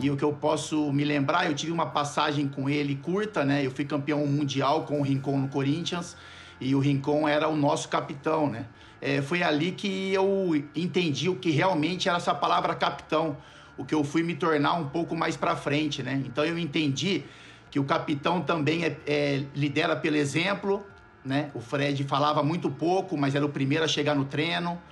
E 0.03 0.11
o 0.11 0.17
que 0.17 0.25
eu 0.25 0.33
posso 0.33 0.93
me 0.93 1.05
lembrar, 1.05 1.47
eu 1.47 1.55
tive 1.55 1.71
uma 1.71 1.87
passagem 1.87 2.49
com 2.49 2.69
ele 2.69 2.97
curta, 2.97 3.45
né? 3.45 3.65
Eu 3.65 3.71
fui 3.71 3.85
campeão 3.85 4.27
mundial 4.27 4.83
com 4.83 4.99
o 4.99 5.03
Rincon 5.03 5.39
no 5.39 5.47
Corinthians 5.47 6.17
e 6.61 6.75
o 6.75 6.81
Rincon 6.81 7.29
era 7.29 7.49
o 7.49 7.55
nosso 7.55 7.89
capitão, 7.89 8.51
né? 8.51 8.67
É, 9.01 9.23
foi 9.23 9.45
ali 9.45 9.71
que 9.71 10.13
eu 10.13 10.57
entendi 10.75 11.29
o 11.29 11.37
que 11.37 11.53
realmente 11.53 12.09
era 12.09 12.19
essa 12.19 12.35
palavra 12.35 12.75
capitão, 12.75 13.37
o 13.79 13.85
que 13.85 13.95
eu 13.95 14.03
fui 14.03 14.25
me 14.25 14.35
tornar 14.35 14.75
um 14.75 14.89
pouco 14.89 15.15
mais 15.15 15.37
para 15.37 15.55
frente, 15.55 16.03
né? 16.03 16.21
Então 16.27 16.45
eu 16.45 16.59
entendi 16.59 17.23
que 17.71 17.79
o 17.79 17.85
capitão 17.85 18.41
também 18.41 18.85
é, 18.85 18.97
é, 19.07 19.45
lidera 19.55 19.95
pelo 19.95 20.17
exemplo, 20.17 20.85
né? 21.25 21.53
O 21.55 21.61
Fred 21.61 22.03
falava 22.03 22.43
muito 22.43 22.69
pouco, 22.69 23.17
mas 23.17 23.37
era 23.37 23.47
o 23.47 23.49
primeiro 23.49 23.85
a 23.85 23.89
chegar 23.89 24.17
no 24.17 24.25
treino 24.25 24.83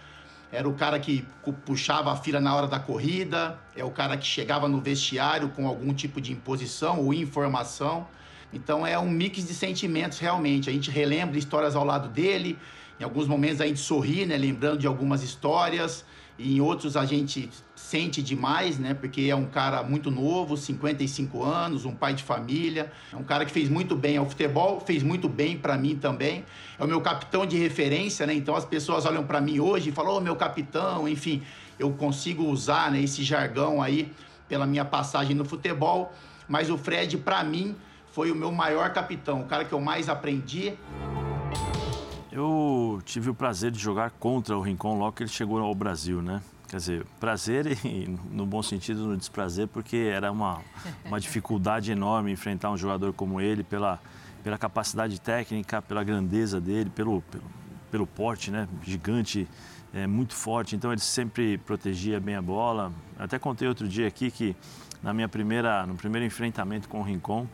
era 0.52 0.68
o 0.68 0.74
cara 0.74 0.98
que 0.98 1.24
puxava 1.64 2.12
a 2.12 2.16
fila 2.16 2.40
na 2.40 2.54
hora 2.54 2.66
da 2.66 2.80
corrida, 2.80 3.58
é 3.76 3.84
o 3.84 3.90
cara 3.90 4.16
que 4.16 4.26
chegava 4.26 4.68
no 4.68 4.80
vestiário 4.80 5.50
com 5.50 5.66
algum 5.66 5.94
tipo 5.94 6.20
de 6.20 6.32
imposição 6.32 7.00
ou 7.00 7.14
informação. 7.14 8.06
Então 8.52 8.84
é 8.84 8.98
um 8.98 9.08
mix 9.08 9.46
de 9.46 9.54
sentimentos 9.54 10.18
realmente. 10.18 10.68
A 10.68 10.72
gente 10.72 10.90
relembra 10.90 11.38
histórias 11.38 11.76
ao 11.76 11.84
lado 11.84 12.08
dele 12.08 12.58
Em 12.98 13.04
alguns 13.04 13.26
momentos 13.26 13.62
a 13.62 13.66
gente 13.66 13.80
sorri, 13.80 14.26
né, 14.26 14.36
lembrando 14.36 14.78
de 14.78 14.86
algumas 14.86 15.22
histórias, 15.22 16.04
e 16.38 16.56
em 16.56 16.60
outros 16.60 16.98
a 16.98 17.06
gente 17.06 17.48
sente 17.90 18.22
demais, 18.22 18.78
né, 18.78 18.94
porque 18.94 19.22
é 19.22 19.34
um 19.34 19.46
cara 19.46 19.82
muito 19.82 20.12
novo, 20.12 20.56
55 20.56 21.42
anos, 21.42 21.84
um 21.84 21.92
pai 21.92 22.14
de 22.14 22.22
família, 22.22 22.92
é 23.12 23.16
um 23.16 23.24
cara 23.24 23.44
que 23.44 23.50
fez 23.50 23.68
muito 23.68 23.96
bem 23.96 24.16
ao 24.16 24.30
futebol, 24.30 24.78
fez 24.78 25.02
muito 25.02 25.28
bem 25.28 25.58
para 25.58 25.76
mim 25.76 25.96
também. 25.96 26.44
É 26.78 26.84
o 26.84 26.86
meu 26.86 27.00
capitão 27.00 27.44
de 27.44 27.56
referência, 27.56 28.24
né? 28.26 28.32
Então 28.32 28.54
as 28.54 28.64
pessoas 28.64 29.06
olham 29.06 29.24
para 29.24 29.40
mim 29.40 29.58
hoje 29.58 29.88
e 29.88 29.92
falam: 29.92 30.18
"Ô, 30.18 30.20
meu 30.20 30.36
capitão", 30.36 31.08
enfim, 31.08 31.42
eu 31.80 31.90
consigo 31.90 32.44
usar, 32.44 32.92
né, 32.92 33.02
esse 33.02 33.24
jargão 33.24 33.82
aí 33.82 34.12
pela 34.48 34.66
minha 34.66 34.84
passagem 34.84 35.34
no 35.34 35.44
futebol, 35.44 36.12
mas 36.46 36.70
o 36.70 36.78
Fred 36.78 37.18
para 37.18 37.42
mim 37.42 37.74
foi 38.12 38.30
o 38.30 38.36
meu 38.36 38.52
maior 38.52 38.92
capitão, 38.92 39.40
o 39.40 39.46
cara 39.46 39.64
que 39.64 39.72
eu 39.72 39.80
mais 39.80 40.08
aprendi. 40.08 40.74
Eu 42.30 43.02
tive 43.04 43.30
o 43.30 43.34
prazer 43.34 43.72
de 43.72 43.80
jogar 43.80 44.12
contra 44.12 44.56
o 44.56 44.60
Rincon 44.60 44.96
logo 44.96 45.16
que 45.16 45.24
ele 45.24 45.30
chegou 45.30 45.58
ao 45.58 45.74
Brasil, 45.74 46.22
né? 46.22 46.40
Quer 46.70 46.76
dizer, 46.76 47.06
prazer 47.18 47.84
e 47.84 48.06
no 48.30 48.46
bom 48.46 48.62
sentido, 48.62 49.04
no 49.04 49.16
desprazer, 49.16 49.66
porque 49.66 49.96
era 49.96 50.30
uma, 50.30 50.60
uma 51.04 51.18
dificuldade 51.18 51.90
enorme 51.90 52.30
enfrentar 52.30 52.70
um 52.70 52.76
jogador 52.76 53.12
como 53.12 53.40
ele 53.40 53.64
pela, 53.64 54.00
pela 54.44 54.56
capacidade 54.56 55.20
técnica, 55.20 55.82
pela 55.82 56.04
grandeza 56.04 56.60
dele, 56.60 56.88
pelo, 56.88 57.22
pelo, 57.22 57.44
pelo 57.90 58.06
porte, 58.06 58.52
né? 58.52 58.68
Gigante, 58.84 59.48
é, 59.92 60.06
muito 60.06 60.32
forte. 60.32 60.76
Então 60.76 60.92
ele 60.92 61.00
sempre 61.00 61.58
protegia 61.58 62.20
bem 62.20 62.36
a 62.36 62.42
bola. 62.42 62.92
Até 63.18 63.36
contei 63.36 63.66
outro 63.66 63.88
dia 63.88 64.06
aqui 64.06 64.30
que 64.30 64.54
na 65.02 65.12
minha 65.12 65.28
primeira, 65.28 65.84
no 65.84 65.96
primeiro 65.96 66.24
enfrentamento 66.24 66.88
com 66.88 67.00
o 67.00 67.02
Rincon, 67.02 67.48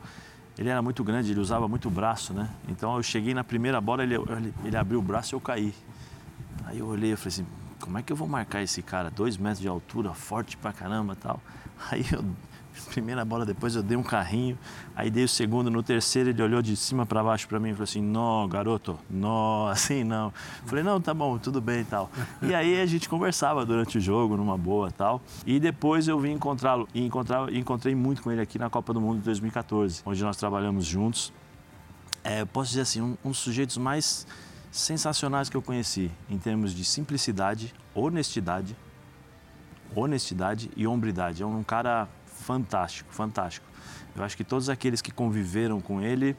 ele 0.58 0.68
era 0.68 0.82
muito 0.82 1.02
grande, 1.02 1.30
ele 1.30 1.40
usava 1.40 1.66
muito 1.66 1.88
o 1.88 1.90
braço, 1.90 2.34
né? 2.34 2.50
Então 2.68 2.94
eu 2.94 3.02
cheguei 3.02 3.32
na 3.32 3.42
primeira 3.42 3.80
bola, 3.80 4.02
ele, 4.02 4.14
ele, 4.14 4.54
ele 4.62 4.76
abriu 4.76 4.98
o 4.98 5.02
braço 5.02 5.34
e 5.34 5.36
eu 5.36 5.40
caí. 5.40 5.72
Aí 6.66 6.80
eu 6.80 6.86
olhei 6.86 7.12
e 7.12 7.16
falei 7.16 7.28
assim, 7.28 7.46
como 7.80 7.98
é 7.98 8.02
que 8.02 8.12
eu 8.12 8.16
vou 8.16 8.28
marcar 8.28 8.62
esse 8.62 8.82
cara? 8.82 9.10
Dois 9.10 9.36
metros 9.36 9.60
de 9.60 9.68
altura, 9.68 10.12
forte 10.14 10.56
pra 10.56 10.72
caramba 10.72 11.16
tal. 11.16 11.40
Aí 11.90 12.04
eu 12.12 12.24
primeira 12.90 13.24
bola, 13.24 13.44
depois 13.44 13.74
eu 13.74 13.82
dei 13.82 13.96
um 13.96 14.02
carrinho, 14.02 14.58
aí 14.94 15.10
dei 15.10 15.24
o 15.24 15.28
segundo, 15.28 15.70
no 15.70 15.82
terceiro 15.82 16.30
ele 16.30 16.42
olhou 16.42 16.62
de 16.62 16.76
cima 16.76 17.06
para 17.06 17.22
baixo 17.22 17.48
para 17.48 17.58
mim 17.58 17.70
e 17.70 17.72
falou 17.72 17.84
assim, 17.84 18.02
não, 18.02 18.48
garoto, 18.48 18.98
não, 19.08 19.68
assim 19.72 20.04
não. 20.04 20.32
Falei, 20.64 20.84
não, 20.84 21.00
tá 21.00 21.14
bom, 21.14 21.38
tudo 21.38 21.60
bem 21.60 21.80
e 21.80 21.84
tal. 21.84 22.10
E 22.42 22.54
aí 22.54 22.80
a 22.80 22.86
gente 22.86 23.08
conversava 23.08 23.64
durante 23.64 23.98
o 23.98 24.00
jogo, 24.00 24.36
numa 24.36 24.56
boa 24.56 24.90
tal. 24.90 25.20
E 25.46 25.58
depois 25.58 26.08
eu 26.08 26.18
vim 26.18 26.32
encontrá-lo, 26.32 26.88
e 26.94 27.04
encontrei 27.58 27.94
muito 27.94 28.22
com 28.22 28.30
ele 28.30 28.40
aqui 28.40 28.58
na 28.58 28.70
Copa 28.70 28.92
do 28.92 29.00
Mundo 29.00 29.18
de 29.18 29.24
2014, 29.24 30.02
onde 30.04 30.22
nós 30.22 30.36
trabalhamos 30.36 30.84
juntos. 30.84 31.32
É, 32.22 32.44
posso 32.44 32.70
dizer 32.70 32.82
assim, 32.82 33.00
um, 33.00 33.16
um 33.24 33.30
dos 33.30 33.38
sujeitos 33.38 33.76
mais 33.76 34.26
sensacionais 34.76 35.48
que 35.48 35.56
eu 35.56 35.62
conheci, 35.62 36.10
em 36.28 36.38
termos 36.38 36.74
de 36.74 36.84
simplicidade, 36.84 37.74
honestidade, 37.94 38.76
honestidade 39.94 40.70
e 40.76 40.86
hombridade. 40.86 41.42
É 41.42 41.46
um 41.46 41.62
cara 41.62 42.08
fantástico, 42.26 43.12
fantástico. 43.12 43.66
Eu 44.14 44.22
acho 44.22 44.36
que 44.36 44.44
todos 44.44 44.68
aqueles 44.68 45.00
que 45.00 45.10
conviveram 45.10 45.80
com 45.80 46.00
ele 46.00 46.36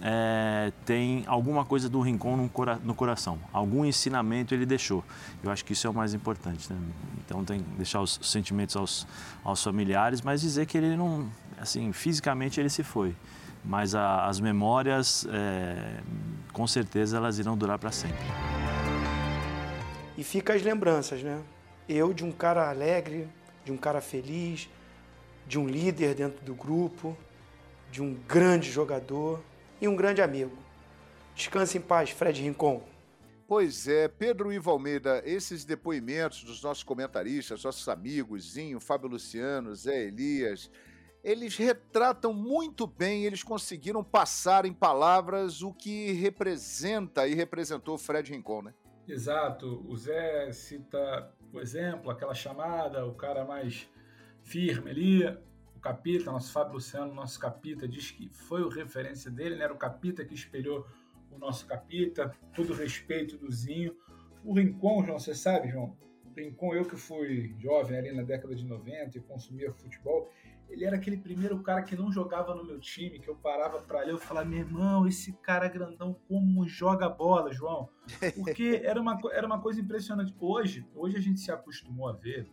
é, 0.00 0.72
têm 0.84 1.24
alguma 1.26 1.64
coisa 1.64 1.88
do 1.88 2.00
Rincon 2.00 2.36
no, 2.36 2.48
cora 2.48 2.76
no, 2.82 2.94
coração, 2.94 3.38
algum 3.52 3.84
ensinamento 3.84 4.54
ele 4.54 4.64
deixou. 4.64 5.04
Eu 5.42 5.50
acho 5.50 5.64
que 5.64 5.72
isso 5.72 5.86
é 5.86 5.90
o 5.90 5.94
mais 5.94 6.14
importante. 6.14 6.72
Né? 6.72 6.78
Então 7.24 7.44
tem 7.44 7.60
que 7.60 7.70
deixar 7.76 8.00
os 8.00 8.18
sentimentos 8.22 8.76
aos, 8.76 9.06
aos 9.44 9.62
familiares, 9.62 10.22
mas 10.22 10.40
dizer 10.40 10.66
que 10.66 10.78
ele 10.78 10.96
não, 10.96 11.28
assim, 11.60 11.92
fisicamente 11.92 12.60
ele 12.60 12.70
se 12.70 12.82
foi. 12.82 13.14
Mas 13.64 13.94
a, 13.94 14.26
as 14.26 14.40
memórias, 14.40 15.26
é, 15.30 16.00
com 16.52 16.66
certeza, 16.66 17.16
elas 17.16 17.38
irão 17.38 17.56
durar 17.56 17.78
para 17.78 17.92
sempre. 17.92 18.26
E 20.16 20.24
fica 20.24 20.54
as 20.54 20.62
lembranças, 20.62 21.22
né? 21.22 21.42
Eu 21.88 22.12
de 22.12 22.24
um 22.24 22.32
cara 22.32 22.68
alegre, 22.68 23.28
de 23.64 23.72
um 23.72 23.76
cara 23.76 24.00
feliz, 24.00 24.68
de 25.46 25.58
um 25.58 25.66
líder 25.66 26.14
dentro 26.14 26.44
do 26.44 26.54
grupo, 26.54 27.16
de 27.90 28.02
um 28.02 28.14
grande 28.28 28.70
jogador 28.70 29.42
e 29.80 29.88
um 29.88 29.96
grande 29.96 30.22
amigo. 30.22 30.56
Descanse 31.34 31.78
em 31.78 31.80
paz, 31.80 32.10
Fred 32.10 32.40
Rincon. 32.42 32.82
Pois 33.48 33.88
é, 33.88 34.06
Pedro 34.06 34.52
Ivo 34.52 34.70
Almeida, 34.70 35.22
esses 35.24 35.64
depoimentos 35.64 36.44
dos 36.44 36.62
nossos 36.62 36.84
comentaristas, 36.84 37.64
nossos 37.64 37.88
amigos, 37.88 38.52
Zinho, 38.52 38.78
Fábio 38.78 39.08
Luciano, 39.08 39.74
Zé 39.74 40.04
Elias, 40.04 40.70
eles 41.22 41.56
retratam 41.56 42.32
muito 42.32 42.86
bem, 42.86 43.24
eles 43.24 43.42
conseguiram 43.42 44.02
passar 44.02 44.64
em 44.64 44.72
palavras 44.72 45.62
o 45.62 45.72
que 45.72 46.12
representa 46.12 47.26
e 47.26 47.34
representou 47.34 47.98
Fred 47.98 48.32
Rincon, 48.32 48.62
né? 48.62 48.74
Exato. 49.06 49.84
O 49.88 49.96
Zé 49.96 50.52
cita 50.52 51.32
o 51.52 51.60
exemplo, 51.60 52.10
aquela 52.10 52.34
chamada, 52.34 53.04
o 53.06 53.14
cara 53.14 53.44
mais 53.44 53.88
firme 54.42 54.90
ali. 54.90 55.26
O 55.76 55.80
Capita, 55.80 56.30
nosso 56.30 56.52
Fábio 56.52 56.74
Luciano, 56.74 57.12
nosso 57.12 57.38
Capita, 57.40 57.88
diz 57.88 58.10
que 58.10 58.28
foi 58.28 58.62
o 58.62 58.68
referência 58.68 59.30
dele, 59.30 59.56
né? 59.56 59.64
era 59.64 59.72
o 59.72 59.78
Capita 59.78 60.24
que 60.24 60.34
espelhou 60.34 60.86
o 61.30 61.38
nosso 61.38 61.66
Capita, 61.66 62.34
todo 62.54 62.74
respeito 62.74 63.36
do 63.36 63.50
Zinho. 63.50 63.96
O 64.44 64.54
Rincon, 64.54 65.04
João, 65.04 65.18
você 65.18 65.34
sabe, 65.34 65.68
João? 65.68 65.96
Rincon, 66.36 66.74
eu 66.74 66.84
que 66.84 66.96
fui 66.96 67.54
jovem 67.58 67.98
ali 67.98 68.12
na 68.12 68.22
década 68.22 68.54
de 68.54 68.64
90 68.64 69.18
e 69.18 69.20
consumia 69.20 69.72
futebol, 69.72 70.30
ele 70.70 70.84
era 70.84 70.96
aquele 70.96 71.16
primeiro 71.16 71.60
cara 71.62 71.82
que 71.82 71.96
não 71.96 72.12
jogava 72.12 72.54
no 72.54 72.64
meu 72.64 72.78
time, 72.78 73.18
que 73.18 73.28
eu 73.28 73.34
parava 73.34 73.80
para 73.80 74.02
ler 74.02 74.14
e 74.14 74.18
falava, 74.18 74.48
meu 74.48 74.60
irmão, 74.60 75.06
esse 75.06 75.32
cara 75.38 75.68
grandão, 75.68 76.14
como 76.28 76.66
joga 76.66 77.08
bola, 77.08 77.52
João? 77.52 77.88
Porque 78.36 78.80
era 78.84 79.00
uma, 79.00 79.18
era 79.32 79.46
uma 79.46 79.60
coisa 79.60 79.80
impressionante. 79.80 80.34
Hoje, 80.38 80.88
hoje 80.94 81.16
a 81.16 81.20
gente 81.20 81.40
se 81.40 81.50
acostumou 81.50 82.08
a 82.08 82.12
ver 82.12 82.48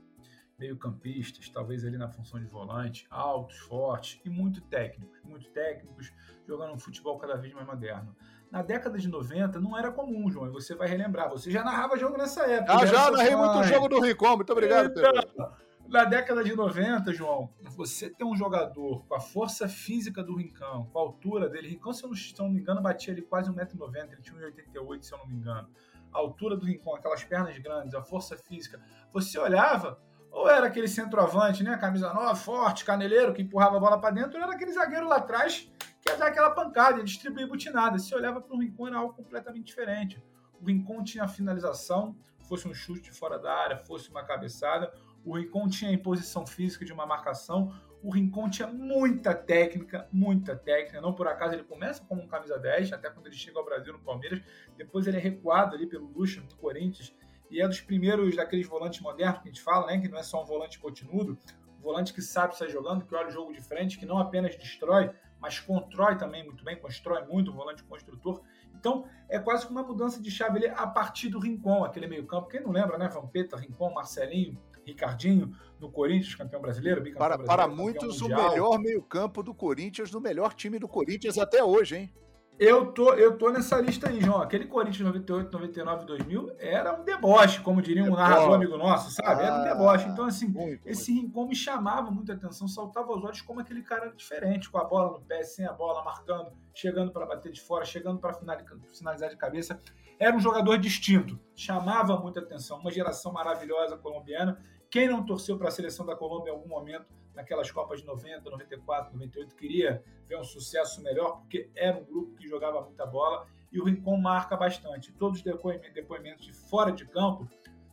meio-campistas, 0.58 1.48
talvez 1.50 1.86
ali 1.86 1.98
na 1.98 2.10
função 2.10 2.40
de 2.40 2.48
volante, 2.48 3.06
altos, 3.12 3.58
fortes 3.60 4.20
e 4.26 4.30
muito 4.30 4.60
técnicos, 4.62 5.22
muito 5.24 5.48
técnicos, 5.52 6.12
jogando 6.48 6.74
um 6.74 6.80
futebol 6.80 7.20
cada 7.20 7.36
vez 7.36 7.54
mais 7.54 7.68
moderno. 7.68 8.16
Na 8.50 8.64
década 8.64 8.98
de 8.98 9.08
90 9.08 9.60
não 9.60 9.78
era 9.78 9.92
comum, 9.92 10.32
João, 10.32 10.48
e 10.48 10.52
você 10.52 10.74
vai 10.74 10.88
relembrar. 10.88 11.30
Você 11.30 11.52
já 11.52 11.64
narrava 11.64 11.98
jogo 11.98 12.18
nessa 12.18 12.44
época. 12.46 12.74
Ah, 12.74 12.86
já 12.86 13.12
narrei 13.12 13.36
muito 13.36 13.64
jogo 13.66 13.88
do 13.88 14.00
Rincon, 14.00 14.38
muito 14.38 14.52
obrigado, 14.52 14.90
então, 14.90 15.04
Pedro. 15.04 15.67
Na 15.90 16.04
década 16.04 16.44
de 16.44 16.54
90, 16.54 17.14
João, 17.14 17.50
você 17.62 18.10
tem 18.10 18.28
um 18.28 18.36
jogador 18.36 19.06
com 19.06 19.16
a 19.16 19.22
força 19.22 19.70
física 19.70 20.22
do 20.22 20.36
Rincão, 20.36 20.86
com 20.92 21.00
a 21.00 21.02
altura 21.02 21.48
dele. 21.48 21.70
Rincão, 21.70 21.94
se 21.94 22.04
eu 22.04 22.12
não, 22.40 22.50
me 22.50 22.60
engano, 22.60 22.82
batia 22.82 23.14
ali 23.14 23.22
quase 23.22 23.50
1,90m, 23.50 24.12
ele 24.12 24.22
tinha 24.22 24.38
1,88m, 24.38 25.02
se 25.02 25.14
eu 25.14 25.18
não 25.18 25.28
me 25.28 25.36
engano. 25.36 25.70
A 26.12 26.18
altura 26.18 26.58
do 26.58 26.66
Rincão, 26.66 26.94
aquelas 26.94 27.24
pernas 27.24 27.58
grandes, 27.60 27.94
a 27.96 28.02
força 28.02 28.36
física. 28.36 28.82
Você 29.14 29.40
olhava, 29.40 29.98
ou 30.30 30.50
era 30.50 30.68
aquele 30.68 30.90
centroavante, 30.90 31.64
né? 31.64 31.78
Camisa 31.78 32.14
nova, 32.14 32.36
forte, 32.36 32.84
caneleiro, 32.84 33.34
que 33.34 33.44
empurrava 33.44 33.78
a 33.78 33.80
bola 33.80 33.98
para 33.98 34.14
dentro, 34.14 34.38
ou 34.38 34.44
era 34.44 34.54
aquele 34.54 34.74
zagueiro 34.74 35.08
lá 35.08 35.18
atrás 35.18 35.72
que 36.02 36.12
ia 36.12 36.18
dar 36.18 36.28
aquela 36.28 36.50
pancada, 36.50 36.98
ia 36.98 37.04
distribuir 37.06 37.48
butinada. 37.48 37.98
Se 37.98 38.14
olhava 38.14 38.42
para 38.42 38.56
o 38.56 38.88
era 38.88 38.98
algo 38.98 39.14
completamente 39.14 39.68
diferente. 39.68 40.22
O 40.62 40.66
Rincon 40.66 41.02
tinha 41.02 41.26
finalização, 41.30 42.14
fosse 42.48 42.68
um 42.68 42.74
chute 42.74 43.12
fora 43.12 43.40
da 43.40 43.54
área, 43.54 43.78
fosse 43.78 44.10
uma 44.10 44.24
cabeçada. 44.24 44.92
O 45.28 45.36
Rincon 45.36 45.68
tinha 45.68 45.92
a 45.92 45.94
imposição 45.94 46.48
física 46.48 46.86
de 46.86 46.94
uma 46.94 47.06
marcação. 47.06 47.76
O 48.02 48.10
Rincon 48.10 48.50
tinha 48.50 48.68
muita 48.70 49.36
técnica, 49.36 50.08
muita 50.10 50.56
técnica. 50.56 51.02
Não 51.02 51.14
por 51.14 51.28
acaso 51.28 51.54
ele 51.54 51.66
começa 51.66 52.02
como 52.06 52.22
um 52.22 52.28
camisa 52.28 52.58
10, 52.58 52.94
até 52.94 53.10
quando 53.10 53.28
ele 53.28 53.36
chega 53.36 53.60
ao 53.60 53.66
Brasil 53.66 53.92
no 53.92 54.00
Palmeiras. 54.00 54.42
Depois 54.78 55.06
ele 55.06 55.18
é 55.18 55.20
recuado 55.20 55.76
ali 55.76 55.86
pelo 55.86 56.08
Lucha, 56.08 56.40
no 56.40 56.56
Corinthians 56.56 57.14
e 57.52 57.62
é 57.62 57.68
dos 57.68 57.82
primeiros 57.82 58.38
daqueles 58.38 58.66
volantes 58.68 59.02
modernos 59.02 59.40
que 59.40 59.50
a 59.50 59.52
gente 59.52 59.62
fala, 59.62 59.88
né? 59.88 60.00
Que 60.00 60.08
não 60.08 60.18
é 60.18 60.24
só 60.24 60.42
um 60.42 60.46
volante 60.46 60.80
continudo, 60.80 61.38
um 61.78 61.82
volante 61.82 62.14
que 62.14 62.22
sabe 62.22 62.56
sair 62.56 62.70
jogando, 62.70 63.06
que 63.06 63.14
olha 63.14 63.28
o 63.28 63.32
jogo 63.32 63.52
de 63.52 63.62
frente, 63.62 63.98
que 63.98 64.06
não 64.06 64.18
apenas 64.18 64.56
destrói, 64.56 65.12
mas 65.42 65.60
constrói 65.60 66.18
também 66.18 66.46
muito 66.46 66.64
bem, 66.64 66.78
constrói 66.78 67.26
muito, 67.26 67.52
um 67.52 67.54
volante 67.54 67.84
construtor. 67.84 68.42
Então, 68.74 69.06
é 69.28 69.40
quase 69.40 69.66
que 69.66 69.72
uma 69.72 69.84
mudança 69.84 70.22
de 70.22 70.32
chave 70.32 70.58
ali 70.58 70.68
a 70.68 70.88
partir 70.88 71.30
do 71.30 71.40
Rincon, 71.40 71.84
aquele 71.84 72.08
meio-campo. 72.08 72.48
Quem 72.48 72.62
não 72.62 72.72
lembra, 72.72 72.98
né? 72.98 73.08
Vampeta, 73.08 73.58
Rincon, 73.58 73.92
Marcelinho, 73.94 74.58
Ricardinho, 74.88 75.52
no 75.80 75.92
Corinthians, 75.92 76.34
campeão 76.34 76.62
brasileiro, 76.62 77.02
bicampeão 77.02 77.28
para, 77.28 77.38
brasileiro. 77.38 77.70
Para 77.70 77.76
muitos, 77.76 78.22
o 78.22 78.28
melhor 78.28 78.80
meio-campo 78.80 79.44
do 79.44 79.54
Corinthians, 79.54 80.12
no 80.12 80.22
melhor 80.22 80.54
time 80.54 80.80
do 80.80 80.88
Corinthians 80.88 81.38
até 81.38 81.64
hoje, 81.64 81.98
hein? 81.98 82.14
Eu 82.60 82.92
tô, 82.92 83.14
eu 83.14 83.38
tô 83.38 83.52
nessa 83.52 83.80
lista 83.80 84.10
aí, 84.10 84.20
João. 84.20 84.42
Aquele 84.42 84.66
Corinthians 84.66 85.06
98, 85.06 85.52
99, 85.52 86.06
2000 86.06 86.56
era 86.58 87.00
um 87.00 87.04
deboche, 87.04 87.62
como 87.62 87.84
diria 87.84 88.04
um 88.04 88.16
narrador 88.16 88.56
amigo 88.56 88.76
nosso, 88.78 89.12
sabe? 89.12 89.44
Era 89.44 89.58
um 89.58 89.62
ah, 89.62 89.64
deboche. 89.64 90.10
Então, 90.10 90.26
assim, 90.26 90.48
muito, 90.48 90.82
esse 90.88 91.12
muito. 91.12 91.28
Rincon 91.28 91.48
me 91.48 91.56
chamava 91.56 92.10
muita 92.10 92.34
atenção, 92.34 92.68
saltava 92.68 93.16
os 93.16 93.24
olhos 93.24 93.42
como 93.42 93.60
aquele 93.60 93.84
cara 93.84 94.10
diferente, 94.10 94.72
com 94.72 94.80
a 94.80 94.84
bola 94.84 95.20
no 95.20 95.22
pé, 95.22 95.44
sem 95.44 95.68
a 95.68 95.74
bola, 95.74 96.04
marcando, 96.04 96.52
chegando 96.74 97.12
para 97.12 97.28
bater 97.28 97.52
de 97.52 97.62
fora, 97.62 97.86
chegando 97.86 98.20
para 98.20 98.34
finalizar 98.34 99.30
de 99.30 99.38
cabeça. 99.38 99.80
Era 100.20 100.36
um 100.36 100.40
jogador 100.40 100.80
distinto, 100.80 101.40
chamava 101.56 102.18
muita 102.18 102.40
atenção. 102.40 102.80
Uma 102.80 102.90
geração 102.90 103.32
maravilhosa 103.32 103.98
colombiana. 103.98 104.60
Quem 104.98 105.08
não 105.08 105.24
torceu 105.24 105.60
para 105.60 105.68
a 105.68 105.72
seleção 105.72 106.08
da 106.08 106.16
Colômbia 106.16 106.50
em 106.50 106.56
algum 106.56 106.68
momento 106.68 107.06
naquelas 107.36 107.70
Copas 107.70 108.00
de 108.00 108.08
90, 108.08 108.50
94, 108.50 109.14
98, 109.14 109.56
queria 109.56 110.04
ver 110.28 110.40
um 110.40 110.44
sucesso 110.44 111.04
melhor, 111.04 111.38
porque 111.42 111.70
era 111.76 111.96
um 111.96 112.04
grupo 112.04 112.36
que 112.36 112.48
jogava 112.48 112.82
muita 112.82 113.06
bola. 113.06 113.46
e 113.72 113.80
o 113.80 113.84
Rincon 113.84 114.18
marca 114.18 114.58
bastante. 114.58 115.14
Todos 115.14 115.38
os 115.38 115.44
depoimentos 115.44 116.48
de 116.48 116.52
fora 116.52 116.92
de 116.92 117.06
campo 117.06 117.48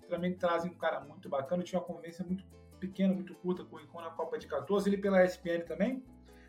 também 0.08 0.32
trazem 0.32 0.70
um 0.70 0.74
cara 0.74 0.98
muito 1.00 1.28
bacana. 1.28 1.60
Eu 1.60 1.66
tinha 1.66 1.78
uma 1.78 1.86
convivência 1.86 2.24
muito 2.24 2.42
pequena, 2.80 3.12
muito 3.12 3.34
curta 3.34 3.62
com 3.64 3.76
o 3.76 3.78
Rincon 3.78 4.00
na 4.00 4.08
Copa 4.08 4.38
de 4.38 4.46
14, 4.46 4.88
ele 4.88 4.96
pela 4.96 5.22
ESPN 5.22 5.60
também. 5.66 6.02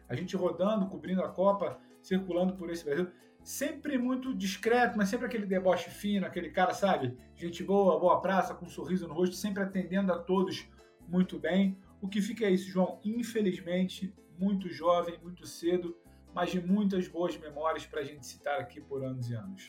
A 0.08 0.16
gente 0.16 0.38
rodando, 0.38 0.88
cobrindo 0.88 1.22
a 1.22 1.28
Copa, 1.28 1.78
circulando 2.02 2.54
por 2.56 2.70
esse 2.70 2.86
Brasil. 2.86 3.12
Sempre 3.46 3.96
muito 3.96 4.34
discreto, 4.34 4.98
mas 4.98 5.08
sempre 5.08 5.28
aquele 5.28 5.46
deboche 5.46 5.92
fino, 5.92 6.26
aquele 6.26 6.50
cara, 6.50 6.74
sabe? 6.74 7.16
Gente 7.36 7.64
boa, 7.64 8.00
boa 8.00 8.20
praça, 8.20 8.56
com 8.56 8.66
um 8.66 8.70
sorriso 8.70 9.08
no 9.08 9.14
rosto, 9.14 9.36
sempre 9.36 9.62
atendendo 9.62 10.12
a 10.12 10.18
todos 10.18 10.68
muito 11.08 11.38
bem. 11.38 11.78
O 12.02 12.08
que 12.08 12.24
fica 12.24 12.46
é 12.46 12.50
isso, 12.50 12.68
João. 12.68 13.00
Infelizmente, 13.06 14.12
muito 14.40 14.68
jovem, 14.68 15.20
muito 15.22 15.46
cedo, 15.46 15.96
mas 16.34 16.50
de 16.50 16.60
muitas 16.60 17.08
boas 17.08 17.38
memórias 17.38 17.86
para 17.86 18.02
a 18.02 18.04
gente 18.04 18.26
citar 18.26 18.60
aqui 18.60 18.82
por 18.82 19.04
anos 19.04 19.30
e 19.30 19.36
anos. 19.36 19.68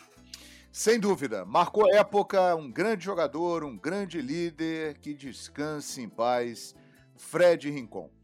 Sem 0.72 0.98
dúvida, 0.98 1.44
marcou 1.44 1.86
época, 1.94 2.56
um 2.56 2.72
grande 2.72 3.04
jogador, 3.04 3.62
um 3.62 3.76
grande 3.76 4.22
líder, 4.22 4.96
que 5.00 5.12
descanse 5.12 6.00
em 6.00 6.08
paz, 6.08 6.74
Fred 7.14 7.70
Rincon. 7.70 8.15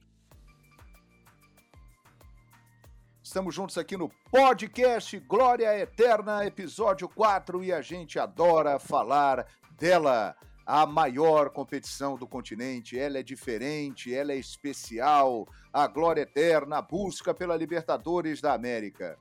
Estamos 3.32 3.54
juntos 3.54 3.78
aqui 3.78 3.96
no 3.96 4.10
podcast 4.30 5.18
Glória 5.20 5.74
Eterna, 5.78 6.44
episódio 6.44 7.08
4, 7.08 7.64
e 7.64 7.72
a 7.72 7.80
gente 7.80 8.18
adora 8.18 8.78
falar 8.78 9.46
dela 9.70 10.36
a 10.66 10.84
maior 10.84 11.48
competição 11.48 12.18
do 12.18 12.26
continente. 12.26 12.98
Ela 12.98 13.20
é 13.20 13.22
diferente, 13.22 14.14
ela 14.14 14.32
é 14.32 14.36
especial. 14.36 15.48
A 15.72 15.86
glória 15.86 16.20
eterna, 16.20 16.76
a 16.76 16.82
busca 16.82 17.32
pela 17.32 17.56
Libertadores 17.56 18.42
da 18.42 18.52
América. 18.52 19.16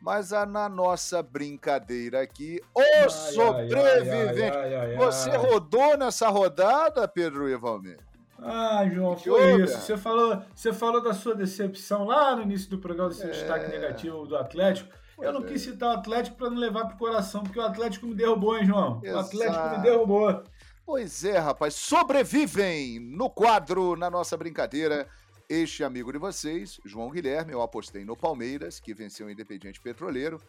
Mas 0.00 0.32
a, 0.32 0.46
na 0.46 0.66
nossa 0.66 1.22
brincadeira 1.22 2.22
aqui, 2.22 2.58
o 2.74 2.80
ai, 2.80 3.10
sobrevivente. 3.10 4.56
Ai, 4.56 4.74
ai, 4.74 4.96
Você 4.96 5.36
rodou 5.36 5.94
nessa 5.98 6.30
rodada, 6.30 7.06
Pedro 7.06 7.50
Ivalmir? 7.50 7.98
Ah, 8.42 8.88
João, 8.92 9.16
foi 9.16 9.62
isso. 9.62 9.80
Você 9.80 9.96
falou, 9.96 10.42
você 10.54 10.72
falou 10.72 11.02
da 11.02 11.12
sua 11.12 11.34
decepção 11.34 12.04
lá 12.04 12.34
no 12.34 12.42
início 12.42 12.70
do 12.70 12.78
programa, 12.78 13.10
desse 13.10 13.24
é... 13.24 13.30
destaque 13.30 13.70
negativo 13.70 14.26
do 14.26 14.36
Atlético. 14.36 14.90
Pois 15.16 15.26
eu 15.26 15.32
não 15.32 15.46
é. 15.46 15.48
quis 15.50 15.62
citar 15.62 15.94
o 15.94 15.98
Atlético 15.98 16.36
para 16.36 16.50
não 16.50 16.56
levar 16.56 16.86
pro 16.86 16.96
coração, 16.96 17.42
porque 17.42 17.58
o 17.58 17.62
Atlético 17.62 18.06
me 18.06 18.14
derrubou, 18.14 18.56
hein, 18.56 18.64
João? 18.64 19.00
Exato. 19.02 19.16
O 19.16 19.20
Atlético 19.20 19.68
me 19.70 19.82
derrubou. 19.82 20.44
Pois 20.86 21.24
é, 21.24 21.38
rapaz. 21.38 21.74
Sobrevivem 21.74 22.98
no 22.98 23.28
quadro, 23.30 23.96
na 23.96 24.10
nossa 24.10 24.36
brincadeira. 24.36 25.06
Este 25.48 25.84
amigo 25.84 26.12
de 26.12 26.18
vocês, 26.18 26.80
João 26.84 27.10
Guilherme, 27.10 27.52
eu 27.52 27.60
apostei 27.60 28.04
no 28.04 28.16
Palmeiras, 28.16 28.80
que 28.80 28.94
venceu 28.94 29.26
o 29.26 29.30
Independiente 29.30 29.80
Petroleiro. 29.80 30.40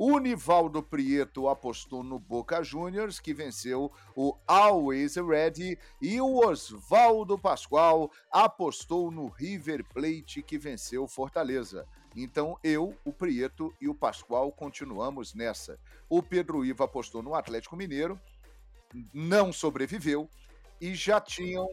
O 0.00 0.16
Nivaldo 0.20 0.80
Prieto 0.80 1.48
apostou 1.48 2.04
no 2.04 2.20
Boca 2.20 2.62
Juniors, 2.62 3.18
que 3.18 3.34
venceu 3.34 3.90
o 4.14 4.32
Always 4.46 5.16
Ready. 5.16 5.76
E 6.00 6.20
o 6.20 6.36
Oswaldo 6.36 7.36
Pascoal 7.36 8.08
apostou 8.30 9.10
no 9.10 9.26
River 9.26 9.84
Plate, 9.92 10.40
que 10.40 10.56
venceu 10.56 11.08
Fortaleza. 11.08 11.84
Então 12.14 12.56
eu, 12.62 12.96
o 13.04 13.12
Prieto 13.12 13.74
e 13.80 13.88
o 13.88 13.94
Pascoal 13.94 14.52
continuamos 14.52 15.34
nessa. 15.34 15.80
O 16.08 16.22
Pedro 16.22 16.64
Ivo 16.64 16.84
apostou 16.84 17.20
no 17.20 17.34
Atlético 17.34 17.74
Mineiro, 17.76 18.20
não 19.12 19.52
sobreviveu 19.52 20.30
e 20.80 20.94
já 20.94 21.20
tinham 21.20 21.68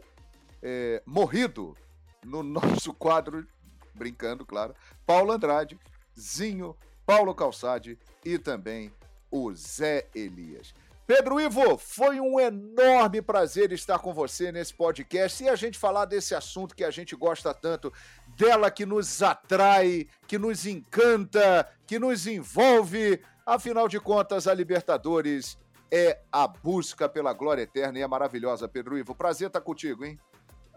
é, 0.64 1.00
morrido 1.06 1.78
no 2.24 2.42
nosso 2.44 2.92
quadro, 2.92 3.48
brincando, 3.94 4.44
claro, 4.48 4.74
Paulo 5.06 5.32
Andrade, 5.32 5.80
Zinho, 6.20 6.76
Paulo 7.06 7.34
Calçade 7.36 7.97
e 8.24 8.38
também 8.38 8.91
o 9.30 9.53
Zé 9.53 10.08
Elias. 10.14 10.74
Pedro 11.08 11.39
Ivo, 11.39 11.78
foi 11.78 12.20
um 12.20 12.39
enorme 12.39 13.22
prazer 13.22 13.72
estar 13.72 13.99
com 13.99 14.12
você 14.12 14.51
nesse 14.51 14.74
podcast 14.74 15.43
e 15.43 15.47
a 15.47 15.56
gente 15.56 15.78
falar 15.78 16.06
desse 16.06 16.34
assunto 16.34 16.76
que 16.76 16.84
a 16.84 16.89
gente 16.89 17.16
gosta 17.16 17.53
tanto, 17.53 17.93
dela 18.36 18.72
que 18.72 18.88
nos 18.88 19.22
atrai, 19.22 20.08
que 20.26 20.39
nos 20.39 20.66
encanta, 20.66 21.70
que 21.86 21.99
nos 21.99 22.26
envolve. 22.26 23.22
Afinal 23.45 23.88
de 23.88 23.99
contas, 23.99 24.47
a 24.47 24.53
Libertadores 24.56 25.60
é 25.91 26.20
a 26.32 26.47
busca 26.47 27.08
pela 27.08 27.34
glória 27.34 27.62
eterna 27.62 27.99
e 27.99 28.01
é 28.01 28.08
maravilhosa, 28.08 28.68
Pedro 28.68 28.97
Ivo. 28.97 29.14
Prazer 29.14 29.47
estar 29.47 29.62
contigo, 29.62 30.03
hein? 30.03 30.18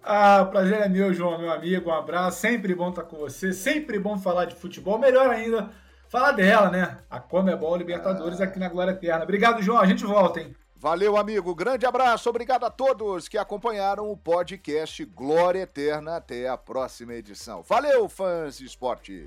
Ah, 0.02 0.42
o 0.42 0.50
prazer 0.50 0.82
é 0.82 0.88
meu, 0.88 1.12
João, 1.12 1.38
meu 1.38 1.50
amigo. 1.50 1.90
Um 1.90 1.94
abraço. 1.94 2.40
Sempre 2.40 2.74
bom 2.74 2.90
estar 2.90 3.02
com 3.02 3.16
você. 3.16 3.52
Sempre 3.52 3.98
bom 3.98 4.18
falar 4.18 4.44
de 4.44 4.54
futebol. 4.54 4.98
Melhor 4.98 5.28
ainda, 5.30 5.70
falar 6.08 6.32
dela, 6.32 6.70
né? 6.70 6.98
A 7.10 7.20
Comebol 7.20 7.76
Libertadores 7.76 8.40
ah. 8.40 8.44
aqui 8.44 8.58
na 8.58 8.68
Glória 8.68 8.92
Eterna. 8.92 9.24
Obrigado, 9.24 9.62
João. 9.62 9.78
A 9.78 9.86
gente 9.86 10.04
volta, 10.04 10.40
hein? 10.40 10.54
Valeu, 10.80 11.16
amigo. 11.16 11.54
Grande 11.54 11.86
abraço. 11.86 12.30
Obrigado 12.30 12.64
a 12.64 12.70
todos 12.70 13.28
que 13.28 13.36
acompanharam 13.36 14.10
o 14.10 14.16
podcast 14.16 15.04
Glória 15.04 15.62
Eterna. 15.62 16.16
Até 16.16 16.48
a 16.48 16.56
próxima 16.56 17.14
edição. 17.14 17.62
Valeu, 17.62 18.08
fãs 18.08 18.58
de 18.58 18.66
esporte. 18.66 19.26